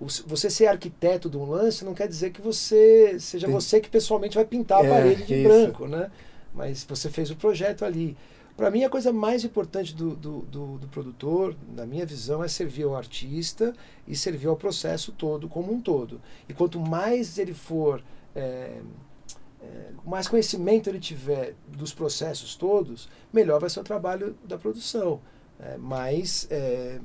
você 0.00 0.50
ser 0.50 0.66
arquiteto 0.66 1.30
de 1.30 1.36
um 1.36 1.48
lance 1.48 1.84
não 1.84 1.94
quer 1.94 2.08
dizer 2.08 2.30
que 2.30 2.40
você 2.40 3.18
seja 3.20 3.46
você 3.46 3.80
que 3.80 3.88
pessoalmente 3.88 4.34
vai 4.34 4.44
pintar 4.44 4.80
a 4.80 4.86
é, 4.86 4.88
parede 4.88 5.24
de 5.24 5.34
isso. 5.34 5.48
branco, 5.48 5.86
né? 5.86 6.10
Mas 6.52 6.84
você 6.84 7.08
fez 7.08 7.30
o 7.30 7.36
projeto 7.36 7.84
ali. 7.84 8.16
Para 8.56 8.70
mim, 8.70 8.84
a 8.84 8.90
coisa 8.90 9.12
mais 9.12 9.44
importante 9.44 9.94
do, 9.94 10.14
do, 10.14 10.40
do, 10.42 10.78
do, 10.78 10.88
produtor, 10.88 11.56
na 11.74 11.86
minha 11.86 12.04
visão, 12.04 12.44
é 12.44 12.48
servir 12.48 12.82
ao 12.82 12.94
artista 12.94 13.72
e 14.06 14.14
servir 14.14 14.48
ao 14.48 14.56
processo 14.56 15.10
todo, 15.12 15.48
como 15.48 15.72
um 15.72 15.80
todo. 15.80 16.20
E 16.48 16.52
quanto 16.52 16.78
mais 16.78 17.38
ele 17.38 17.54
for, 17.54 18.04
é, 18.36 18.80
é, 19.62 19.90
mais 20.04 20.28
conhecimento 20.28 20.90
ele 20.90 21.00
tiver 21.00 21.54
dos 21.66 21.94
processos 21.94 22.54
todos, 22.54 23.08
melhor 23.32 23.58
vai 23.58 23.70
ser 23.70 23.80
o 23.80 23.84
trabalho 23.84 24.36
da 24.44 24.58
produção. 24.58 25.20
É, 25.58 25.78
mais, 25.78 26.46
é, 26.50 27.00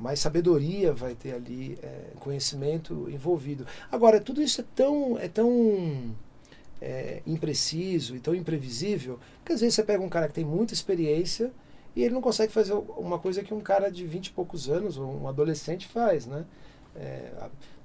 mais 0.00 0.18
sabedoria 0.18 0.92
vai 0.92 1.14
ter 1.14 1.34
ali, 1.34 1.78
é, 1.82 2.12
conhecimento 2.18 3.08
envolvido. 3.10 3.66
Agora, 3.92 4.20
tudo 4.20 4.40
isso 4.40 4.60
é 4.60 4.64
tão. 4.74 5.18
É 5.18 5.28
tão 5.28 6.14
é, 6.82 7.20
impreciso 7.26 8.16
e 8.16 8.20
tão 8.20 8.34
imprevisível, 8.34 9.20
que 9.44 9.52
às 9.52 9.60
vezes 9.60 9.74
você 9.74 9.82
pega 9.82 10.02
um 10.02 10.08
cara 10.08 10.26
que 10.28 10.32
tem 10.32 10.46
muita 10.46 10.72
experiência 10.72 11.52
e 11.94 12.02
ele 12.02 12.14
não 12.14 12.22
consegue 12.22 12.50
fazer 12.50 12.72
uma 12.72 13.18
coisa 13.18 13.42
que 13.42 13.52
um 13.52 13.60
cara 13.60 13.90
de 13.90 14.06
20 14.06 14.28
e 14.28 14.30
poucos 14.30 14.66
anos, 14.70 14.96
ou 14.96 15.22
um 15.22 15.28
adolescente, 15.28 15.86
faz, 15.86 16.24
né? 16.24 16.46
É, 16.96 17.32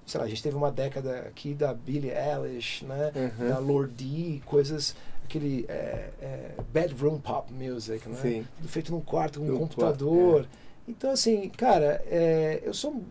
sei 0.05 0.19
lá, 0.19 0.25
a 0.25 0.29
gente 0.29 0.41
teve 0.41 0.55
uma 0.55 0.71
década 0.71 1.19
aqui 1.21 1.53
da 1.53 1.73
Billie 1.73 2.11
Eilish, 2.11 2.85
né? 2.85 3.11
Uhum. 3.13 3.49
Da 3.49 3.59
Lorde, 3.59 4.41
coisas 4.45 4.95
aquele 5.25 5.65
é, 5.67 6.09
é, 6.21 6.51
bedroom 6.71 7.19
pop 7.19 7.51
music, 7.51 8.07
né? 8.07 8.17
Sim. 8.21 8.47
Tudo 8.57 8.69
feito 8.69 8.91
num 8.91 9.01
quarto 9.01 9.39
com 9.39 9.47
um 9.47 9.57
computador. 9.57 10.43
Quarto, 10.43 10.49
é. 10.61 10.64
Então, 10.87 11.11
assim, 11.11 11.49
cara, 11.49 12.03
é, 12.07 12.61
eu 12.63 12.73
sou 12.73 13.01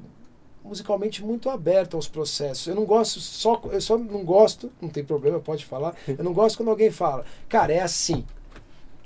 musicalmente 0.64 1.22
muito 1.22 1.50
aberto 1.50 1.94
aos 1.96 2.08
processos. 2.08 2.66
Eu 2.66 2.74
não 2.74 2.84
gosto 2.84 3.20
só, 3.20 3.60
eu 3.70 3.80
só 3.80 3.98
não 3.98 4.24
gosto, 4.24 4.72
não 4.80 4.88
tem 4.88 5.04
problema, 5.04 5.38
pode 5.38 5.64
falar. 5.64 5.94
Eu 6.06 6.24
não 6.24 6.32
gosto 6.32 6.56
quando 6.56 6.70
alguém 6.70 6.90
fala, 6.90 7.24
cara, 7.48 7.72
é 7.72 7.80
assim. 7.80 8.24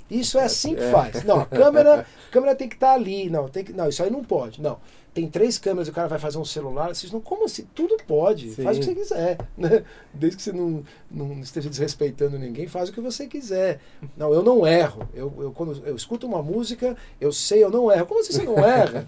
Isso 0.09 0.37
é 0.37 0.43
assim 0.43 0.75
que 0.75 0.83
é. 0.83 0.91
faz. 0.91 1.23
Não, 1.23 1.39
a 1.39 1.45
câmera, 1.45 2.01
a 2.01 2.31
câmera 2.31 2.55
tem 2.55 2.67
que 2.67 2.75
estar 2.75 2.89
tá 2.89 2.93
ali. 2.93 3.29
Não, 3.29 3.47
tem 3.47 3.63
que, 3.63 3.73
não, 3.73 3.87
isso 3.87 4.01
aí 4.03 4.09
não 4.09 4.23
pode. 4.23 4.61
Não. 4.61 4.77
Tem 5.13 5.27
três 5.27 5.57
câmeras, 5.57 5.87
o 5.87 5.91
cara 5.91 6.07
vai 6.07 6.19
fazer 6.19 6.37
um 6.37 6.45
celular. 6.45 6.93
Vocês 6.93 7.11
não, 7.11 7.19
como 7.19 7.45
assim? 7.45 7.67
Tudo 7.73 7.97
pode. 8.07 8.51
Sim. 8.51 8.63
Faz 8.63 8.77
o 8.77 8.79
que 8.79 8.85
você 8.87 8.95
quiser. 8.95 9.37
Né? 9.57 9.83
Desde 10.13 10.37
que 10.37 10.43
você 10.43 10.53
não, 10.53 10.83
não 11.11 11.41
esteja 11.41 11.69
desrespeitando 11.69 12.39
ninguém, 12.39 12.67
faz 12.67 12.89
o 12.89 12.93
que 12.93 13.01
você 13.01 13.27
quiser. 13.27 13.81
Não, 14.15 14.33
eu 14.33 14.41
não 14.41 14.65
erro. 14.65 15.09
Eu, 15.13 15.33
eu, 15.39 15.51
quando 15.51 15.81
eu 15.85 15.95
escuto 15.95 16.25
uma 16.25 16.41
música, 16.41 16.95
eu 17.19 17.31
sei, 17.31 17.63
eu 17.63 17.69
não 17.69 17.91
erro. 17.91 18.05
Como 18.05 18.21
assim 18.21 18.33
você 18.33 18.43
não 18.43 18.63
erra? 18.63 19.05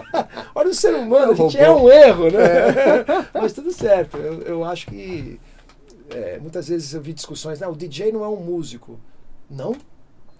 Olha 0.54 0.68
o 0.68 0.74
ser 0.74 0.94
humano, 0.94 1.32
a 1.32 1.34
gente 1.34 1.56
é 1.56 1.70
um 1.70 1.88
erro, 1.88 2.30
né? 2.30 2.44
É. 2.44 3.04
Mas 3.40 3.52
tudo 3.52 3.72
certo. 3.72 4.18
Eu, 4.18 4.42
eu 4.42 4.64
acho 4.64 4.86
que 4.86 5.40
é, 6.10 6.38
muitas 6.38 6.68
vezes 6.68 6.92
eu 6.92 7.00
vi 7.00 7.12
discussões, 7.12 7.60
não, 7.60 7.72
o 7.72 7.76
DJ 7.76 8.12
não 8.12 8.24
é 8.24 8.28
um 8.28 8.36
músico. 8.36 9.00
Não? 9.48 9.74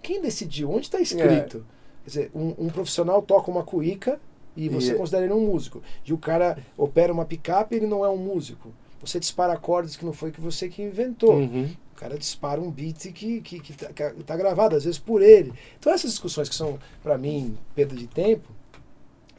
Quem 0.05 0.21
decidiu? 0.21 0.69
Onde 0.69 0.85
está 0.85 1.01
escrito? 1.01 1.57
É. 1.57 2.03
Quer 2.03 2.07
dizer, 2.07 2.31
um, 2.35 2.53
um, 2.59 2.69
profissional 2.69 3.23
toca 3.23 3.49
uma 3.49 3.63
cuíca 3.63 4.19
e 4.55 4.69
você 4.69 4.93
e... 4.93 4.95
considera 4.95 5.25
ele 5.25 5.33
um 5.33 5.47
músico. 5.47 5.81
E 6.05 6.13
o 6.13 6.17
cara 6.19 6.59
opera 6.77 7.11
uma 7.11 7.25
picape 7.25 7.75
ele 7.75 7.87
não 7.87 8.05
é 8.05 8.09
um 8.09 8.17
músico. 8.17 8.71
Você 9.01 9.19
dispara 9.19 9.53
acordes 9.53 9.95
que 9.95 10.05
não 10.05 10.13
foi 10.13 10.31
que 10.31 10.39
você 10.39 10.69
que 10.69 10.83
inventou. 10.83 11.33
Uhum. 11.33 11.71
O 11.91 11.95
cara 11.95 12.19
dispara 12.19 12.61
um 12.61 12.69
beat 12.69 13.11
que, 13.13 13.41
que, 13.41 13.59
que, 13.59 13.73
tá, 13.73 13.91
que 13.91 14.23
tá 14.23 14.37
gravado, 14.37 14.75
às 14.75 14.83
vezes 14.83 14.99
por 14.99 15.23
ele. 15.23 15.51
Então 15.79 15.91
essas 15.91 16.11
discussões 16.11 16.47
que 16.47 16.53
são, 16.53 16.77
para 17.01 17.17
mim, 17.17 17.57
perda 17.73 17.95
de 17.95 18.05
tempo, 18.05 18.47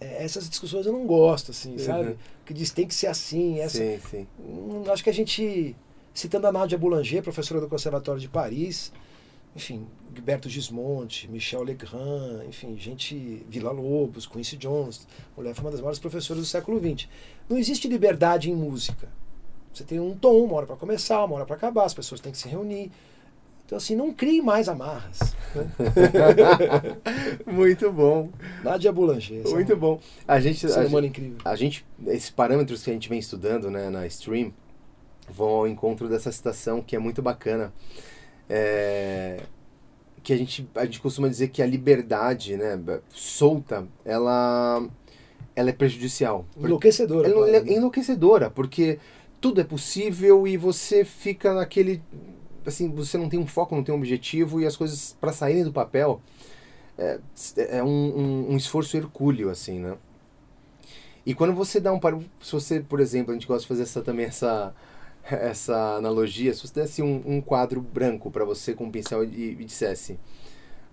é, 0.01 0.25
essas 0.25 0.51
discussões 0.51 0.85
eu 0.85 0.93
não 0.93 1.07
gosto, 1.07 1.53
assim, 1.53 1.75
uhum. 1.75 1.79
sabe? 1.79 2.17
Que 2.45 2.53
diz 2.53 2.73
tem 2.73 2.89
que 2.89 2.95
ser 2.95 3.07
assim. 3.07 3.61
Essa, 3.61 3.79
sim, 3.79 4.01
sim. 4.11 4.27
Hum, 4.41 4.83
acho 4.89 5.05
que 5.05 5.11
a 5.11 5.15
gente, 5.15 5.77
citando 6.13 6.49
a 6.49 6.53
Nádia 6.53 6.77
Boulanger, 6.77 7.23
professora 7.23 7.61
do 7.61 7.69
Conservatório 7.69 8.21
de 8.21 8.29
Paris, 8.29 8.93
enfim, 9.57 9.87
Gilberto 10.15 10.51
Gismonte, 10.51 11.29
Michel 11.31 11.63
Legrand, 11.63 12.45
enfim, 12.47 12.77
gente, 12.79 13.45
Vila 13.49 13.73
Lobos, 13.73 14.27
Quincy 14.27 14.59
Jones, 14.59 15.07
mulher 15.35 15.55
foi 15.55 15.65
uma 15.65 15.71
das 15.71 15.81
maiores 15.81 15.99
professoras 15.99 16.43
do 16.43 16.47
século 16.47 16.79
XX. 16.79 17.09
Não 17.49 17.57
existe 17.57 17.89
liberdade 17.89 18.51
em 18.51 18.55
música. 18.55 19.09
Você 19.73 19.83
tem 19.83 19.99
um 19.99 20.15
tom, 20.15 20.45
uma 20.45 20.57
hora 20.57 20.67
para 20.67 20.77
começar, 20.77 21.25
uma 21.25 21.37
hora 21.37 21.47
para 21.47 21.57
acabar, 21.57 21.85
as 21.85 21.95
pessoas 21.95 22.21
têm 22.21 22.33
que 22.33 22.39
se 22.39 22.49
reunir. 22.49 22.93
Então, 23.65 23.79
assim, 23.79 23.97
não 23.97 24.13
crie 24.13 24.41
mais 24.41 24.69
amarras. 24.69 25.35
Né? 25.55 25.67
Muito 27.51 27.91
bom. 27.91 28.31
Nádia 28.63 28.93
Boulanger. 28.93 29.43
Muito 29.49 29.75
um, 29.75 29.77
bom. 29.77 30.01
A 30.29 30.39
gente, 30.39 30.69
ser 30.69 30.87
humano 30.87 31.07
incrível. 31.07 31.39
A 31.45 31.57
gente, 31.57 31.85
esses 32.07 32.31
parâmetros 32.31 32.85
que 32.85 32.91
a 32.91 32.93
gente 32.93 33.09
vem 33.09 33.19
estudando 33.19 33.71
né, 33.71 33.91
na 33.91 34.07
Stream 34.07 34.53
vão 35.29 35.49
ao 35.49 35.67
encontro 35.67 36.09
dessa 36.09 36.31
citação 36.31 36.81
que 36.81 36.95
é 36.95 36.99
muito 36.99 37.21
bacana 37.21 37.73
é, 38.49 39.41
que 40.23 40.33
a 40.33 40.37
gente, 40.37 40.69
a 40.75 40.85
gente 40.85 41.01
costuma 41.01 41.29
dizer 41.29 41.49
que 41.49 41.63
a 41.63 41.67
liberdade 41.67 42.57
né, 42.57 42.79
solta, 43.11 43.87
ela, 44.05 44.85
ela 45.55 45.71
é 45.71 45.73
prejudicial. 45.73 46.45
Enlouquecedora. 46.57 47.29
Ela 47.29 47.49
é 47.49 47.73
enlouquecedora, 47.73 48.51
porque 48.51 48.99
tudo 49.41 49.61
é 49.61 49.65
possível 49.65 50.47
e 50.47 50.57
você 50.57 51.05
fica 51.05 51.55
naquele. 51.55 52.03
Assim, 52.65 52.91
você 52.91 53.17
não 53.17 53.29
tem 53.29 53.39
um 53.39 53.47
foco, 53.47 53.77
não 53.77 53.85
tem 53.85 53.95
um 53.95 53.99
objetivo 53.99 54.61
e 54.61 54.67
as 54.67 54.77
coisas, 54.77 55.17
para 55.21 55.33
saírem 55.33 55.63
do 55.63 55.73
papel, 55.73 56.21
é, 56.99 57.21
é 57.69 57.83
um, 57.83 57.87
um, 57.87 58.51
um, 58.51 58.57
esforço 58.57 58.97
hercúleo, 58.97 59.49
assim, 59.49 59.79
né? 59.79 59.97
E 61.25 61.35
quando 61.35 61.53
você 61.53 61.79
dá 61.79 61.93
um. 61.93 62.01
Se 62.43 62.51
você, 62.53 62.81
por 62.81 62.99
exemplo, 62.99 63.31
a 63.31 63.35
gente 63.35 63.47
gosta 63.47 63.63
de 63.63 63.69
fazer 63.69 63.83
essa, 63.83 64.03
também 64.03 64.27
essa 64.27 64.75
essa 65.31 65.97
analogia, 65.97 66.55
se 66.55 66.67
você 66.67 66.81
desse 66.81 67.03
um, 67.03 67.23
um 67.27 67.41
quadro 67.41 67.81
branco 67.81 68.31
para 68.31 68.45
você 68.45 68.75
com 68.75 68.85
um 68.85 68.91
pincel 68.91 69.25
e, 69.25 69.53
e, 69.53 69.65
dissesse 69.65 70.19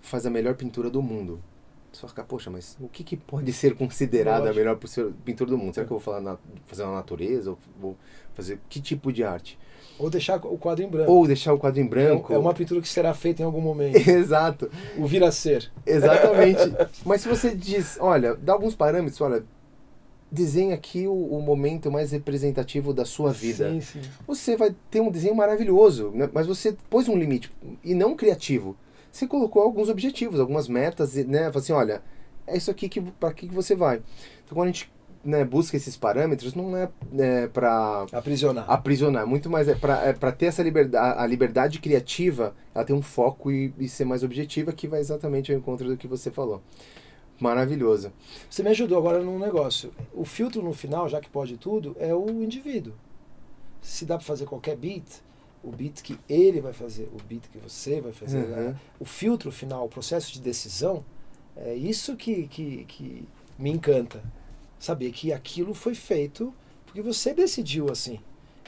faz 0.00 0.26
a 0.26 0.30
melhor 0.30 0.54
pintura 0.54 0.90
do 0.90 1.00
mundo, 1.00 1.40
você 1.90 2.02
vai 2.02 2.08
ficar, 2.08 2.24
poxa, 2.24 2.50
mas 2.50 2.76
o 2.80 2.88
que, 2.88 3.04
que 3.04 3.16
pode 3.16 3.52
ser 3.52 3.74
considerado 3.74 4.46
a 4.48 4.52
melhor 4.52 4.76
pintura 5.24 5.50
do 5.50 5.56
mundo? 5.56 5.72
Será 5.72 5.86
que 5.86 5.92
eu 5.92 5.98
vou 5.98 6.04
falar 6.04 6.20
na, 6.20 6.36
fazer 6.66 6.82
uma 6.82 6.94
natureza? 6.94 7.50
Ou 7.50 7.58
vou 7.80 7.96
fazer 8.34 8.58
que 8.68 8.80
tipo 8.80 9.12
de 9.12 9.22
arte? 9.22 9.58
Ou 9.96 10.10
deixar 10.10 10.44
o 10.44 10.58
quadro 10.58 10.84
em 10.84 10.88
branco. 10.88 11.10
Ou 11.10 11.26
deixar 11.26 11.52
o 11.52 11.58
quadro 11.58 11.80
em 11.80 11.86
branco. 11.86 12.32
É 12.32 12.38
uma 12.38 12.52
pintura 12.52 12.80
que 12.80 12.88
será 12.88 13.14
feita 13.14 13.42
em 13.42 13.44
algum 13.44 13.60
momento. 13.60 13.96
Exato. 14.10 14.68
O 14.98 15.06
vir 15.06 15.22
a 15.22 15.30
ser. 15.30 15.70
Exatamente. 15.86 16.62
Mas 17.06 17.20
se 17.20 17.28
você 17.28 17.54
diz, 17.54 17.96
olha, 18.00 18.34
dá 18.34 18.54
alguns 18.54 18.74
parâmetros, 18.74 19.20
olha, 19.20 19.44
desenha 20.34 20.74
aqui 20.74 21.06
o, 21.06 21.12
o, 21.12 21.40
momento 21.40 21.90
mais 21.90 22.12
representativo 22.12 22.92
da 22.92 23.04
sua 23.04 23.32
vida. 23.32 23.70
Sim, 23.70 23.80
sim. 23.80 24.00
Você 24.26 24.56
vai 24.56 24.74
ter 24.90 25.00
um 25.00 25.10
desenho 25.10 25.34
maravilhoso, 25.34 26.10
né? 26.14 26.28
mas 26.32 26.46
você 26.46 26.76
pôs 26.90 27.08
um 27.08 27.16
limite, 27.16 27.50
e 27.82 27.94
não 27.94 28.14
criativo. 28.14 28.76
Você 29.10 29.26
colocou 29.26 29.62
alguns 29.62 29.88
objetivos, 29.88 30.40
algumas 30.40 30.66
metas, 30.66 31.14
né? 31.14 31.44
Falou 31.44 31.58
assim, 31.60 31.72
olha, 31.72 32.02
é 32.46 32.56
isso 32.56 32.70
aqui 32.70 32.88
que 32.88 33.00
para 33.00 33.32
que, 33.32 33.48
que 33.48 33.54
você 33.54 33.74
vai. 33.74 34.02
Então, 34.44 34.56
quando 34.56 34.64
a 34.64 34.72
gente 34.72 34.92
né, 35.24 35.44
busca 35.44 35.76
esses 35.76 35.96
parâmetros, 35.96 36.54
não 36.54 36.76
é, 36.76 36.88
é 37.18 37.46
para 37.46 38.06
aprisionar. 38.12 38.68
Aprisionar, 38.68 39.26
muito 39.26 39.48
mais 39.48 39.68
é 39.68 39.74
para 39.74 40.02
é 40.04 40.12
ter 40.32 40.46
essa 40.46 40.62
liberdade, 40.62 41.18
a 41.18 41.26
liberdade 41.26 41.78
criativa, 41.78 42.54
ela 42.74 42.84
tem 42.84 42.94
um 42.94 43.00
foco 43.00 43.50
e, 43.50 43.72
e 43.78 43.88
ser 43.88 44.04
mais 44.04 44.22
objetiva, 44.22 44.72
que 44.72 44.86
vai 44.86 45.00
exatamente 45.00 45.52
ao 45.52 45.58
encontro 45.58 45.88
do 45.88 45.96
que 45.96 46.06
você 46.06 46.30
falou. 46.30 46.60
Maravilhoso. 47.40 48.12
Você 48.48 48.62
me 48.62 48.70
ajudou 48.70 48.98
agora 48.98 49.22
num 49.22 49.38
negócio. 49.38 49.92
O 50.12 50.24
filtro 50.24 50.62
no 50.62 50.72
final, 50.72 51.08
já 51.08 51.20
que 51.20 51.28
pode 51.28 51.56
tudo, 51.56 51.96
é 51.98 52.14
o 52.14 52.42
indivíduo. 52.42 52.94
Se 53.82 54.04
dá 54.04 54.16
para 54.16 54.24
fazer 54.24 54.46
qualquer 54.46 54.76
beat, 54.76 55.04
o 55.62 55.70
beat 55.70 56.02
que 56.02 56.18
ele 56.28 56.60
vai 56.60 56.72
fazer, 56.72 57.08
o 57.12 57.22
beat 57.28 57.42
que 57.50 57.58
você 57.58 58.00
vai 58.00 58.12
fazer, 58.12 58.44
uhum. 58.44 58.50
né? 58.50 58.76
o 59.00 59.04
filtro 59.04 59.50
final, 59.50 59.86
o 59.86 59.88
processo 59.88 60.32
de 60.32 60.40
decisão, 60.40 61.04
é 61.56 61.74
isso 61.74 62.16
que, 62.16 62.46
que, 62.48 62.84
que 62.84 63.28
me 63.58 63.70
encanta. 63.70 64.22
Saber 64.78 65.10
que 65.12 65.32
aquilo 65.32 65.72
foi 65.74 65.94
feito 65.94 66.52
porque 66.84 67.00
você 67.00 67.32
decidiu 67.32 67.90
assim. 67.90 68.20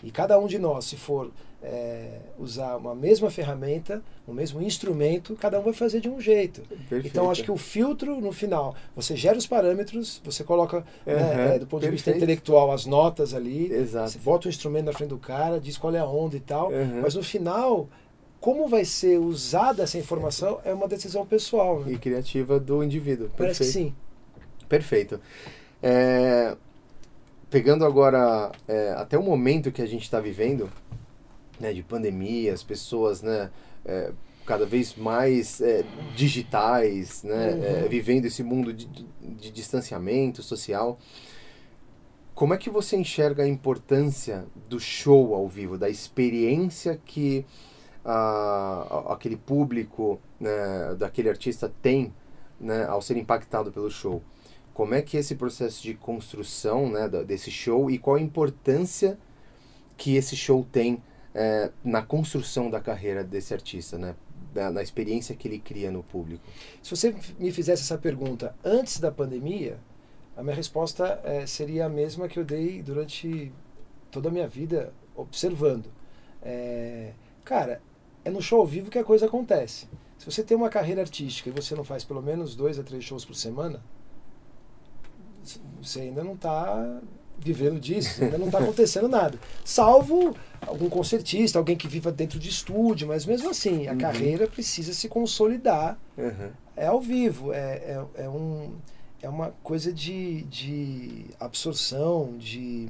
E 0.02 0.10
cada 0.10 0.38
um 0.38 0.46
de 0.46 0.58
nós, 0.58 0.86
se 0.86 0.96
for 0.96 1.30
é, 1.66 2.20
usar 2.38 2.76
uma 2.76 2.94
mesma 2.94 3.28
ferramenta, 3.28 4.00
o 4.24 4.30
um 4.30 4.34
mesmo 4.34 4.62
instrumento, 4.62 5.34
cada 5.34 5.58
um 5.58 5.62
vai 5.62 5.72
fazer 5.72 6.00
de 6.00 6.08
um 6.08 6.20
jeito. 6.20 6.60
Perfeito. 6.62 7.08
Então 7.08 7.28
acho 7.28 7.42
que 7.42 7.50
o 7.50 7.56
filtro 7.56 8.20
no 8.20 8.30
final, 8.32 8.76
você 8.94 9.16
gera 9.16 9.36
os 9.36 9.46
parâmetros, 9.48 10.20
você 10.24 10.44
coloca 10.44 10.76
Uhum, 11.04 11.14
né, 11.14 11.56
é, 11.56 11.58
do 11.58 11.66
ponto 11.66 11.82
de 11.82 11.90
vista 11.90 12.10
perfeito. 12.12 12.22
intelectual 12.22 12.70
as 12.70 12.86
notas 12.86 13.34
ali, 13.34 13.72
Exato. 13.72 14.10
você 14.10 14.18
bota 14.20 14.46
o 14.46 14.48
instrumento 14.50 14.86
na 14.86 14.92
frente 14.92 15.10
do 15.10 15.18
cara, 15.18 15.58
diz 15.58 15.76
qual 15.76 15.92
é 15.94 15.98
a 15.98 16.06
onda 16.06 16.36
e 16.36 16.40
tal, 16.40 16.70
Uhum. 16.70 17.00
mas 17.02 17.14
no 17.16 17.22
final, 17.22 17.88
como 18.40 18.68
vai 18.68 18.84
ser 18.84 19.18
usada 19.18 19.82
essa 19.82 19.98
informação 19.98 20.60
é 20.64 20.72
uma 20.72 20.86
decisão 20.86 21.26
pessoal. 21.26 21.80
Né? 21.80 21.94
E 21.94 21.98
criativa 21.98 22.60
do 22.60 22.84
indivíduo. 22.84 23.28
Parece 23.36 23.58
que 23.58 23.64
Perfeito. 23.64 23.88
sim. 23.90 23.94
Perfeito. 24.68 25.20
É, 25.82 26.56
pegando 27.50 27.84
agora 27.84 28.52
é, 28.68 28.92
até 28.96 29.18
o 29.18 29.22
momento 29.22 29.72
que 29.72 29.82
a 29.82 29.86
gente 29.86 30.02
está 30.02 30.20
vivendo, 30.20 30.68
né, 31.60 31.72
de 31.72 31.82
pandemia, 31.82 32.52
as 32.52 32.62
pessoas, 32.62 33.22
né, 33.22 33.50
é, 33.84 34.12
cada 34.44 34.64
vez 34.66 34.94
mais 34.94 35.60
é, 35.60 35.84
digitais, 36.14 37.22
né, 37.24 37.54
Uhum. 37.54 37.64
é, 37.84 37.88
vivendo 37.88 38.24
esse 38.26 38.42
mundo 38.42 38.72
de, 38.72 38.86
de- 38.86 39.06
de 39.22 39.50
distanciamento 39.50 40.42
social. 40.42 40.98
Como 42.34 42.52
é 42.52 42.58
que 42.58 42.68
você 42.68 42.96
enxerga 42.96 43.42
a 43.44 43.48
importância 43.48 44.44
do 44.68 44.78
show 44.78 45.34
ao 45.34 45.48
vivo, 45.48 45.78
da 45.78 45.88
experiência 45.88 47.00
que 47.04 47.44
ah, 48.04 49.04
aquele 49.08 49.36
público, 49.36 50.20
né, 50.38 50.94
daquele 50.98 51.28
artista 51.28 51.72
tem 51.82 52.12
né, 52.60 52.84
ao 52.84 53.00
ser 53.02 53.16
impactado 53.16 53.72
pelo 53.72 53.90
show? 53.90 54.22
Como 54.74 54.94
é 54.94 55.00
que 55.00 55.16
esse 55.16 55.34
processo 55.34 55.82
de 55.82 55.94
construção 55.94 56.90
né, 56.90 57.08
desse 57.08 57.50
show 57.50 57.90
e 57.90 57.98
qual 57.98 58.16
a 58.16 58.20
importância 58.20 59.18
que 59.96 60.14
esse 60.16 60.36
show 60.36 60.64
tem 60.70 61.02
eh, 61.38 61.70
na 61.84 62.00
construção 62.00 62.70
da 62.70 62.80
carreira 62.80 63.22
desse 63.22 63.52
artista, 63.52 63.98
né? 63.98 64.16
Da, 64.54 64.70
na 64.70 64.82
experiência 64.82 65.36
que 65.36 65.46
ele 65.46 65.58
cria 65.58 65.90
no 65.90 66.02
público? 66.02 66.42
Se 66.82 66.90
você 66.90 67.14
me 67.38 67.52
fizesse 67.52 67.82
essa 67.82 67.98
pergunta 67.98 68.56
antes 68.64 68.98
da 68.98 69.12
pandemia, 69.12 69.78
a 70.34 70.42
minha 70.42 70.56
resposta 70.56 71.20
eh, 71.24 71.46
seria 71.46 71.84
a 71.84 71.88
mesma 71.90 72.26
que 72.26 72.38
eu 72.38 72.44
dei 72.44 72.82
durante 72.82 73.52
toda 74.10 74.30
a 74.30 74.32
minha 74.32 74.48
vida 74.48 74.94
observando. 75.14 75.92
Eh, 76.42 77.12
cara, 77.44 77.82
é 78.24 78.30
no 78.30 78.40
show 78.40 78.60
ao 78.60 78.66
vivo 78.66 78.90
que 78.90 78.98
a 78.98 79.04
coisa 79.04 79.26
acontece. 79.26 79.86
Se 80.16 80.24
você 80.24 80.42
tem 80.42 80.56
uma 80.56 80.70
carreira 80.70 81.02
artística 81.02 81.50
e 81.50 81.52
você 81.52 81.74
não 81.74 81.84
faz 81.84 82.02
pelo 82.02 82.22
menos 82.22 82.56
dois 82.56 82.78
a 82.78 82.82
três 82.82 83.04
shows 83.04 83.26
por 83.26 83.34
semana, 83.34 83.82
você 85.82 86.00
ainda 86.00 86.24
não 86.24 86.32
está 86.32 87.02
vivendo 87.38 87.78
disso, 87.78 88.22
ainda 88.24 88.38
não 88.38 88.46
está 88.46 88.58
acontecendo 88.58 89.08
nada. 89.08 89.38
Salvo 89.64 90.34
algum 90.66 90.88
concertista, 90.88 91.58
alguém 91.58 91.76
que 91.76 91.86
viva 91.86 92.10
dentro 92.10 92.38
de 92.38 92.48
estúdio, 92.48 93.06
mas 93.08 93.24
mesmo 93.26 93.50
assim, 93.50 93.86
a 93.86 93.92
Uhum. 93.92 93.98
carreira 93.98 94.46
precisa 94.48 94.92
se 94.92 95.08
consolidar 95.08 95.98
Uhum. 96.18 96.50
é 96.76 96.86
ao 96.86 97.00
vivo, 97.00 97.52
é, 97.52 97.58
é, 97.58 98.04
é, 98.24 98.28
um, 98.28 98.72
é 99.22 99.28
uma 99.28 99.52
coisa 99.62 99.92
de, 99.92 100.42
de 100.42 101.26
absorção, 101.38 102.34
de 102.38 102.88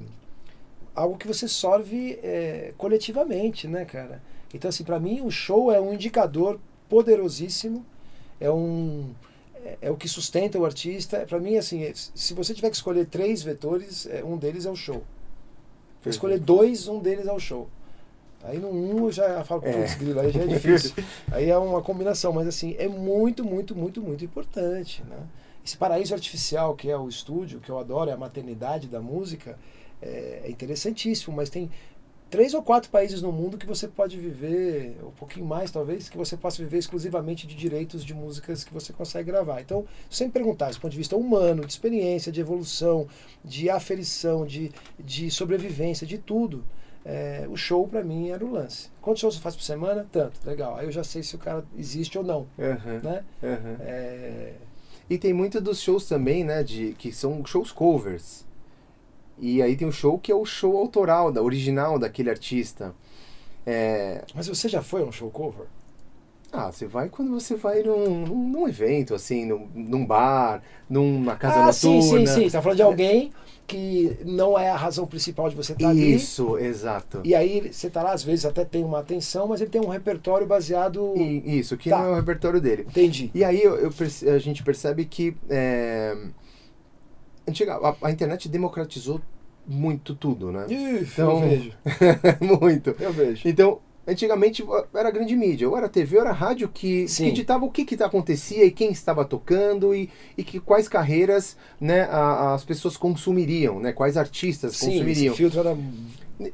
algo 0.94 1.18
que 1.18 1.26
você 1.26 1.46
sorve 1.46 2.18
é, 2.22 2.72
coletivamente, 2.78 3.68
né, 3.68 3.84
cara? 3.84 4.22
Então, 4.54 4.68
assim, 4.70 4.84
para 4.84 4.98
mim, 4.98 5.20
o 5.20 5.30
show 5.30 5.70
é 5.70 5.78
um 5.80 5.92
indicador 5.92 6.58
poderosíssimo, 6.88 7.84
é 8.40 8.50
um 8.50 9.10
é, 9.66 9.78
é 9.82 9.90
o 9.90 9.96
que 9.96 10.08
sustenta 10.08 10.58
o 10.58 10.64
artista. 10.64 11.24
Para 11.28 11.38
mim, 11.40 11.56
assim, 11.56 11.82
é- 11.84 11.92
se 11.94 12.34
você 12.34 12.54
tiver 12.54 12.70
que 12.70 12.76
escolher 12.76 13.06
três 13.06 13.42
vetores, 13.42 14.06
é, 14.06 14.22
um 14.24 14.36
deles 14.36 14.64
é 14.66 14.70
o 14.70 14.76
show. 14.76 15.02
Se 16.02 16.10
escolher 16.10 16.38
dois, 16.38 16.86
um 16.86 17.00
deles 17.00 17.26
é 17.26 17.32
o 17.32 17.38
show. 17.40 17.68
Aí 18.44 18.58
no 18.58 18.68
um 18.70 19.06
eu 19.06 19.12
já 19.12 19.42
falo, 19.44 19.62
É. 19.64 19.72
putz, 19.72 19.94
grilo, 19.96 20.20
aí 20.20 20.30
já 20.30 20.40
é 20.42 20.46
difícil. 20.46 20.92
Aí 21.32 21.50
é 21.50 21.58
uma 21.58 21.82
combinação, 21.82 22.32
mas 22.32 22.46
assim, 22.46 22.76
é 22.78 22.86
muito, 22.86 23.44
muito, 23.44 23.74
muito, 23.74 24.00
muito 24.00 24.24
importante, 24.24 25.02
né? 25.08 25.16
Esse 25.64 25.76
paraíso 25.76 26.14
artificial 26.14 26.76
que 26.76 26.88
é 26.88 26.96
o 26.96 27.08
estúdio, 27.08 27.58
que 27.58 27.68
eu 27.68 27.78
adoro, 27.78 28.08
é 28.08 28.12
a 28.12 28.16
maternidade 28.16 28.86
da 28.86 29.00
música, 29.00 29.58
é, 30.00 30.42
é 30.44 30.50
interessantíssimo, 30.50 31.34
mas 31.34 31.50
tem 31.50 31.68
três 32.30 32.54
ou 32.54 32.62
quatro 32.62 32.90
países 32.90 33.22
no 33.22 33.30
mundo 33.32 33.56
que 33.56 33.66
você 33.66 33.86
pode 33.86 34.18
viver, 34.18 34.96
um 35.02 35.10
pouquinho 35.12 35.46
mais 35.46 35.70
talvez, 35.70 36.08
que 36.08 36.16
você 36.16 36.36
possa 36.36 36.62
viver 36.62 36.78
exclusivamente 36.78 37.46
de 37.46 37.54
direitos 37.54 38.04
de 38.04 38.12
músicas 38.14 38.64
que 38.64 38.72
você 38.74 38.92
consegue 38.92 39.30
gravar. 39.30 39.60
Então, 39.60 39.84
se 40.10 40.18
você 40.18 40.24
me 40.26 40.32
perguntar, 40.32 40.70
do 40.72 40.80
ponto 40.80 40.90
de 40.92 40.98
vista 40.98 41.16
humano, 41.16 41.64
de 41.64 41.72
experiência, 41.72 42.32
de 42.32 42.40
evolução, 42.40 43.06
de 43.44 43.70
aferição, 43.70 44.44
de, 44.44 44.72
de 44.98 45.30
sobrevivência, 45.30 46.06
de 46.06 46.18
tudo, 46.18 46.64
é, 47.04 47.46
o 47.48 47.56
show 47.56 47.86
pra 47.86 48.02
mim 48.02 48.30
era 48.30 48.44
o 48.44 48.50
lance. 48.50 48.88
Quantos 49.00 49.20
shows 49.20 49.36
você 49.36 49.40
faz 49.40 49.54
por 49.54 49.62
semana? 49.62 50.04
Tanto, 50.10 50.40
legal. 50.44 50.74
Aí 50.76 50.86
eu 50.86 50.92
já 50.92 51.04
sei 51.04 51.22
se 51.22 51.36
o 51.36 51.38
cara 51.38 51.64
existe 51.78 52.18
ou 52.18 52.24
não, 52.24 52.46
Uhum. 52.58 53.00
né? 53.02 53.24
Uhum. 53.42 53.76
É, 53.80 54.52
E 55.08 55.16
tem 55.16 55.32
muito 55.32 55.60
dos 55.60 55.80
shows 55.80 56.06
também, 56.08 56.42
né, 56.42 56.64
de, 56.64 56.92
que 56.94 57.12
são 57.12 57.44
shows 57.46 57.70
covers. 57.70 58.44
E 59.38 59.60
aí 59.62 59.76
tem 59.76 59.86
o 59.86 59.92
show 59.92 60.18
que 60.18 60.32
é 60.32 60.34
o 60.34 60.44
show 60.44 60.76
autoral, 60.76 61.30
da 61.30 61.42
original 61.42 61.98
daquele 61.98 62.30
artista. 62.30 62.94
É, 63.66 64.24
Mas 64.34 64.46
você 64.48 64.68
já 64.68 64.82
foi 64.82 65.02
a 65.02 65.04
um 65.04 65.12
show 65.12 65.30
cover? 65.30 65.66
ah, 66.52 66.70
você 66.72 66.86
vai 66.86 67.08
quando 67.08 67.30
você 67.32 67.54
vai 67.54 67.82
num, 67.82 68.24
num, 68.26 68.68
evento, 68.68 69.14
assim, 69.14 69.44
num, 69.44 69.68
num 69.74 70.06
bar, 70.06 70.62
numa 70.88 71.36
casa 71.36 71.64
ah, 71.66 71.72
sim, 71.72 71.96
noturna. 71.98 72.26
sim, 72.26 72.34
sim. 72.34 72.44
Você 72.48 72.56
tá 72.56 72.62
falando 72.62 72.76
de 72.76 72.82
alguém 72.82 73.32
que 73.66 74.16
não 74.24 74.58
é 74.58 74.70
a 74.70 74.76
razão 74.76 75.06
principal 75.06 75.50
de 75.50 75.56
você 75.56 75.72
estar 75.72 75.88
ali. 75.90 76.14
Isso, 76.14 76.56
exato. 76.56 77.20
E 77.24 77.34
aí 77.34 77.72
você 77.72 77.90
tá 77.90 78.02
lá, 78.02 78.12
às 78.12 78.22
vezes 78.22 78.46
até 78.46 78.64
tem 78.64 78.84
uma 78.84 79.00
atenção, 79.00 79.48
mas 79.48 79.60
ele 79.60 79.70
tem 79.70 79.80
um 79.80 79.88
repertório 79.88 80.46
baseado. 80.46 81.14
E- 81.16 81.58
isso, 81.58 81.76
que 81.76 81.90
Tá. 81.90 81.98
não 81.98 82.06
é 82.06 82.10
o 82.12 82.14
repertório 82.14 82.60
dele. 82.60 82.86
Entendi. 82.88 83.30
E 83.34 83.44
aí 83.44 83.62
eu, 83.62 83.76
eu 83.76 83.92
a 84.34 84.38
gente 84.38 84.62
percebe 84.62 85.04
que 85.04 85.36
é, 85.50 86.16
antiga, 87.48 87.74
a, 87.76 87.94
a 88.02 88.10
internet 88.10 88.48
democratizou 88.48 89.20
muito 89.66 90.14
tudo, 90.14 90.52
né? 90.52 90.66
Ih, 90.68 91.00
Então- 91.02 91.42
eu 91.42 91.48
vejo. 91.48 91.72
muito. 92.60 92.96
Eu 93.00 93.12
vejo. 93.12 93.48
Então, 93.48 93.80
antigamente 94.06 94.64
era 94.94 95.10
grande 95.10 95.34
mídia, 95.34 95.68
ou 95.68 95.76
era 95.76 95.88
TV, 95.88 96.16
ou 96.16 96.22
era 96.22 96.32
rádio 96.32 96.68
que, 96.68 97.02
que 97.02 97.08
Sim. 97.08 97.32
ditava 97.32 97.64
o 97.64 97.70
que, 97.70 97.84
que 97.84 98.00
acontecia 98.02 98.64
e 98.64 98.70
quem 98.70 98.90
estava 98.92 99.24
tocando 99.24 99.92
e, 99.94 100.08
e 100.38 100.44
que 100.44 100.60
quais 100.60 100.88
carreiras 100.88 101.56
né, 101.80 102.02
a- 102.02 102.54
as 102.54 102.64
pessoas 102.64 102.96
consumiriam, 102.96 103.80
né, 103.80 103.92
quais 103.92 104.16
artistas 104.16 104.76
Sim, 104.76 104.86
esse 104.86 104.94
consumiriam. 104.98 105.34
filtro 105.34 105.58
era 105.60 105.76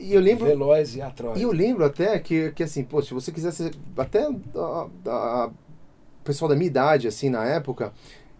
E 0.01 0.15
eu 0.15 0.21
lembro, 0.21 0.47
veloz 0.47 0.97
e 0.97 1.03
atroz. 1.03 1.39
e 1.39 1.43
eu 1.43 1.53
lembro 1.53 1.85
até 1.85 2.19
que, 2.19 2.53
que 2.53 2.63
assim, 2.63 2.83
pô, 2.85 3.03
se 3.03 3.13
você 3.13 3.31
quisesse, 3.31 3.71
até 3.99 4.25
a, 4.25 4.87
a- 5.07 5.51
o 6.21 6.25
pessoal 6.25 6.49
da 6.49 6.55
minha 6.55 6.69
idade, 6.69 7.07
assim, 7.09 7.29
na 7.29 7.45
época, 7.45 7.93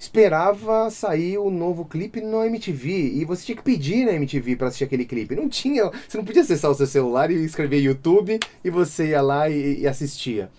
esperava 0.03 0.91
sair 0.91 1.39
o 1.39 1.49
novo 1.49 1.85
clipe 1.85 2.21
no 2.21 2.43
MTV 2.43 3.13
e 3.15 3.25
você 3.25 3.47
tinha 3.47 3.57
que 3.57 3.63
pedir 3.63 4.05
na 4.05 4.13
MTV 4.13 4.57
para 4.57 4.67
assistir 4.67 4.83
aquele 4.83 5.05
clipe. 5.05 5.37
Não 5.37 5.49
tinha, 5.49 5.85
você 6.09 6.19
não 6.19 6.25
podia 6.25 6.43
acessar 6.43 6.73
o 6.73 6.75
seu 6.75 6.89
celular 6.89 7.31
e 7.31 7.45
escrever 7.45 7.79
YouTube 7.79 8.41
e 8.65 8.71
você 8.71 9.11
ia 9.11 9.23
lá 9.23 9.49
e, 9.49 9.83
e 9.83 9.87
assistia. 9.87 10.51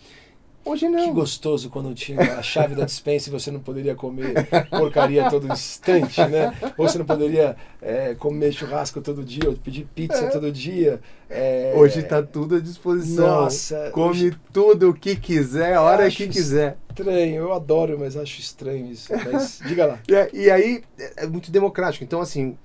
Hoje 0.65 0.87
não. 0.87 1.05
Que 1.07 1.11
gostoso 1.11 1.69
quando 1.69 1.93
tinha 1.93 2.21
a 2.39 2.41
chave 2.41 2.73
da 2.73 2.85
dispensa 2.85 3.27
e 3.27 3.31
você 3.31 3.51
não 3.51 3.59
poderia 3.59 3.95
comer 3.95 4.47
porcaria 4.69 5.29
todo 5.29 5.51
instante, 5.51 6.21
né? 6.25 6.53
Ou 6.77 6.87
você 6.87 6.97
não 6.97 7.05
poderia 7.05 7.57
é, 7.81 8.15
comer 8.15 8.53
churrasco 8.53 9.01
todo 9.01 9.23
dia, 9.25 9.49
ou 9.49 9.55
pedir 9.57 9.85
pizza 9.93 10.23
É. 10.25 10.29
todo 10.29 10.49
dia. 10.51 11.01
é, 11.29 11.73
Hoje 11.75 12.01
tá 12.03 12.23
tudo 12.23 12.55
à 12.55 12.59
disposição. 12.61 13.27
Nossa, 13.27 13.89
Come 13.91 14.09
hoje- 14.11 14.37
tudo 14.53 14.91
o 14.91 14.93
que 14.93 15.15
quiser, 15.17 15.73
a 15.73 15.81
hora 15.81 16.07
acho 16.07 16.15
que 16.17 16.27
quiser. 16.29 16.77
Estranho, 16.89 17.41
eu 17.41 17.51
adoro, 17.53 17.97
mas 17.99 18.15
acho 18.15 18.39
estranho 18.39 18.89
isso. 18.91 19.11
Mas 19.31 19.59
diga 19.67 19.85
lá. 19.85 19.99
E, 20.07 20.43
e 20.45 20.49
aí 20.51 20.81
é 20.97 21.25
é 21.25 21.27
muito 21.27 21.51
democrático. 21.51 22.03
Então, 22.05 22.21
assim, 22.21 22.55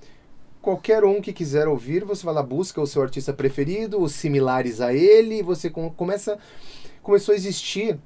qualquer 0.61 1.03
um 1.03 1.19
que 1.19 1.33
quiser 1.33 1.67
ouvir, 1.67 2.03
você 2.05 2.23
vai 2.25 2.33
lá, 2.33 2.43
busca 2.43 2.79
o 2.79 2.87
seu 2.87 3.01
artista 3.01 3.33
preferido, 3.33 4.01
os 4.01 4.13
similares 4.13 4.79
a 4.79 4.93
ele, 4.93 5.39
e 5.39 5.43
você 5.43 5.69
com- 5.69 5.89
começa. 5.89 6.37
Começou 7.09 7.33
a 7.33 7.35
existir 7.35 7.97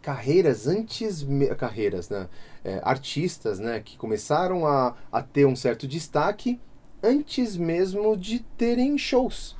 carreiras 0.00 0.68
antes. 0.68 1.26
Carreiras, 1.58 2.08
né? 2.08 2.28
É, 2.64 2.80
artistas, 2.84 3.58
né? 3.58 3.80
Que 3.84 3.96
começaram 3.98 4.64
a, 4.68 4.94
a 5.10 5.20
ter 5.20 5.46
um 5.46 5.56
certo 5.56 5.84
destaque 5.84 6.60
antes 7.02 7.56
mesmo 7.56 8.16
de 8.16 8.38
terem 8.56 8.96
shows. 8.96 9.56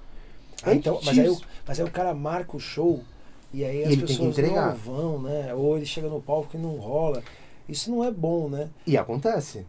Ah, 0.63 0.73
então, 0.73 1.01
mas, 1.03 1.19
aí, 1.19 1.29
o- 1.29 1.41
mas 1.67 1.81
aí 1.81 1.85
o 1.85 1.91
cara 1.91 2.15
marca 2.15 2.57
o 2.57 2.61
show 2.61 3.03
e 3.53 3.65
aí 3.65 3.83
as 3.83 3.93
ele 3.93 4.03
tem 4.07 4.17
que 4.17 4.25
pessoas 4.25 4.37
não 4.55 4.77
vão, 4.77 5.21
né? 5.23 5.53
Ou 5.53 5.77
ele 5.77 5.85
chega 5.85 6.09
no 6.09 6.23
palco 6.23 6.57
e 6.57 6.61
não 6.61 6.77
rola. 6.77 7.25
Isso 7.69 7.91
não 7.91 8.05
é 8.05 8.11
bom, 8.13 8.49
né? 8.49 8.71
E 8.87 8.97
acontece. 8.97 9.67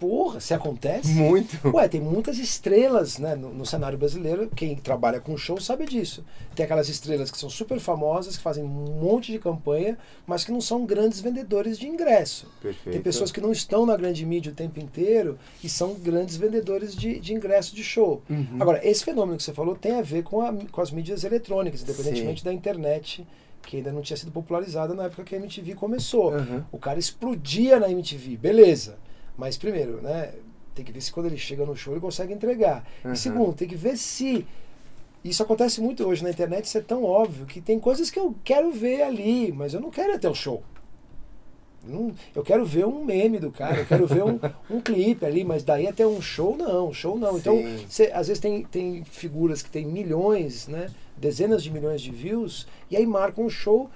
Porra, 0.00 0.40
se 0.40 0.54
acontece? 0.54 1.10
Muito. 1.10 1.60
Ué, 1.76 1.86
tem 1.86 2.00
muitas 2.00 2.38
estrelas 2.38 3.18
né, 3.18 3.34
no, 3.36 3.52
no, 3.52 3.66
cenário 3.66 3.98
brasileiro. 3.98 4.48
Quem 4.48 4.74
trabalha 4.74 5.20
com 5.20 5.36
show 5.36 5.60
sabe 5.60 5.84
disso. 5.84 6.24
Tem 6.54 6.64
aquelas 6.64 6.88
estrelas 6.88 7.30
que 7.30 7.36
são 7.36 7.50
super 7.50 7.78
famosas, 7.78 8.38
que 8.38 8.42
fazem 8.42 8.64
um 8.64 8.66
monte 8.66 9.30
de 9.30 9.38
campanha, 9.38 9.98
mas 10.26 10.42
que 10.42 10.50
não 10.50 10.60
são 10.62 10.86
grandes 10.86 11.20
vendedores 11.20 11.78
de 11.78 11.86
ingresso. 11.86 12.50
Perfeito. 12.62 12.94
Tem 12.94 13.02
pessoas 13.02 13.30
que 13.30 13.42
não 13.42 13.52
estão 13.52 13.84
na 13.84 13.94
grande 13.94 14.24
mídia 14.24 14.50
o 14.50 14.54
tempo 14.54 14.80
inteiro 14.80 15.38
e 15.62 15.68
são 15.68 15.92
grandes 15.92 16.36
vendedores 16.36 16.96
de, 16.96 17.20
de 17.20 17.34
ingresso 17.34 17.76
de 17.76 17.84
show. 17.84 18.22
Uhum. 18.30 18.56
Agora, 18.58 18.80
esse 18.82 19.04
fenômeno 19.04 19.36
que 19.36 19.42
você 19.42 19.52
falou 19.52 19.76
tem 19.76 19.92
a 19.96 20.02
ver 20.02 20.22
com, 20.22 20.40
a, 20.40 20.50
com 20.72 20.80
as 20.80 20.90
mídias 20.90 21.24
eletrônicas, 21.24 21.82
independentemente 21.82 22.40
Sim. 22.40 22.46
da 22.46 22.54
internet 22.54 23.26
que 23.62 23.76
ainda 23.76 23.92
não 23.92 24.00
tinha 24.00 24.16
sido 24.16 24.32
popularizada 24.32 24.94
na 24.94 25.04
época 25.04 25.22
que 25.24 25.34
a 25.34 25.38
MTV 25.38 25.74
começou. 25.74 26.32
Uhum. 26.32 26.64
O 26.72 26.78
cara 26.78 26.98
explodia 26.98 27.78
na 27.78 27.90
MTV, 27.90 28.38
beleza. 28.38 28.98
Mas 29.36 29.56
primeiro, 29.56 30.00
né, 30.02 30.32
tem 30.74 30.84
que 30.84 30.92
ver 30.92 31.00
se 31.00 31.12
quando 31.12 31.26
ele 31.26 31.38
chega 31.38 31.64
no 31.64 31.76
show 31.76 31.92
ele 31.92 32.00
consegue 32.00 32.32
entregar. 32.32 32.84
Uhum. 33.04 33.12
E 33.12 33.16
segundo, 33.16 33.52
tem 33.54 33.68
que 33.68 33.76
ver 33.76 33.96
se 33.96 34.46
isso 35.24 35.42
acontece 35.42 35.80
muito 35.80 36.06
hoje 36.06 36.22
na 36.22 36.30
internet, 36.30 36.64
isso 36.64 36.78
é 36.78 36.80
tão 36.80 37.04
óbvio 37.04 37.46
que 37.46 37.60
tem 37.60 37.78
coisas 37.78 38.10
que 38.10 38.18
eu 38.18 38.34
quero 38.42 38.70
ver 38.70 39.02
ali, 39.02 39.52
mas 39.52 39.74
eu 39.74 39.80
não 39.80 39.90
quero 39.90 40.12
ir 40.12 40.14
até 40.14 40.28
o 40.28 40.34
show. 40.34 40.62
Não, 41.82 42.12
eu 42.34 42.42
quero 42.42 42.64
ver 42.64 42.84
um 42.86 43.04
meme 43.04 43.38
do 43.38 43.50
cara, 43.50 43.78
eu 43.78 43.86
quero 43.86 44.06
ver 44.06 44.22
um, 44.22 44.38
um 44.70 44.80
clipe 44.80 45.24
ali, 45.24 45.44
mas 45.44 45.62
daí 45.62 45.86
até 45.86 46.06
um 46.06 46.20
show 46.20 46.56
não, 46.56 46.92
show 46.92 47.18
não. 47.18 47.38
Então, 47.38 47.56
Sim. 47.56 47.86
cê, 47.88 48.10
às 48.12 48.28
vezes 48.28 48.40
tem, 48.40 48.64
tem 48.64 49.02
figuras 49.04 49.62
que 49.62 49.70
tem 49.70 49.86
milhões, 49.86 50.68
né, 50.68 50.90
dezenas 51.16 51.62
de 51.62 51.70
milhões 51.70 52.02
de 52.02 52.10
views, 52.10 52.66
e 52.90 52.96
aí 52.96 53.06
marcam 53.06 53.44
um 53.44 53.50
show, 53.50 53.90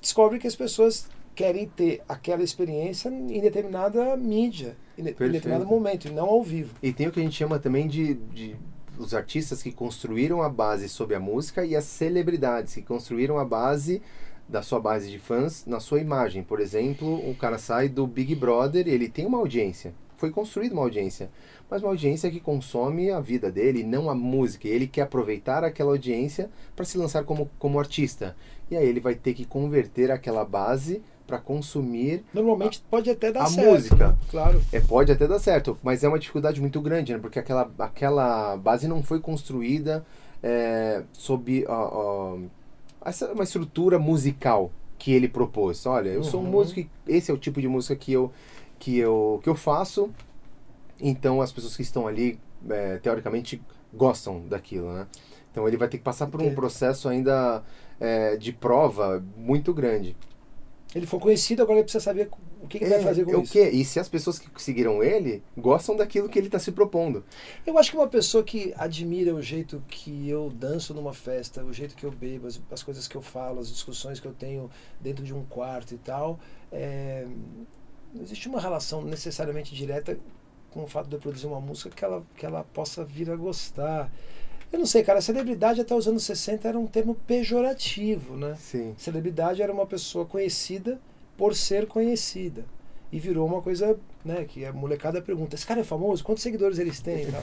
descobre 0.00 0.38
que 0.38 0.46
as 0.46 0.56
pessoas 0.56 1.06
querem 1.36 1.68
ter 1.68 2.02
aquela 2.08 2.42
experiência 2.42 3.10
em 3.10 3.40
determinada 3.40 4.16
mídia, 4.16 4.74
em, 4.96 5.04
Perfeito. 5.04 5.32
determinado 5.32 5.66
momento, 5.66 6.08
e 6.08 6.10
não 6.10 6.24
ao 6.24 6.42
vivo. 6.42 6.74
E 6.82 6.92
tem 6.92 7.06
o 7.06 7.12
que 7.12 7.20
a 7.20 7.22
gente 7.22 7.36
chama 7.36 7.58
também 7.58 7.86
de, 7.86 8.14
de 8.14 8.56
os 8.98 9.12
artistas 9.12 9.62
que 9.62 9.70
construíram 9.70 10.42
a 10.42 10.48
base 10.48 10.88
sobre 10.88 11.14
a 11.14 11.20
música 11.20 11.64
e 11.64 11.76
as 11.76 11.84
celebridades 11.84 12.74
que 12.74 12.80
construíram 12.80 13.38
a 13.38 13.44
base 13.44 14.00
da 14.48 14.62
sua 14.62 14.80
base 14.80 15.10
de 15.10 15.18
fãs 15.18 15.66
na 15.66 15.78
sua 15.78 16.00
imagem. 16.00 16.42
Por 16.42 16.58
exemplo, 16.58 17.28
o 17.28 17.34
cara 17.34 17.58
sai 17.58 17.88
do 17.90 18.06
Big 18.06 18.34
Brother, 18.34 18.88
ele 18.88 19.08
tem 19.08 19.26
uma 19.26 19.38
audiência. 19.38 19.92
Foi 20.16 20.30
construída 20.30 20.72
uma 20.72 20.84
audiência, 20.84 21.30
mas 21.68 21.82
uma 21.82 21.90
audiência 21.90 22.30
que 22.30 22.40
consome 22.40 23.10
a 23.10 23.20
vida 23.20 23.52
dele, 23.52 23.82
não 23.82 24.08
a 24.08 24.14
música. 24.14 24.66
Ele 24.66 24.86
quer 24.86 25.02
aproveitar 25.02 25.62
aquela 25.62 25.90
audiência 25.90 26.48
para 26.74 26.86
se 26.86 26.96
lançar 26.96 27.24
como, 27.24 27.50
como 27.58 27.78
artista. 27.78 28.34
E 28.70 28.76
aí 28.76 28.88
ele 28.88 29.00
vai 29.00 29.14
ter 29.14 29.34
que 29.34 29.44
converter 29.44 30.10
aquela 30.10 30.42
base 30.42 31.02
para 31.26 31.38
consumir 31.38 32.24
Normalmente 32.32 32.82
pode 32.90 33.10
até 33.10 33.32
dar 33.32 33.42
a 33.42 33.46
certo. 33.46 33.70
música. 33.70 34.08
né? 34.08 34.16
Claro. 34.30 34.60
é, 34.72 34.80
pode 34.80 35.10
até 35.10 35.26
dar 35.26 35.38
certo, 35.38 35.76
mas 35.82 36.04
é 36.04 36.08
uma 36.08 36.18
dificuldade 36.18 36.60
muito 36.60 36.80
grande, 36.80 37.12
né? 37.12 37.18
Porque 37.18 37.38
aquela, 37.38 37.70
aquela 37.78 38.56
base 38.56 38.86
não 38.86 39.02
foi 39.02 39.18
construída 39.20 40.04
é, 40.42 41.02
sob 41.12 41.64
ó, 41.68 41.88
ó, 41.92 42.38
essa, 43.04 43.32
uma 43.32 43.44
estrutura 43.44 43.98
musical 43.98 44.70
que 44.98 45.12
ele 45.12 45.28
propôs. 45.28 45.84
Olha, 45.86 46.08
eu 46.10 46.22
sou 46.24 46.40
um 46.40 46.44
Uhum. 46.44 46.50
músico 46.50 46.80
e 46.80 46.88
esse 47.06 47.30
é 47.30 47.34
o 47.34 47.38
tipo 47.38 47.60
de 47.60 47.68
música 47.68 47.94
que 47.96 48.12
eu, 48.12 48.32
que 48.78 48.96
eu, 48.98 49.40
que 49.42 49.48
eu 49.48 49.54
faço. 49.54 50.10
Então 51.00 51.40
as 51.42 51.52
pessoas 51.52 51.76
que 51.76 51.82
estão 51.82 52.06
ali, 52.06 52.38
é, 52.70 52.96
teoricamente, 52.98 53.60
gostam 53.92 54.46
daquilo, 54.48 54.92
né? 54.92 55.06
Então 55.52 55.66
ele 55.66 55.76
vai 55.76 55.88
ter 55.88 55.98
que 55.98 56.04
passar 56.04 56.26
por 56.26 56.40
um 56.42 56.54
processo 56.54 57.08
ainda 57.08 57.62
é, 57.98 58.36
de 58.36 58.52
prova 58.52 59.22
muito 59.36 59.72
grande. 59.74 60.14
Ele 60.94 61.06
foi 61.06 61.18
conhecido, 61.18 61.62
agora 61.62 61.78
ele 61.78 61.84
precisa 61.84 62.02
saber 62.02 62.30
o 62.62 62.66
que, 62.66 62.78
que 62.78 62.86
vai 62.86 63.02
fazer 63.02 63.24
com 63.24 63.32
o 63.32 63.42
isso. 63.42 63.52
quê? 63.52 63.68
E 63.70 63.84
se 63.84 64.00
as 64.00 64.08
pessoas 64.08 64.38
que 64.38 64.62
seguiram 64.62 65.02
ele 65.02 65.42
gostam 65.56 65.96
daquilo 65.96 66.28
que 66.28 66.38
ele 66.38 66.48
está 66.48 66.58
se 66.58 66.72
propondo. 66.72 67.24
Eu 67.66 67.76
acho 67.78 67.90
que 67.90 67.96
uma 67.96 68.08
pessoa 68.08 68.42
que 68.42 68.72
admira 68.76 69.34
o 69.34 69.42
jeito 69.42 69.82
que 69.88 70.28
eu 70.28 70.50
danço 70.50 70.94
numa 70.94 71.12
festa, 71.12 71.62
o 71.64 71.72
jeito 71.72 71.94
que 71.94 72.04
eu 72.04 72.10
bebo, 72.10 72.46
as, 72.46 72.60
as 72.70 72.82
coisas 72.82 73.06
que 73.06 73.16
eu 73.16 73.22
falo, 73.22 73.60
as 73.60 73.68
discussões 73.68 74.20
que 74.20 74.26
eu 74.26 74.32
tenho 74.32 74.70
dentro 75.00 75.24
de 75.24 75.34
um 75.34 75.44
quarto 75.44 75.94
e 75.94 75.98
tal, 75.98 76.40
é, 76.72 77.26
não 78.14 78.22
existe 78.22 78.48
uma 78.48 78.60
relação 78.60 79.02
necessariamente 79.02 79.74
direta 79.74 80.18
com 80.70 80.84
o 80.84 80.86
fato 80.86 81.08
de 81.08 81.16
eu 81.16 81.20
produzir 81.20 81.46
uma 81.46 81.60
música 81.60 81.90
que 81.90 82.04
ela, 82.04 82.22
que 82.36 82.44
ela 82.44 82.64
possa 82.64 83.04
vir 83.04 83.30
a 83.30 83.36
gostar. 83.36 84.12
Eu 84.76 84.80
não 84.80 84.86
sei, 84.86 85.02
cara, 85.02 85.22
celebridade 85.22 85.80
até 85.80 85.94
os 85.94 86.06
anos 86.06 86.22
60 86.24 86.68
era 86.68 86.78
um 86.78 86.86
termo 86.86 87.14
pejorativo, 87.26 88.36
né? 88.36 88.58
Sim. 88.60 88.94
Celebridade 88.98 89.62
era 89.62 89.72
uma 89.72 89.86
pessoa 89.86 90.26
conhecida 90.26 91.00
por 91.34 91.54
ser 91.54 91.86
conhecida. 91.86 92.62
E 93.10 93.18
virou 93.18 93.46
uma 93.46 93.62
coisa, 93.62 93.98
né, 94.22 94.44
que 94.44 94.66
a 94.66 94.74
molecada 94.74 95.22
pergunta, 95.22 95.54
esse 95.54 95.66
cara 95.66 95.80
é 95.80 95.82
famoso? 95.82 96.22
Quantos 96.22 96.42
seguidores 96.42 96.78
eles 96.78 97.00
têm? 97.00 97.26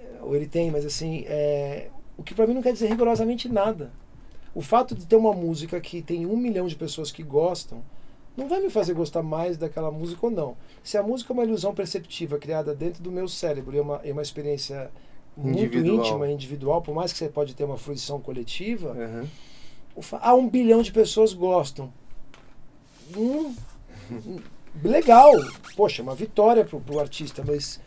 É, 0.00 0.22
Ou 0.22 0.34
ele 0.34 0.46
tem, 0.46 0.70
mas 0.70 0.86
assim, 0.86 1.24
é, 1.26 1.88
o 2.16 2.22
que 2.22 2.34
pra 2.34 2.46
mim 2.46 2.54
não 2.54 2.62
quer 2.62 2.72
dizer 2.72 2.88
rigorosamente 2.88 3.50
nada. 3.50 3.92
O 4.54 4.62
fato 4.62 4.94
de 4.94 5.04
ter 5.04 5.16
uma 5.16 5.34
música 5.34 5.78
que 5.78 6.00
tem 6.00 6.24
um 6.24 6.38
milhão 6.38 6.66
de 6.66 6.74
pessoas 6.74 7.12
que 7.12 7.22
gostam, 7.22 7.82
não 8.34 8.48
vai 8.48 8.60
me 8.62 8.70
fazer 8.70 8.94
gostar 8.94 9.22
mais 9.22 9.58
daquela 9.58 9.90
música 9.90 10.24
ou 10.24 10.32
não. 10.32 10.56
Se 10.82 10.96
a 10.96 11.02
música 11.02 11.32
é 11.32 11.34
uma 11.34 11.44
ilusão 11.44 11.74
perceptiva 11.74 12.38
criada 12.38 12.74
dentro 12.74 13.02
do 13.02 13.12
meu 13.12 13.28
cérebro 13.28 13.76
e 13.76 13.78
é 13.78 13.82
uma, 13.82 14.00
é 14.02 14.10
uma 14.12 14.22
experiência 14.22 14.90
muito 15.36 15.58
Individual. 15.58 15.98
íntima, 15.98 16.28
individual, 16.30 16.82
por 16.82 16.94
mais 16.94 17.12
que 17.12 17.18
você 17.18 17.28
pode 17.28 17.54
ter 17.54 17.64
uma 17.64 17.76
fruição 17.78 18.20
coletiva, 18.20 18.94
o 19.94 20.02
fa- 20.02 20.20
ah, 20.22 20.34
um 20.34 20.48
bilhão 20.48 20.82
de 20.82 20.92
pessoas 20.92 21.32
gostam. 21.32 21.92
Hum, 23.16 23.54
legal. 24.84 25.32
Poxa, 25.76 26.02
uma 26.02 26.14
vitória 26.14 26.64
pro, 26.64 26.80
pro 26.80 26.98
artista, 27.00 27.42
mas. 27.46 27.80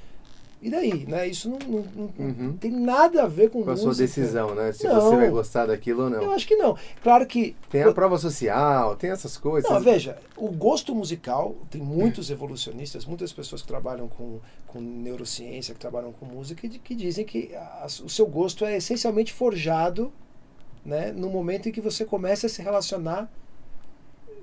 E 0.61 0.69
daí? 0.71 1.05
Né? 1.05 1.27
Isso 1.27 1.47
não, 1.49 1.59
não- 1.59 1.85
não- 1.95 2.13
Uhum. 2.17 2.57
tem 2.57 2.71
nada 2.71 3.23
a 3.23 3.27
ver 3.27 3.49
com, 3.51 3.61
Com 3.63 3.69
a 3.69 3.73
música. 3.73 3.93
sua 3.93 4.01
decisão, 4.03 4.55
né? 4.55 4.71
Se 4.71 4.87
Não. 4.87 4.95
você 4.99 5.15
vai 5.15 5.29
gostar 5.29 5.67
daquilo 5.67 6.03
ou 6.05 6.09
Eu 6.09 6.21
não. 6.23 6.31
acho 6.31 6.47
que 6.47 6.55
não. 6.55 6.75
Claro 7.03 7.25
que. 7.27 7.55
Tem 7.69 7.83
a 7.83 7.91
prova 7.93 8.17
social, 8.17 8.95
tem 8.95 9.11
essas 9.11 9.37
coisas. 9.37 9.69
Não, 9.69 9.79
veja, 9.79 10.17
o 10.35 10.47
gosto 10.49 10.95
musical, 10.95 11.55
tem 11.69 11.81
muitos 11.81 12.31
evolucionistas, 12.31 13.05
muitas 13.05 13.31
pessoas 13.31 13.61
que 13.61 13.67
trabalham 13.67 14.07
com, 14.07 14.39
com 14.65 14.79
neurociência, 14.81 15.73
que 15.73 15.79
trabalham 15.79 16.11
com 16.11 16.25
música, 16.25 16.67
que, 16.67 16.79
que 16.79 16.95
dizem 16.95 17.25
que 17.25 17.53
a- 17.55 17.85
o 18.03 18.09
seu 18.09 18.25
gosto 18.25 18.65
é 18.65 18.77
essencialmente 18.77 19.31
forjado 19.33 20.11
né, 20.83 21.11
no 21.11 21.29
momento 21.29 21.67
em 21.69 21.71
que 21.71 21.81
você 21.81 22.05
começa 22.05 22.45
a 22.47 22.49
se 22.49 22.61
relacionar 22.61 23.29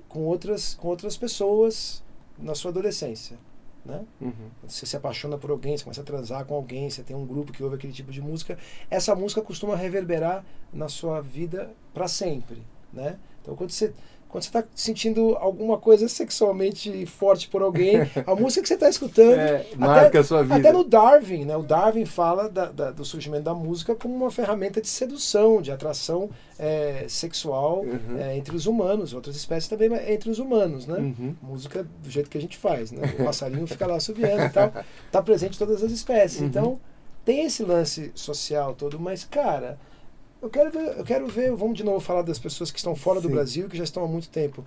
com 0.07 0.19
outras, 0.21 0.75
com 0.75 0.87
outras 0.89 1.17
pessoas 1.17 2.03
na 2.37 2.53
sua 2.55 2.71
adolescência. 2.71 3.37
Né? 3.85 4.05
Uhum. 4.21 4.49
Você 4.65 4.85
se 4.85 4.95
apaixona 4.95 5.37
por 5.37 5.51
alguém, 5.51 5.75
você 5.77 5.83
começa 5.83 6.01
a 6.01 6.05
transar 6.05 6.45
com 6.45 6.55
alguém, 6.55 6.89
você 6.89 7.03
tem 7.03 7.15
um 7.15 7.25
grupo 7.25 7.51
que 7.51 7.61
ouve 7.61 7.75
aquele 7.75 7.91
tipo 7.91 8.11
de 8.11 8.21
música. 8.21 8.57
Essa 8.89 9.13
música 9.13 9.41
costuma 9.41 9.75
reverberar 9.75 10.45
na 10.71 10.87
sua 10.87 11.19
vida 11.19 11.71
para 11.93 12.07
sempre, 12.07 12.63
né? 12.93 13.19
Então 13.41 13.55
quando 13.55 13.71
você 13.71 13.93
quando 14.33 14.43
você 14.45 14.49
está 14.49 14.63
sentindo 14.73 15.37
alguma 15.39 15.77
coisa 15.77 16.09
sexualmente 16.09 17.05
forte 17.05 17.47
por 17.47 17.61
alguém, 17.61 17.97
a 18.25 18.33
música 18.35 18.63
que 18.63 18.67
você 18.67 18.73
está 18.73 18.89
escutando 18.89 19.33
É, 19.39 19.63
marca 19.77 20.19
a 20.21 20.23
sua 20.23 20.41
vida. 20.41 20.55
até 20.55 20.71
no 20.73 20.83
Darwin, 20.83 21.45
né? 21.45 21.55
O 21.55 21.61
Darwin 21.61 22.03
fala 22.05 22.49
da- 22.49 22.71
da- 22.71 22.89
do 22.91 23.05
surgimento 23.05 23.43
da 23.43 23.53
música 23.53 23.93
como 23.93 24.15
uma 24.15 24.31
ferramenta 24.31 24.81
de 24.81 24.87
sedução, 24.87 25.61
de 25.61 25.71
atração 25.71 26.31
é, 26.57 27.05
sexual 27.07 27.81
Uhum. 27.81 28.17
é, 28.19 28.35
entre 28.35 28.55
os 28.55 28.65
humanos, 28.65 29.13
outras 29.13 29.35
espécies 29.35 29.67
também, 29.69 29.87
mas 29.89 30.09
entre 30.09 30.29
os 30.31 30.39
humanos, 30.39 30.87
né? 30.87 30.97
Uhum. 30.97 31.35
música 31.41 31.83
do 32.03 32.09
jeito 32.09 32.27
que 32.29 32.37
a 32.37 32.41
gente 32.41 32.57
faz, 32.57 32.91
né? 32.91 33.01
O 33.19 33.23
passarinho 33.25 33.67
fica 33.67 33.85
lá 33.85 33.99
subiando 33.99 34.45
e 34.45 34.49
tal. 34.49 34.73
Tá 35.11 35.21
presente 35.21 35.55
em 35.55 35.59
todas 35.59 35.83
as 35.83 35.91
espécies. 35.91 36.41
Uhum. 36.41 36.47
Então, 36.47 36.79
tem 37.23 37.45
esse 37.45 37.63
lance 37.63 38.11
social 38.15 38.73
todo, 38.73 38.99
mas, 38.99 39.23
cara, 39.23 39.77
eu 40.43 40.49
quero 40.49 40.69
ver, 40.71 40.97
eu 40.99 41.03
quero 41.03 41.27
ver, 41.27 41.51
vamos 41.55 41.75
de 41.77 41.83
novo 41.83 41.99
falar 41.99 42.21
das 42.21 42.37
pessoas 42.37 42.69
que 42.71 42.77
estão 42.77 42.95
fora 42.95 43.19
do 43.21 43.27
Sim. 43.27 43.33
Brasil, 43.33 43.69
que 43.69 43.77
já 43.77 43.83
estão 43.83 44.03
há 44.03 44.07
muito 44.07 44.29
tempo. 44.29 44.63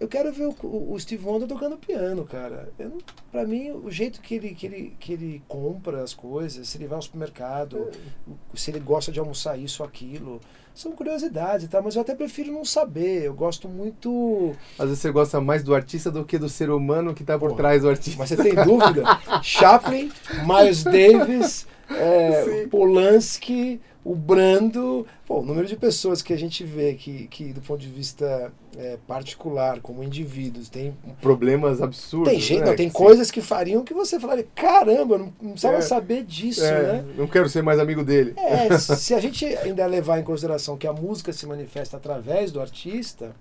Eu 0.00 0.08
quero 0.08 0.32
ver 0.32 0.46
o, 0.46 0.92
o- 0.92 0.98
Steve 0.98 1.24
Wonder 1.24 1.48
tocando 1.48 1.76
piano, 1.78 2.24
cara. 2.24 2.68
Eu 2.78 2.88
não- 2.90 2.98
Pra 3.30 3.46
mim, 3.46 3.70
o 3.70 3.90
jeito 3.90 4.20
que 4.20 4.34
ele, 4.34 4.52
que, 4.54 4.66
ele, 4.66 4.96
que 4.98 5.12
ele 5.12 5.42
compra 5.46 6.02
as 6.02 6.12
coisas, 6.12 6.68
se 6.68 6.76
ele 6.76 6.88
vai 6.88 6.96
ao 6.96 7.02
supermercado, 7.02 7.88
o- 8.26 8.56
se 8.56 8.72
ele 8.72 8.80
gosta 8.80 9.12
de 9.12 9.20
almoçar 9.20 9.56
isso 9.56 9.82
ou 9.84 9.88
aquilo, 9.88 10.40
são 10.74 10.90
curiosidades 10.90 11.68
tal, 11.68 11.80
mas 11.80 11.94
eu 11.94 12.02
até 12.02 12.12
prefiro 12.12 12.50
não 12.52 12.64
saber. 12.64 13.22
Eu 13.22 13.34
gosto 13.34 13.68
muito. 13.68 14.52
Às 14.76 14.86
vezes 14.86 14.98
você 14.98 15.12
gosta 15.12 15.40
mais 15.40 15.62
do 15.62 15.72
artista 15.72 16.10
do 16.10 16.24
que 16.24 16.38
do 16.38 16.48
ser 16.48 16.70
humano 16.70 17.14
que 17.14 17.22
está 17.22 17.38
por 17.38 17.50
Porra, 17.50 17.58
trás 17.58 17.82
do 17.82 17.88
artista. 17.88 18.18
Mas 18.18 18.30
você 18.30 18.36
tem 18.36 18.54
dúvida? 18.64 19.04
Chaplin, 19.42 20.10
Miles 20.44 20.82
Davis, 20.82 21.68
é. 21.88 22.66
Polanski, 22.66 23.80
o 24.04 24.14
Brando. 24.14 25.06
Pô, 25.26 25.40
o 25.40 25.44
número 25.44 25.66
de 25.66 25.76
pessoas 25.76 26.20
que 26.20 26.32
a 26.32 26.36
gente 26.36 26.62
vê 26.62 26.92
que, 26.94 27.26
que 27.28 27.52
do 27.54 27.60
ponto 27.62 27.80
de 27.80 27.88
vista 27.88 28.52
é, 28.76 28.98
particular, 29.06 29.80
como 29.80 30.04
indivíduos, 30.04 30.68
tem. 30.68 30.94
Problemas 31.22 31.80
absurdos. 31.80 32.28
Tem 32.28 32.38
gente, 32.38 32.60
né? 32.60 32.66
não, 32.66 32.76
tem 32.76 32.90
coisas 32.90 33.30
que 33.30 33.40
fariam 33.40 33.82
que 33.82 33.94
você 33.94 34.20
falaria, 34.20 34.46
caramba, 34.54 35.16
não, 35.16 35.32
não 35.40 35.50
precisava 35.52 35.78
É. 35.78 35.80
saber 35.80 36.22
disso, 36.24 36.64
É, 36.64 36.92
né? 37.02 37.04
Não 37.16 37.26
quero 37.26 37.48
ser 37.48 37.62
mais 37.62 37.78
amigo 37.78 38.04
dele. 38.04 38.34
É, 38.36 38.76
se 38.78 39.14
a 39.14 39.20
gente 39.20 39.46
ainda 39.46 39.86
levar 39.86 40.18
em 40.18 40.22
consideração 40.22 40.76
que 40.76 40.86
a 40.86 40.92
música 40.92 41.32
se 41.32 41.46
manifesta 41.46 41.96
através 41.96 42.52
do 42.52 42.60
artista, 42.60 43.34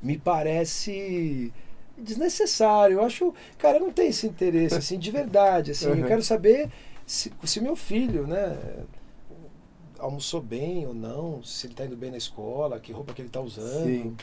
me 0.00 0.16
parece 0.16 1.52
desnecessário. 1.96 2.98
Eu 2.98 3.04
acho, 3.04 3.34
cara, 3.58 3.78
eu 3.78 3.80
não 3.80 3.92
tenho 3.92 4.10
esse 4.10 4.26
interesse, 4.26 4.76
assim, 4.76 4.96
de 4.98 5.10
verdade. 5.10 5.72
Assim, 5.72 5.88
Uhum. 5.88 5.96
Eu 5.96 6.06
quero 6.06 6.22
saber 6.22 6.68
se, 7.04 7.32
se 7.42 7.60
meu 7.60 7.74
filho, 7.74 8.24
né, 8.24 8.56
almoçou 9.98 10.40
bem 10.40 10.86
ou 10.86 10.94
não, 10.94 11.42
se 11.42 11.66
ele 11.66 11.72
está 11.74 11.84
indo 11.84 11.96
bem 11.96 12.10
na 12.10 12.16
escola, 12.18 12.78
que 12.80 12.92
roupa 12.92 13.12
que 13.12 13.20
ele 13.22 13.28
está 13.28 13.40
usando. 13.40 13.84
Sim. 13.86 14.16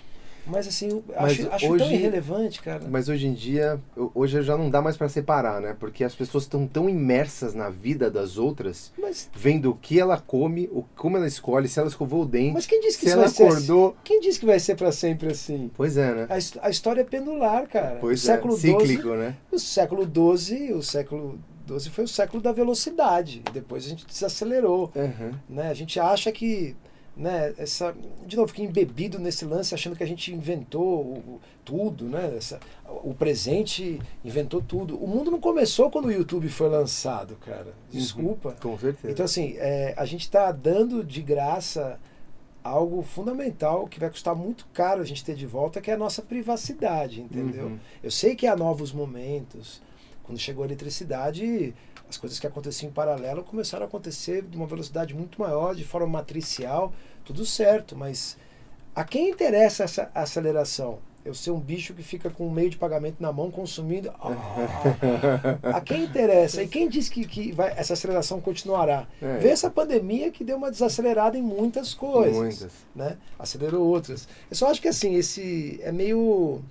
Mas 0.47 0.67
assim, 0.67 1.01
Mas 1.07 1.39
acho, 1.39 1.49
acho 1.53 1.65
tão 1.65 1.71
hoje- 1.87 1.93
irrelevante, 1.95 2.61
cara. 2.61 2.83
Mas 2.87 3.09
hoje 3.09 3.25
em 3.25 3.33
dia, 3.33 3.81
eu- 3.97 4.11
hoje 4.13 4.39
já 4.43 4.55
não 4.55 4.69
dá 4.69 4.79
mais 4.79 4.95
pra 4.95 5.09
separar, 5.09 5.59
né? 5.59 5.75
Porque 5.79 6.03
as 6.03 6.13
pessoas 6.13 6.43
estão 6.43 6.67
tão 6.67 6.87
imersas 6.87 7.55
na 7.55 7.71
vida 7.71 8.11
das 8.11 8.37
outras, 8.37 8.93
Mas, 8.95 9.27
vendo 9.35 9.71
o 9.71 9.75
que 9.75 9.99
ela 9.99 10.19
come, 10.19 10.69
o, 10.71 10.85
como 10.95 11.17
ela 11.17 11.25
escolhe, 11.25 11.67
se 11.67 11.79
ela 11.79 11.87
escovou 11.89 12.21
o 12.21 12.25
dente, 12.27 12.53
mas 12.53 12.67
quem 12.67 12.79
disse 12.79 12.99
que 12.99 13.05
se 13.07 13.11
ela 13.13 13.23
vai 13.23 13.31
ser 13.31 13.43
acordou. 13.47 13.95
Quem 14.03 14.19
disse 14.19 14.39
que 14.39 14.45
vai 14.45 14.59
ser 14.59 14.75
para 14.75 14.91
sempre 14.91 15.31
assim? 15.31 15.71
Pois 15.75 15.97
é, 15.97 16.13
né? 16.13 16.27
A, 16.29 16.67
a 16.67 16.69
história 16.69 17.01
é 17.01 17.03
pendular, 17.03 17.67
cara. 17.67 17.97
Pois 17.99 18.21
o 18.21 18.25
século 18.27 18.53
é, 18.53 18.57
XII 18.59 18.71
cíclico, 18.79 19.09
né? 19.15 19.35
O 19.51 19.57
século 19.57 20.03
XII, 20.37 20.73
o 20.73 20.83
século 20.83 21.39
XII 21.67 21.91
foi 21.91 22.03
o 22.03 22.07
século 22.07 22.41
da 22.41 22.51
velocidade. 22.51 23.41
Depois 23.53 23.85
a 23.85 23.89
gente 23.89 24.05
desacelerou. 24.05 24.91
Uhum. 24.95 25.33
Né? 25.49 25.69
A 25.69 25.73
gente 25.73 25.99
acha 25.99 26.31
que. 26.31 26.75
Né, 27.17 27.53
essa, 27.57 27.95
de 28.27 28.35
novo, 28.35 28.49
fica 28.49 28.61
embebido 28.61 29.17
nesse 29.17 29.45
lance, 29.45 29.73
achando 29.73 29.95
que 29.95 30.03
a 30.03 30.07
gente 30.07 30.33
inventou 30.33 30.99
o- 31.01 31.39
tudo, 31.63 32.09
né? 32.09 32.33
Essa, 32.37 32.59
o 33.05 33.13
presente 33.13 34.01
inventou 34.23 34.61
tudo. 34.61 34.97
O 35.01 35.07
mundo 35.07 35.31
não 35.31 35.39
começou 35.39 35.89
quando 35.89 36.07
o 36.07 36.11
YouTube 36.11 36.49
foi 36.49 36.67
lançado, 36.67 37.37
cara. 37.37 37.73
Desculpa. 37.89 38.53
Com 38.61 38.77
certeza. 38.77 39.09
Então, 39.13 39.23
assim, 39.23 39.55
é, 39.57 39.93
a 39.95 40.03
gente 40.05 40.23
está 40.23 40.51
dando 40.51 41.05
de 41.05 41.21
graça 41.21 41.97
algo 42.61 43.01
fundamental 43.01 43.87
que 43.87 43.97
vai 43.99 44.09
custar 44.09 44.35
muito 44.35 44.67
caro 44.73 45.01
a 45.01 45.05
gente 45.05 45.23
ter 45.23 45.35
de 45.35 45.45
volta, 45.45 45.79
que 45.79 45.89
é 45.89 45.93
a 45.93 45.97
nossa 45.97 46.21
privacidade, 46.21 47.21
entendeu? 47.21 47.67
Uhum. 47.67 47.79
Eu 48.03 48.11
sei 48.11 48.35
que 48.35 48.45
há 48.45 48.57
novos 48.57 48.91
momentos. 48.91 49.81
Quando 50.25 50.39
chegou 50.39 50.63
a 50.63 50.67
eletricidade, 50.67 51.73
as 52.09 52.17
coisas 52.17 52.39
que 52.39 52.47
aconteciam 52.47 52.89
em 52.89 52.93
paralelo 52.93 53.43
começaram 53.43 53.85
a 53.85 53.87
acontecer 53.87 54.41
de 54.43 54.57
uma 54.57 54.65
velocidade 54.65 55.13
muito 55.13 55.39
maior, 55.39 55.75
de 55.75 55.83
forma 55.83 56.07
matricial, 56.07 56.93
tudo 57.23 57.45
certo, 57.45 57.95
mas 57.95 58.37
a 58.95 59.03
quem 59.03 59.29
interessa 59.29 59.83
essa 59.83 60.09
aceleração? 60.15 60.99
Eu 61.25 61.33
ser 61.33 61.49
um 61.49 61.59
bicho 61.59 61.95
que 61.95 62.03
fica 62.03 62.29
com 62.29 62.47
um 62.47 62.51
meio 62.51 62.69
de 62.69 62.77
pagamento 62.77 63.15
na 63.19 63.33
mão 63.33 63.49
consumindo. 63.49 64.13
Ah, 64.19 65.75
a 65.75 65.81
quem 65.81 66.03
interessa? 66.03 66.61
E 66.61 66.67
quem 66.67 66.87
diz 66.87 67.09
que, 67.09 67.25
que 67.25 67.51
vai, 67.51 67.73
essa 67.75 67.93
aceleração 67.93 68.39
continuará? 68.39 69.07
É. 69.19 69.39
Vê 69.39 69.49
essa 69.49 69.67
pandemia 69.67 70.29
que 70.29 70.43
deu 70.43 70.55
uma 70.55 70.69
desacelerada 70.69 71.35
em 71.35 71.41
muitas 71.41 71.95
coisas. 71.95 72.35
Muitas. 72.35 72.71
Né? 72.95 73.17
Acelerou 73.39 73.87
outras. 73.87 74.27
Eu 74.51 74.55
só 74.55 74.69
acho 74.69 74.79
que 74.79 74.87
assim, 74.87 75.15
esse 75.15 75.79
é 75.81 75.91
meio. 75.91 76.61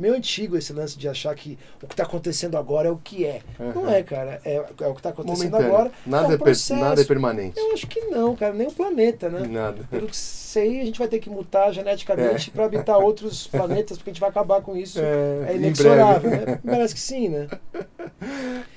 Meio 0.00 0.14
antigo 0.14 0.56
esse 0.56 0.72
lance 0.72 0.98
de 0.98 1.06
achar 1.06 1.34
que 1.34 1.58
o 1.82 1.86
que 1.86 1.92
está 1.92 2.04
acontecendo 2.04 2.56
agora 2.56 2.88
é 2.88 2.90
o 2.90 2.96
que 2.96 3.26
é. 3.26 3.40
Não 3.58 3.82
Uhum. 3.82 3.90
é, 3.90 4.02
cara. 4.02 4.40
É, 4.44 4.54
é 4.56 4.60
o 4.86 4.92
que 4.94 4.98
está 5.00 5.10
acontecendo 5.10 5.50
Momentâneo. 5.50 5.74
agora. 5.74 5.92
Nada, 6.06 6.24
é 6.26 6.30
um 6.30 6.32
é 6.32 6.38
processo. 6.38 6.74
nada 6.80 7.02
é 7.02 7.04
permanente. 7.04 7.60
Eu 7.60 7.72
acho 7.74 7.86
que 7.86 8.00
não, 8.06 8.34
cara. 8.34 8.54
Nem 8.54 8.66
o 8.66 8.72
planeta, 8.72 9.28
né? 9.28 9.46
Nada. 9.46 9.84
Pelo 9.90 10.06
que 10.06 10.16
sei, 10.16 10.80
a 10.80 10.84
gente 10.86 10.98
vai 10.98 11.06
ter 11.06 11.18
que 11.18 11.28
mutar 11.28 11.70
geneticamente 11.72 12.50
para 12.50 12.64
habitar 12.64 12.96
outros 12.98 13.46
planetas, 13.46 13.98
porque 13.98 14.08
a 14.08 14.12
gente 14.14 14.20
vai 14.20 14.30
acabar 14.30 14.62
com 14.62 14.74
isso. 14.74 14.98
É, 14.98 15.52
É 15.52 15.56
inexorável, 15.56 16.30
né? 16.30 16.58
Parece 16.64 16.94
que 16.94 17.00
sim, 17.00 17.28
né? 17.28 17.46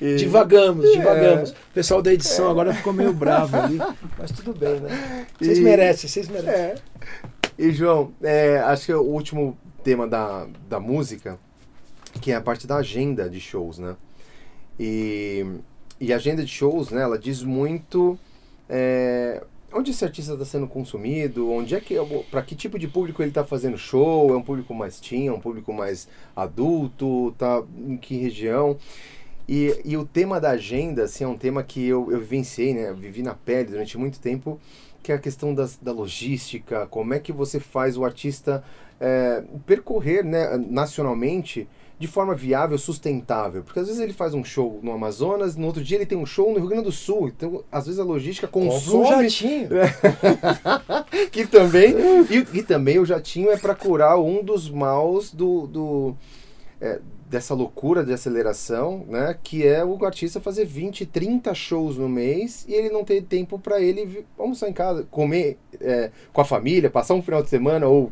E- 0.02 0.16
Divagamos, 0.18 0.86
É. 0.86 0.92
divagamos. 0.92 1.52
O 1.52 1.56
pessoal 1.74 2.02
da 2.02 2.14
edição 2.14 2.50
agora 2.50 2.74
ficou 2.74 2.92
meio 2.94 3.14
bravo 3.14 3.56
ali, 3.58 3.80
mas 4.18 4.32
tudo 4.32 4.54
bem, 4.54 4.80
né? 4.80 5.26
Vocês 5.40 5.58
E- 5.58 5.62
merecem, 5.62 6.10
vocês 6.10 6.28
merecem. 6.28 6.54
É. 6.54 6.76
E, 7.58 7.72
João, 7.72 8.12
é, 8.22 8.58
acho 8.60 8.88
que 8.88 8.94
o 8.94 9.02
último 9.02 9.58
tema 9.84 10.08
da, 10.08 10.48
da 10.68 10.80
música, 10.80 11.40
que 12.22 12.32
é 12.32 12.36
a 12.36 12.42
parte 12.42 12.66
da 12.66 12.78
agenda 12.78 13.30
de 13.30 13.40
shows, 13.40 13.78
né? 13.78 13.96
E, 14.80 15.46
e 16.00 16.12
a 16.12 16.16
agenda 16.16 16.44
de 16.44 16.52
shows, 16.52 16.90
né, 16.90 17.02
ela 17.02 17.18
diz 17.18 17.44
muito 17.44 18.18
é, 18.68 19.44
onde 19.72 19.92
esse 19.92 20.04
artista 20.04 20.34
está 20.34 20.46
sendo 20.46 20.68
consumido, 20.68 21.50
onde 21.50 21.76
é 21.76 21.80
que 21.80 21.96
para 22.30 22.42
que 22.42 22.56
tipo 22.56 22.78
de 22.80 22.88
público 22.88 23.22
ele 23.22 23.30
está 23.30 23.44
fazendo 23.44 23.78
show, 23.78 24.34
é 24.34 24.38
um 24.38 24.42
público 24.42 24.74
mais 24.74 25.00
teen, 25.00 25.28
é 25.28 25.32
um 25.32 25.40
público 25.40 25.74
mais 25.74 26.08
adulto, 26.36 27.34
tá 27.38 27.64
em 27.78 27.98
que 27.98 28.18
região? 28.18 28.78
E, 29.48 29.82
e 29.84 29.98
o 29.98 30.06
tema 30.06 30.40
da 30.40 30.52
agenda, 30.52 31.04
assim, 31.04 31.24
é 31.24 31.28
um 31.28 31.38
tema 31.38 31.64
que 31.64 31.86
eu, 31.86 32.12
eu 32.12 32.20
vivenciei, 32.20 32.74
né? 32.74 32.90
Eu 32.90 32.96
vivi 32.96 33.22
na 33.22 33.34
pele 33.34 33.72
durante 33.72 33.98
muito 33.98 34.20
tempo, 34.20 34.60
que 35.02 35.12
é 35.12 35.16
a 35.16 35.20
questão 35.20 35.54
das, 35.54 35.78
da 35.78 35.92
logística, 35.92 36.88
como 36.88 37.14
é 37.14 37.20
que 37.20 37.34
você 37.34 37.60
faz 37.60 37.98
o 37.98 38.06
artista 38.06 38.64
é, 39.00 39.44
percorrer 39.66 40.24
né, 40.24 40.58
nacionalmente 40.70 41.68
de 42.00 42.08
forma 42.08 42.36
viável, 42.36 42.78
sustentável. 42.78 43.64
Porque 43.64 43.80
às 43.80 43.88
vezes 43.88 44.02
ele 44.02 44.12
faz 44.12 44.34
um 44.34 44.44
show 44.44 44.80
no 44.84 44.92
Amazonas, 44.92 45.56
no 45.56 45.68
outro 45.68 45.84
dia 45.84 45.98
ele 45.98 46.06
tem 46.06 46.18
um 46.18 46.26
show 46.26 46.52
no 46.52 46.60
Rio 46.60 46.68
Grande 46.68 46.84
do 46.84 46.92
Sul. 46.92 47.30
Então, 47.30 47.64
às 47.72 47.86
vezes 47.86 48.00
a 48.00 48.04
logística 48.04 48.48
Compra 48.48 48.70
um 48.70 48.72
consome 48.72 49.30
jatinho. 49.30 49.70
que 51.32 51.46
também 51.46 51.96
e, 52.30 52.58
e 52.58 52.64
também 52.64 53.00
o 53.00 53.06
jatinho 53.06 53.52
é 53.52 53.58
para 53.58 53.74
curar 53.74 54.20
um 54.20 54.44
dos 54.44 54.70
maus 54.70 55.32
do, 55.32 55.68
do 55.68 56.16
é, 56.82 57.00
dessa 57.34 57.56
loucura 57.56 58.06
de 58.06 58.14
aceleração, 58.14 59.08
né? 59.10 59.36
Que 59.44 59.66
é 59.66 59.84
o 59.84 60.06
artista 60.06 60.40
fazer 60.40 60.66
20, 60.66 61.04
30 61.08 61.52
shows 61.56 61.98
no 61.98 62.08
mês 62.08 62.64
e 62.68 62.74
ele 62.74 62.92
não 62.92 63.04
ter 63.04 63.24
tempo 63.24 63.58
para 63.58 63.82
ele 63.82 64.24
almoçar 64.38 64.70
em 64.70 64.74
casa, 64.74 65.08
comer 65.10 65.58
é, 65.82 66.12
com 66.32 66.42
a 66.42 66.46
família, 66.46 66.92
passar 66.92 67.16
um 67.16 67.24
final 67.24 67.42
de 67.42 67.50
semana 67.50 67.88
ou 67.88 68.12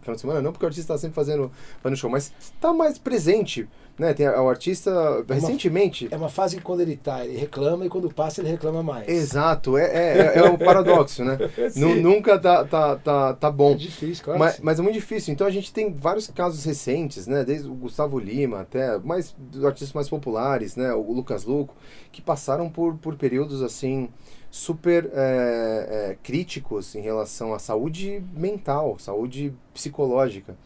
final 0.00 0.14
de 0.14 0.20
semana 0.20 0.40
não, 0.40 0.52
porque 0.52 0.64
o 0.64 0.68
artista 0.68 0.94
está 0.94 0.98
sempre 0.98 1.16
fazendo, 1.16 1.50
fazendo 1.82 1.98
show, 1.98 2.08
mas 2.08 2.32
tá 2.60 2.72
mais 2.72 2.96
presente, 2.96 3.68
né? 4.00 4.14
Tem 4.14 4.26
o 4.26 4.48
artista 4.48 4.90
recentemente 5.28 6.08
É 6.10 6.16
uma 6.16 6.30
fase 6.30 6.56
que 6.56 6.62
quando 6.62 6.80
ele 6.80 6.96
tá, 6.96 7.22
ele 7.22 7.36
reclama 7.36 7.84
e 7.84 7.88
quando 7.90 8.08
passa 8.08 8.40
ele 8.40 8.48
reclama 8.48 8.82
mais. 8.82 9.06
Exato, 9.06 9.76
é, 9.76 9.84
é, 9.84 10.38
é 10.38 10.44
um 10.44 10.56
paradoxo, 10.56 11.22
né? 11.22 11.36
Nunca 11.76 12.38
tá, 12.38 12.64
tá, 12.64 12.96
tá, 12.96 13.34
tá 13.34 13.50
bom. 13.50 13.72
É 13.72 13.74
difícil, 13.74 14.24
claro. 14.24 14.40
Mas, 14.40 14.58
mas 14.60 14.78
é 14.78 14.82
muito 14.82 14.94
difícil. 14.94 15.34
Então 15.34 15.46
a 15.46 15.50
gente 15.50 15.70
tem 15.70 15.92
vários 15.92 16.28
casos 16.28 16.64
recentes, 16.64 17.26
né? 17.26 17.44
Desde 17.44 17.68
o 17.68 17.74
Gustavo 17.74 18.18
Lima 18.18 18.60
até 18.60 18.98
mais 19.00 19.36
dos 19.38 19.66
artistas 19.66 19.92
mais 19.92 20.08
populares, 20.08 20.76
né? 20.76 20.94
O 20.94 21.12
Lucas 21.12 21.44
Luco, 21.44 21.76
que 22.10 22.22
passaram 22.22 22.70
por, 22.70 22.94
por 22.96 23.16
períodos 23.16 23.62
assim 23.62 24.08
super 24.50 25.10
é, 25.12 25.88
é, 26.10 26.16
críticos 26.22 26.94
em 26.94 27.02
relação 27.02 27.52
à 27.52 27.58
saúde 27.58 28.24
mental, 28.34 28.98
saúde 28.98 29.52
psicológica. 29.74 30.56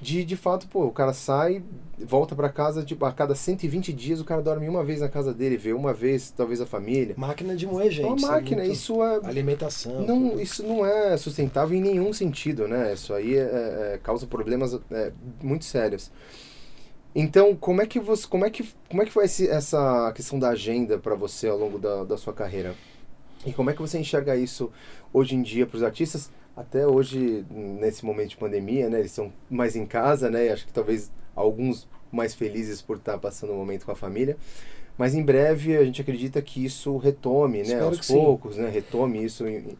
De, 0.00 0.24
de 0.24 0.34
fato, 0.34 0.66
pô, 0.66 0.86
o 0.86 0.90
cara 0.90 1.12
sai, 1.12 1.62
volta 1.98 2.34
para 2.34 2.48
casa, 2.48 2.82
tipo, 2.82 3.04
a 3.04 3.12
cada 3.12 3.34
120 3.34 3.92
dias 3.92 4.18
o 4.18 4.24
cara 4.24 4.40
dorme 4.40 4.66
uma 4.66 4.82
vez 4.82 5.00
na 5.00 5.08
casa 5.10 5.34
dele, 5.34 5.58
vê 5.58 5.74
uma 5.74 5.92
vez, 5.92 6.30
talvez 6.34 6.58
a 6.60 6.64
família. 6.66 7.14
Máquina 7.18 7.54
de 7.54 7.66
moer 7.66 7.90
gente. 7.90 8.06
É 8.06 8.08
uma 8.08 8.16
isso 8.16 8.26
é 8.26 8.30
máquina, 8.30 8.64
isso 8.64 9.02
é 9.04 9.20
Alimentação. 9.24 10.00
não, 10.06 10.30
tudo. 10.30 10.40
isso 10.40 10.62
não 10.66 10.86
é 10.86 11.16
sustentável 11.18 11.76
em 11.76 11.82
nenhum 11.82 12.14
sentido, 12.14 12.66
né? 12.66 12.94
Isso 12.94 13.12
aí 13.12 13.36
é- 13.36 13.40
é- 13.94 14.00
causa 14.02 14.26
problemas 14.26 14.72
é, 14.90 15.12
muito 15.42 15.66
sérios. 15.66 16.10
Então, 17.14 17.54
como 17.56 17.82
é 17.82 17.86
que 17.86 17.98
você, 18.00 18.26
como 18.26 18.44
é 18.44 18.50
que, 18.50 18.66
como 18.88 19.02
é 19.02 19.04
que 19.04 19.12
foi 19.12 19.24
esse- 19.26 19.48
essa 19.48 20.12
questão 20.14 20.38
da 20.38 20.48
agenda 20.50 20.96
para 20.98 21.14
você 21.14 21.48
ao 21.48 21.58
longo 21.58 21.78
da, 21.78 22.04
da 22.04 22.16
sua 22.16 22.32
carreira? 22.32 22.74
E 23.44 23.52
como 23.52 23.68
é 23.68 23.74
que 23.74 23.80
você 23.82 23.98
enxerga 23.98 24.36
isso 24.36 24.70
hoje 25.12 25.34
em 25.34 25.42
dia 25.42 25.66
para 25.66 25.76
os 25.76 25.82
artistas? 25.82 26.30
Até 26.60 26.86
hoje, 26.86 27.44
nesse 27.50 28.04
momento 28.04 28.30
de 28.30 28.36
pandemia, 28.36 28.88
né? 28.88 28.98
Eles 28.98 29.10
estão 29.10 29.32
mais 29.48 29.76
em 29.76 29.86
casa, 29.86 30.30
né? 30.30 30.46
E 30.46 30.48
acho 30.50 30.66
que 30.66 30.72
talvez 30.72 31.10
alguns 31.34 31.88
mais 32.12 32.34
felizes 32.34 32.82
por 32.82 32.96
estar 32.96 33.18
passando 33.18 33.52
um 33.52 33.56
momento 33.56 33.86
com 33.86 33.92
a 33.92 33.96
família. 33.96 34.36
Mas 34.98 35.14
em 35.14 35.22
breve 35.22 35.76
a 35.76 35.84
gente 35.84 36.02
acredita 36.02 36.42
que 36.42 36.64
isso 36.64 36.96
retome, 36.98 37.58
né? 37.58 37.64
Espero 37.64 37.86
Aos 37.86 37.98
que 37.98 38.06
sim. 38.06 38.14
poucos, 38.14 38.56
né? 38.56 38.68
Retome 38.68 39.24
isso 39.24 39.46
em, 39.46 39.76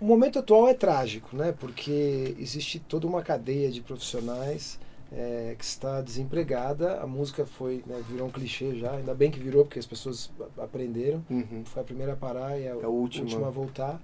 O 0.00 0.04
momento 0.04 0.38
atual 0.38 0.68
é 0.68 0.74
trágico, 0.74 1.36
né? 1.36 1.52
Porque 1.58 2.36
existe 2.38 2.78
toda 2.78 3.06
uma 3.06 3.22
cadeia 3.22 3.70
de 3.70 3.80
profissionais 3.80 4.78
é, 5.12 5.56
que 5.58 5.64
está 5.64 6.00
desempregada. 6.00 7.00
A 7.00 7.06
música 7.06 7.44
foi, 7.44 7.82
né, 7.86 8.00
virou 8.08 8.28
um 8.28 8.30
clichê 8.30 8.76
já. 8.76 8.92
Ainda 8.92 9.14
bem 9.14 9.30
que 9.30 9.40
virou, 9.40 9.64
porque 9.64 9.78
as 9.78 9.86
pessoas 9.86 10.30
aprenderam. 10.56 11.24
Uhum. 11.28 11.64
Foi 11.64 11.82
a 11.82 11.84
primeira 11.84 12.12
a 12.12 12.16
parar 12.16 12.58
e 12.58 12.68
a, 12.68 12.74
a 12.74 12.88
última. 12.88 13.24
última 13.24 13.48
a 13.48 13.50
voltar. 13.50 14.00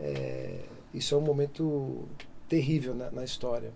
É, 0.00 0.60
isso 0.92 1.14
é 1.14 1.18
um 1.18 1.22
momento 1.22 2.08
terrível 2.48 2.94
na, 2.94 3.10
na 3.10 3.24
história. 3.24 3.72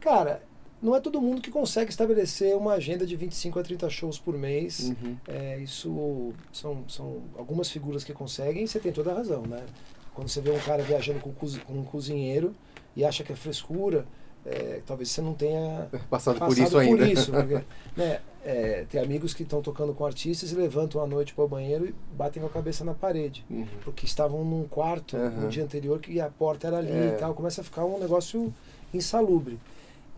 Cara, 0.00 0.42
não 0.80 0.94
é 0.94 1.00
todo 1.00 1.20
mundo 1.20 1.40
que 1.40 1.50
consegue 1.50 1.90
estabelecer 1.90 2.54
uma 2.54 2.74
agenda 2.74 3.06
de 3.06 3.16
25 3.16 3.58
a 3.58 3.62
30 3.62 3.88
shows 3.88 4.18
por 4.18 4.36
mês. 4.36 4.90
Uhum. 4.90 5.16
É, 5.26 5.58
isso 5.58 6.32
são, 6.52 6.84
são 6.88 7.22
algumas 7.36 7.70
figuras 7.70 8.04
que 8.04 8.12
conseguem 8.12 8.64
e 8.64 8.68
você 8.68 8.78
tem 8.78 8.92
toda 8.92 9.10
a 9.10 9.14
razão, 9.14 9.42
né? 9.42 9.64
Quando 10.12 10.28
você 10.28 10.40
vê 10.40 10.50
um 10.50 10.58
cara 10.60 10.82
viajando 10.82 11.20
com, 11.20 11.32
com 11.32 11.72
um 11.72 11.84
cozinheiro 11.84 12.54
e 12.94 13.04
acha 13.04 13.24
que 13.24 13.32
é 13.32 13.36
frescura, 13.36 14.06
é, 14.44 14.82
talvez 14.84 15.10
você 15.10 15.22
não 15.22 15.32
tenha 15.32 15.88
Passado, 16.10 16.38
passado 16.38 16.46
por 16.46 16.58
isso 16.58 16.78
ainda. 16.78 17.08
isso, 17.08 17.32
porque, 17.32 17.64
né, 17.96 18.20
é, 18.44 18.84
tem 18.90 19.00
amigos 19.00 19.32
que 19.32 19.42
estão 19.42 19.62
tocando 19.62 19.94
com 19.94 20.04
artistas 20.04 20.52
e 20.52 20.54
levantam 20.54 21.00
à 21.02 21.06
noite 21.06 21.32
para 21.34 21.44
o 21.44 21.48
banheiro 21.48 21.86
e 21.86 21.94
batem 22.16 22.42
com 22.42 22.46
a 22.48 22.52
cabeça 22.52 22.84
na 22.84 22.92
parede. 22.94 23.44
Uhum. 23.48 23.66
Porque 23.82 24.04
estavam 24.04 24.44
num 24.44 24.64
quarto 24.68 25.16
Aham. 25.16 25.30
no 25.42 25.48
dia 25.48 25.64
anterior 25.64 25.98
que 25.98 26.20
a 26.20 26.28
porta 26.28 26.66
era 26.66 26.78
ali 26.78 26.90
É. 26.92 27.14
e 27.14 27.18
tal. 27.18 27.32
Começa 27.34 27.62
a 27.62 27.64
ficar 27.64 27.84
um 27.84 27.98
negócio 27.98 28.52
insalubre. 28.92 29.58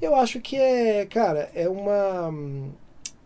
Eu 0.03 0.15
acho 0.15 0.41
que 0.41 0.57
é, 0.57 1.07
cara, 1.07 1.51
é 1.55 1.69
uma. 1.69 2.33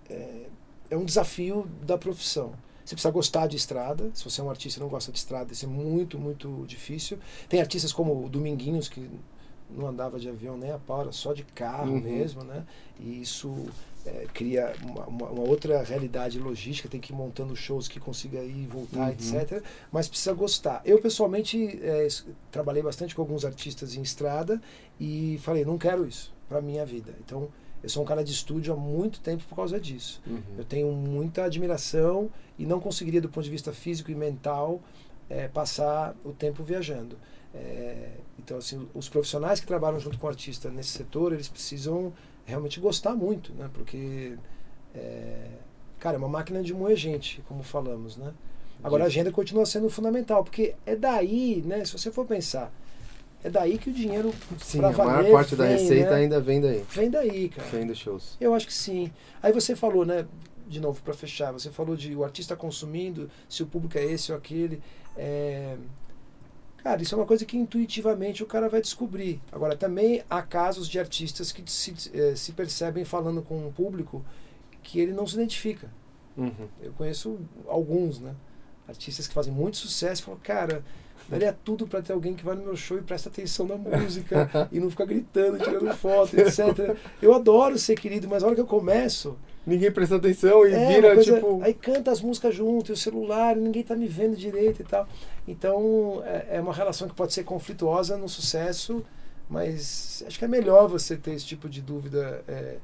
É, 0.09 0.47
é 0.91 0.97
um 0.97 1.05
desafio 1.05 1.67
da 1.83 1.97
profissão. 1.97 2.53
Você 2.85 2.95
precisa 2.95 3.13
gostar 3.13 3.47
de 3.47 3.57
estrada. 3.57 4.11
Se 4.15 4.25
você 4.25 4.41
é 4.41 4.45
um 4.45 4.51
artista 4.51 4.81
e 4.81 4.83
não 4.83 4.89
gosta 4.89 5.13
de 5.13 5.19
estrada, 5.19 5.53
isso 5.53 5.65
é 5.65 5.69
muito, 5.69 6.19
muito 6.19 6.65
difícil. 6.67 7.19
Tem 7.49 7.61
artistas 7.61 7.93
como 7.93 8.25
o 8.25 8.29
Dominguinhos, 8.29 8.89
que 8.89 9.09
não 9.77 9.87
andava 9.89 10.19
de 10.19 10.29
avião 10.29 10.57
nem 10.57 10.71
a 10.71 10.79
pau, 10.79 11.03
era 11.03 11.13
só 11.13 11.33
de 11.33 11.45
carro 11.45 11.93
Uhum. 11.95 12.01
mesmo, 12.01 12.43
né? 12.45 12.65
E 12.99 13.21
isso 13.23 13.67
é, 14.07 14.27
cria 14.33 14.75
uma, 14.83 15.07
uma- 15.07 15.31
outra 15.43 15.83
realidade 15.83 16.39
logística, 16.39 16.89
tem 16.89 17.01
que 17.01 17.13
ir 17.13 17.15
montando 17.17 17.55
shows 17.55 17.87
que 17.87 18.01
consiga 18.01 18.39
ir 18.43 18.63
e 18.65 18.67
voltar, 18.67 19.01
Uhum. 19.01 19.09
etc. 19.11 19.63
Mas 19.93 20.09
precisa 20.09 20.33
gostar. 20.33 20.81
Eu, 20.87 20.99
pessoalmente, 21.01 21.79
é, 21.83 22.09
trabalhei 22.51 22.83
bastante 22.83 23.15
com 23.15 23.21
alguns 23.23 23.45
artistas 23.45 23.95
em 23.95 24.01
estrada 24.03 24.61
e 24.99 25.39
falei, 25.43 25.65
não 25.67 25.77
quero 25.77 26.07
isso 26.07 26.33
para 26.49 26.61
minha 26.63 26.85
vida. 26.87 27.15
Então, 27.25 27.49
eu 27.83 27.89
sou 27.89 28.03
um 28.03 28.07
cara 28.07 28.25
de 28.25 28.33
estúdio 28.33 28.73
há 28.73 28.77
muito 28.77 29.21
tempo 29.21 29.45
por 29.49 29.55
causa 29.57 29.79
disso. 29.79 30.21
Uhum. 30.27 30.41
Eu 30.59 30.65
tenho 30.65 30.91
muita 30.93 31.45
admiração 31.45 32.31
e 32.59 32.65
não 32.67 32.81
conseguiria, 32.81 33.21
do 33.21 33.29
ponto 33.29 33.45
de 33.45 33.51
vista 33.51 33.73
físico 33.73 34.11
e 34.11 34.15
mental, 34.15 34.81
eh, 35.29 35.49
passar 35.49 36.15
o 36.25 36.33
tempo 36.33 36.63
viajando. 36.63 37.17
Eh, 37.55 38.11
então, 38.39 38.59
assim, 38.59 38.89
os 38.95 39.09
profissionais 39.09 39.61
que 39.61 39.67
trabalham 39.67 39.99
junto 39.99 40.19
com 40.19 40.27
o 40.27 40.31
artista 40.31 40.71
nesse 40.71 40.91
setor, 40.91 41.33
eles 41.33 41.49
precisam 41.49 42.13
realmente 42.45 42.81
gostar 42.81 43.15
muito, 43.15 43.53
né? 43.53 43.69
Porque, 43.73 44.37
eh, 44.95 45.51
cara, 45.99 46.17
é 46.17 46.19
uma 46.19 46.29
máquina 46.29 46.63
de 46.63 46.73
moer 46.73 46.97
gente, 46.97 47.43
como 47.49 47.63
falamos, 47.63 48.17
né? 48.17 48.33
Agora, 48.83 49.05
a 49.05 49.07
agenda 49.07 49.31
continua 49.31 49.67
sendo 49.67 49.91
fundamental, 49.91 50.43
porque 50.43 50.75
é 50.87 50.97
daí, 50.97 51.63
né? 51.67 51.85
Se 51.85 51.93
você 51.93 52.11
for 52.11 52.25
pensar, 52.27 52.73
é 53.45 53.51
daí 53.51 53.79
que 53.79 53.91
o 53.91 53.93
dinheiro 53.93 54.33
Sim, 54.59 54.79
a 54.79 54.83
maior 54.83 54.95
valer 54.95 55.33
parte 55.33 55.57
da 55.57 55.65
vem, 55.65 55.77
receita 55.77 56.11
né? 56.11 56.17
ainda 56.17 56.41
vem 56.41 56.61
daí. 56.61 56.85
vem 56.91 57.11
daí, 57.11 57.49
cara. 57.49 57.69
Vem 57.69 57.87
dos 57.87 57.99
shows. 57.99 58.37
Eu 58.41 58.55
acho 58.55 58.67
que 58.67 58.73
sim. 58.73 59.13
Aí 59.43 59.53
você 59.53 59.77
falou, 59.77 60.05
né? 60.05 60.27
De 60.67 60.81
novo, 60.81 61.03
para 61.03 61.13
fechar, 61.15 61.53
você 61.53 61.69
falou 61.69 61.97
de 61.97 62.15
o 62.15 62.23
artista 62.23 62.55
consumindo, 62.55 63.29
se 63.49 63.63
o 63.63 63.67
público 63.67 63.99
é 63.99 64.05
esse 64.05 64.31
ou 64.31 64.39
aquele. 64.39 64.81
É... 65.17 65.77
Cara, 66.83 67.03
isso 67.03 67.15
é 67.15 67.19
uma 67.19 67.27
coisa 67.27 67.45
que 67.45 67.57
intuitivamente 67.57 68.43
o 68.43 68.47
cara 68.47 68.69
vai 68.69 68.81
descobrir. 68.81 69.41
Agora, 69.53 69.77
também 69.77 70.23
há 70.31 70.41
casos 70.41 70.89
de 70.89 70.99
artistas 70.99 71.53
que 71.53 71.63
se, 71.71 71.95
eh, 72.15 72.35
se 72.35 72.53
percebem 72.53 73.05
falando 73.05 73.43
com 73.43 73.67
um 73.67 73.71
público 73.71 74.25
que 74.83 74.99
ele 74.99 75.13
não 75.13 75.27
se 75.27 75.35
identifica. 75.35 75.91
Uhum. 76.37 76.69
Eu 76.83 76.93
conheço 76.93 77.39
alguns, 77.69 78.19
né? 78.19 78.35
Artistas 78.89 79.29
que 79.29 79.35
fazem 79.35 79.53
muito 79.53 79.77
sucesso 79.77 80.23
e 80.23 80.25
falam, 80.25 80.41
cara, 80.43 80.83
daria 81.29 81.53
tudo 81.65 81.87
para 81.87 82.01
ter 82.01 82.13
alguém 82.13 82.35
que 82.35 82.45
vai 82.45 82.57
no 82.57 82.65
meu 82.65 82.77
show 82.77 82.97
e 82.99 83.03
presta 83.03 83.29
atenção 83.29 83.67
na 83.67 83.77
música 83.77 84.49
e 84.73 84.81
não 84.81 84.91
fica 84.91 85.05
gritando, 85.05 85.59
tirando 85.59 85.95
foto, 85.95 86.35
etc. 86.39 86.97
Eu 87.21 87.35
adoro 87.35 87.79
ser 87.79 87.95
querido, 87.95 88.27
mas 88.27 88.43
a 88.43 88.47
hora 88.47 88.55
que 88.55 88.61
eu 88.61 88.67
começo, 88.67 89.37
Ninguém 89.67 89.93
presta 89.93 90.17
atenção 90.17 90.67
e 90.67 90.73
é, 90.73 90.87
vira 90.89 91.15
coisa- 91.15 91.35
tipo. 91.35 91.61
aí 91.63 91.75
canta 91.75 92.11
as 92.11 92.21
músicas 92.23 92.55
junto, 92.55 92.91
e 92.91 92.95
o 92.95 92.97
celular, 92.97 93.55
ninguém 93.55 93.83
tá 93.83 93.95
me 93.95 94.07
vendo 94.09 94.35
direito 94.35 94.81
e 94.81 94.85
tal. 94.85 95.07
Então 95.51 96.23
é, 96.25 96.57
é 96.57 96.61
uma 96.61 96.73
relação 96.73 97.09
que 97.09 97.15
pode 97.15 97.33
ser 97.33 97.45
conflituosa 97.45 98.17
no 98.17 98.29
sucesso, 98.29 99.05
mas 99.49 100.23
acho 100.27 100.39
que 100.39 100.45
é 100.45 100.49
melhor 100.49 100.89
você 100.89 101.17
ter 101.17 101.33
esse 101.33 101.45
tipo 101.47 101.69
de 101.69 101.81
dúvida 101.83 102.45
é, 102.47 102.77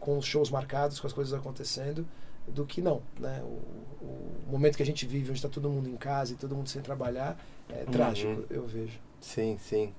com 0.00 0.18
os 0.18 0.26
shows 0.26 0.50
marcados, 0.50 0.98
com 0.98 1.06
as 1.06 1.12
coisas 1.12 1.32
acontecendo, 1.32 2.06
do 2.46 2.64
que 2.66 2.80
não. 2.82 3.02
Né? 3.20 3.40
O, 3.44 4.04
o 4.04 4.50
momento 4.50 4.76
que 4.76 4.82
a 4.82 4.86
gente 4.86 5.06
vive, 5.06 5.30
onde 5.30 5.38
está 5.38 5.48
todo 5.48 5.68
mundo 5.70 5.88
em 5.88 5.96
casa 5.96 6.32
e 6.32 6.36
todo 6.36 6.54
mundo 6.56 6.68
sem 6.68 6.82
trabalhar, 6.82 7.38
é 7.68 7.84
Uhum. 7.84 7.92
trágico, 7.92 8.44
eu 8.50 8.66
vejo. 8.66 8.98
Sim, 9.20 9.58
sim. 9.60 9.92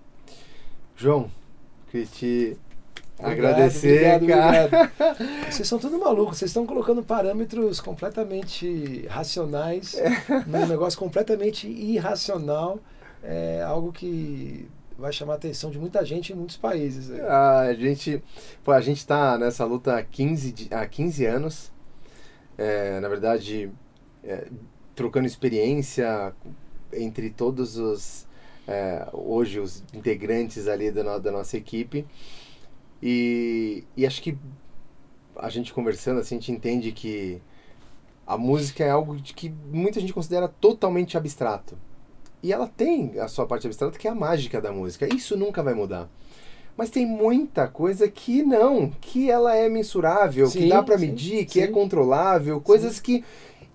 João, 0.96 1.30
queria 1.90 2.08
te 2.08 2.58
agradecer, 3.22 4.16
obrigado, 4.16 4.70
cara. 4.70 4.88
obrigado. 4.88 5.50
Vocês 5.52 5.68
são 5.68 5.80
tudo 5.80 6.00
malucos, 6.00 6.38
vocês 6.38 6.50
estão 6.50 6.66
colocando 6.66 7.04
parâmetros 7.04 7.80
completamente 7.82 9.06
racionais 9.10 9.96
num 10.48 10.66
negócio 10.68 10.98
completamente 10.98 11.68
irracional. 11.68 12.80
É 13.24 13.62
algo 13.66 13.92
que 13.92 14.68
vai 14.98 15.12
chamar 15.12 15.34
a 15.34 15.36
atenção 15.38 15.70
de 15.72 15.78
muita 15.80 16.06
gente 16.06 16.32
em 16.32 16.36
muitos 16.36 16.56
países. 16.58 17.12
aí. 17.12 17.20
Ah, 17.22 17.60
A 17.62 17.74
gente, 17.74 18.22
pô, 18.64 18.72
a 18.72 18.82
gente 18.82 19.06
tá 19.06 19.38
nessa 19.38 19.66
luta 19.66 19.96
há 19.98 20.04
15, 20.04 20.52
di- 20.52 20.68
há 20.74 20.86
15 20.86 21.26
anos. 21.26 21.72
É, 22.58 23.00
na 23.00 23.08
verdade, 23.10 23.70
é, 24.24 24.48
trocando 24.96 25.26
experiência 25.28 26.34
entre 26.94 27.30
todos 27.30 27.78
os, 27.78 28.26
é, 28.68 29.08
hoje, 29.14 29.60
os 29.60 29.84
integrantes 29.94 30.68
ali 30.68 30.92
da, 30.92 31.04
no- 31.04 31.20
da 31.20 31.32
nossa 31.32 31.58
equipe. 31.58 32.06
E, 33.02 33.84
e 33.96 34.06
acho 34.06 34.22
que 34.22 34.38
a 35.36 35.50
gente 35.50 35.74
conversando, 35.74 36.20
assim, 36.20 36.36
a 36.36 36.40
gente 36.40 36.52
entende 36.52 36.92
que 36.92 37.42
a 38.28 38.38
música 38.38 38.84
é 38.84 38.90
algo 38.90 39.16
que 39.22 39.50
muita 39.50 40.00
gente 40.00 40.14
considera 40.14 40.48
totalmente 40.48 41.18
abstrato. 41.18 41.78
E 42.44 42.54
ela 42.54 42.68
tem 42.68 43.20
a 43.20 43.28
sua 43.28 43.46
parte 43.46 43.68
abstrata, 43.68 43.98
que 43.98 44.08
é 44.08 44.12
a 44.12 44.16
mágica 44.16 44.62
da 44.62 44.72
música. 44.72 45.14
Isso 45.14 45.36
nunca 45.36 45.64
vai 45.64 45.74
mudar. 45.74 46.10
Mas 46.78 46.90
tem 46.90 47.06
muita 47.06 47.68
coisa 47.68 48.08
que 48.08 48.42
não, 48.42 48.90
que 49.02 49.30
ela 49.30 49.54
é 49.54 49.68
mensurável, 49.68 50.46
que 50.46 50.60
Sim, 50.60 50.70
dá 50.70 50.82
pra 50.82 50.98
sim, 50.98 51.08
medir, 51.08 51.46
que 51.46 51.60
é 51.60 51.68
sim. 51.68 51.74
controlável, 51.74 52.62
coisas 52.62 53.02
que, 53.02 53.26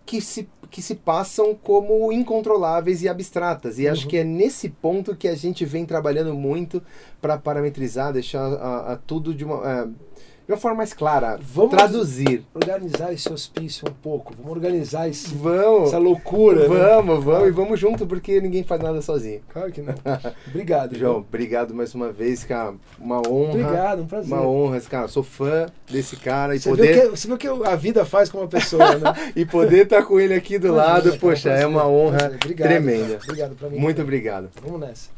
que, 0.07 0.23
se, 0.23 0.49
que 0.71 0.83
se 0.83 0.95
passam 0.95 1.55
como 1.55 2.11
incontroláveis 2.13 3.03
e 3.03 3.09
abstratas. 3.09 3.79
E 3.79 3.89
acho 3.89 4.05
Uhum. 4.05 4.09
que 4.11 4.17
é 4.19 4.25
nesse 4.25 4.69
ponto 4.69 5.15
que 5.17 5.29
a 5.29 5.35
gente 5.35 5.65
vem 5.65 5.85
trabalhando 5.87 6.35
muito 6.35 6.83
para 7.21 7.39
parametrizar, 7.39 8.13
deixar 8.13 8.41
a, 8.55 8.93
a 8.93 8.97
tudo 8.97 9.35
de 9.35 9.45
uma, 9.45 9.69
é, 9.69 9.89
de 10.47 10.53
uma 10.53 10.59
forma 10.59 10.77
mais 10.79 10.93
clara, 10.93 11.39
Vamos- 11.41 11.71
traduzir. 11.75 12.45
Organizar 12.55 13.13
esse 13.13 13.33
hospício 13.33 13.89
um 13.89 13.93
pouco, 13.93 14.35
vamos 14.37 14.53
organizar 14.53 15.09
esse, 15.09 15.35
Vamos, 15.35 15.89
essa 15.89 15.99
loucura. 15.99 16.69
né? 16.69 16.69
vamos, 16.69 17.25
vamos 17.25 17.49
e 17.49 17.51
vamos 17.51 17.81
junto, 17.81 18.07
porque 18.07 18.41
ninguém 18.41 18.63
faz 18.63 18.81
nada 18.83 19.01
sozinho. 19.01 19.41
Claro 19.49 19.73
que 19.73 19.81
não. 19.81 19.95
Obrigado. 20.49 20.97
João, 20.97 21.15
viu? 21.15 21.21
obrigado 21.21 21.75
mais 21.75 21.95
uma 21.95 22.13
vez, 22.13 22.45
cara. 22.45 22.75
Uma 22.99 23.19
honra. 23.27 23.51
Obrigado, 23.53 24.03
um 24.03 24.07
prazer. 24.07 24.33
Uma 24.33 24.47
honra, 24.47 24.81
cara. 24.83 25.09
Sou 25.09 25.23
fã 25.23 25.67
desse 25.91 26.17
cara 26.17 26.55
e 26.55 26.59
Você, 26.61 26.69
viu 26.69 26.77
poder 26.77 27.01
que, 27.03 27.09
você 27.09 27.29
viu 27.29 27.39
que 27.39 27.49
a 27.49 27.77
vida 27.77 28.05
faz 28.05 28.29
com 28.31 28.39
uma 28.39 28.49
pessoa, 28.49 28.97
né? 28.97 29.15
e 29.35 29.45
poder 29.47 29.85
estar 29.85 30.03
com 30.05 30.21
ele 30.21 30.35
aqui 30.35 30.59
do 30.59 30.73
lado, 30.73 31.09
Imagina, 31.09 31.17
poxa, 31.21 31.49
cara, 31.51 31.63
é 31.63 31.67
uma 31.67 31.87
honra. 31.89 32.33
Obrigado, 32.35 32.69
tremenda. 32.69 33.07
cara. 33.15 33.21
Obrigado 33.25 33.55
pra 33.57 33.69
mim. 33.71 33.79
Muito 33.79 33.97
também. 33.97 34.09
obrigado. 34.19 34.51
Vamos 34.63 34.81
nessa. 34.81 35.09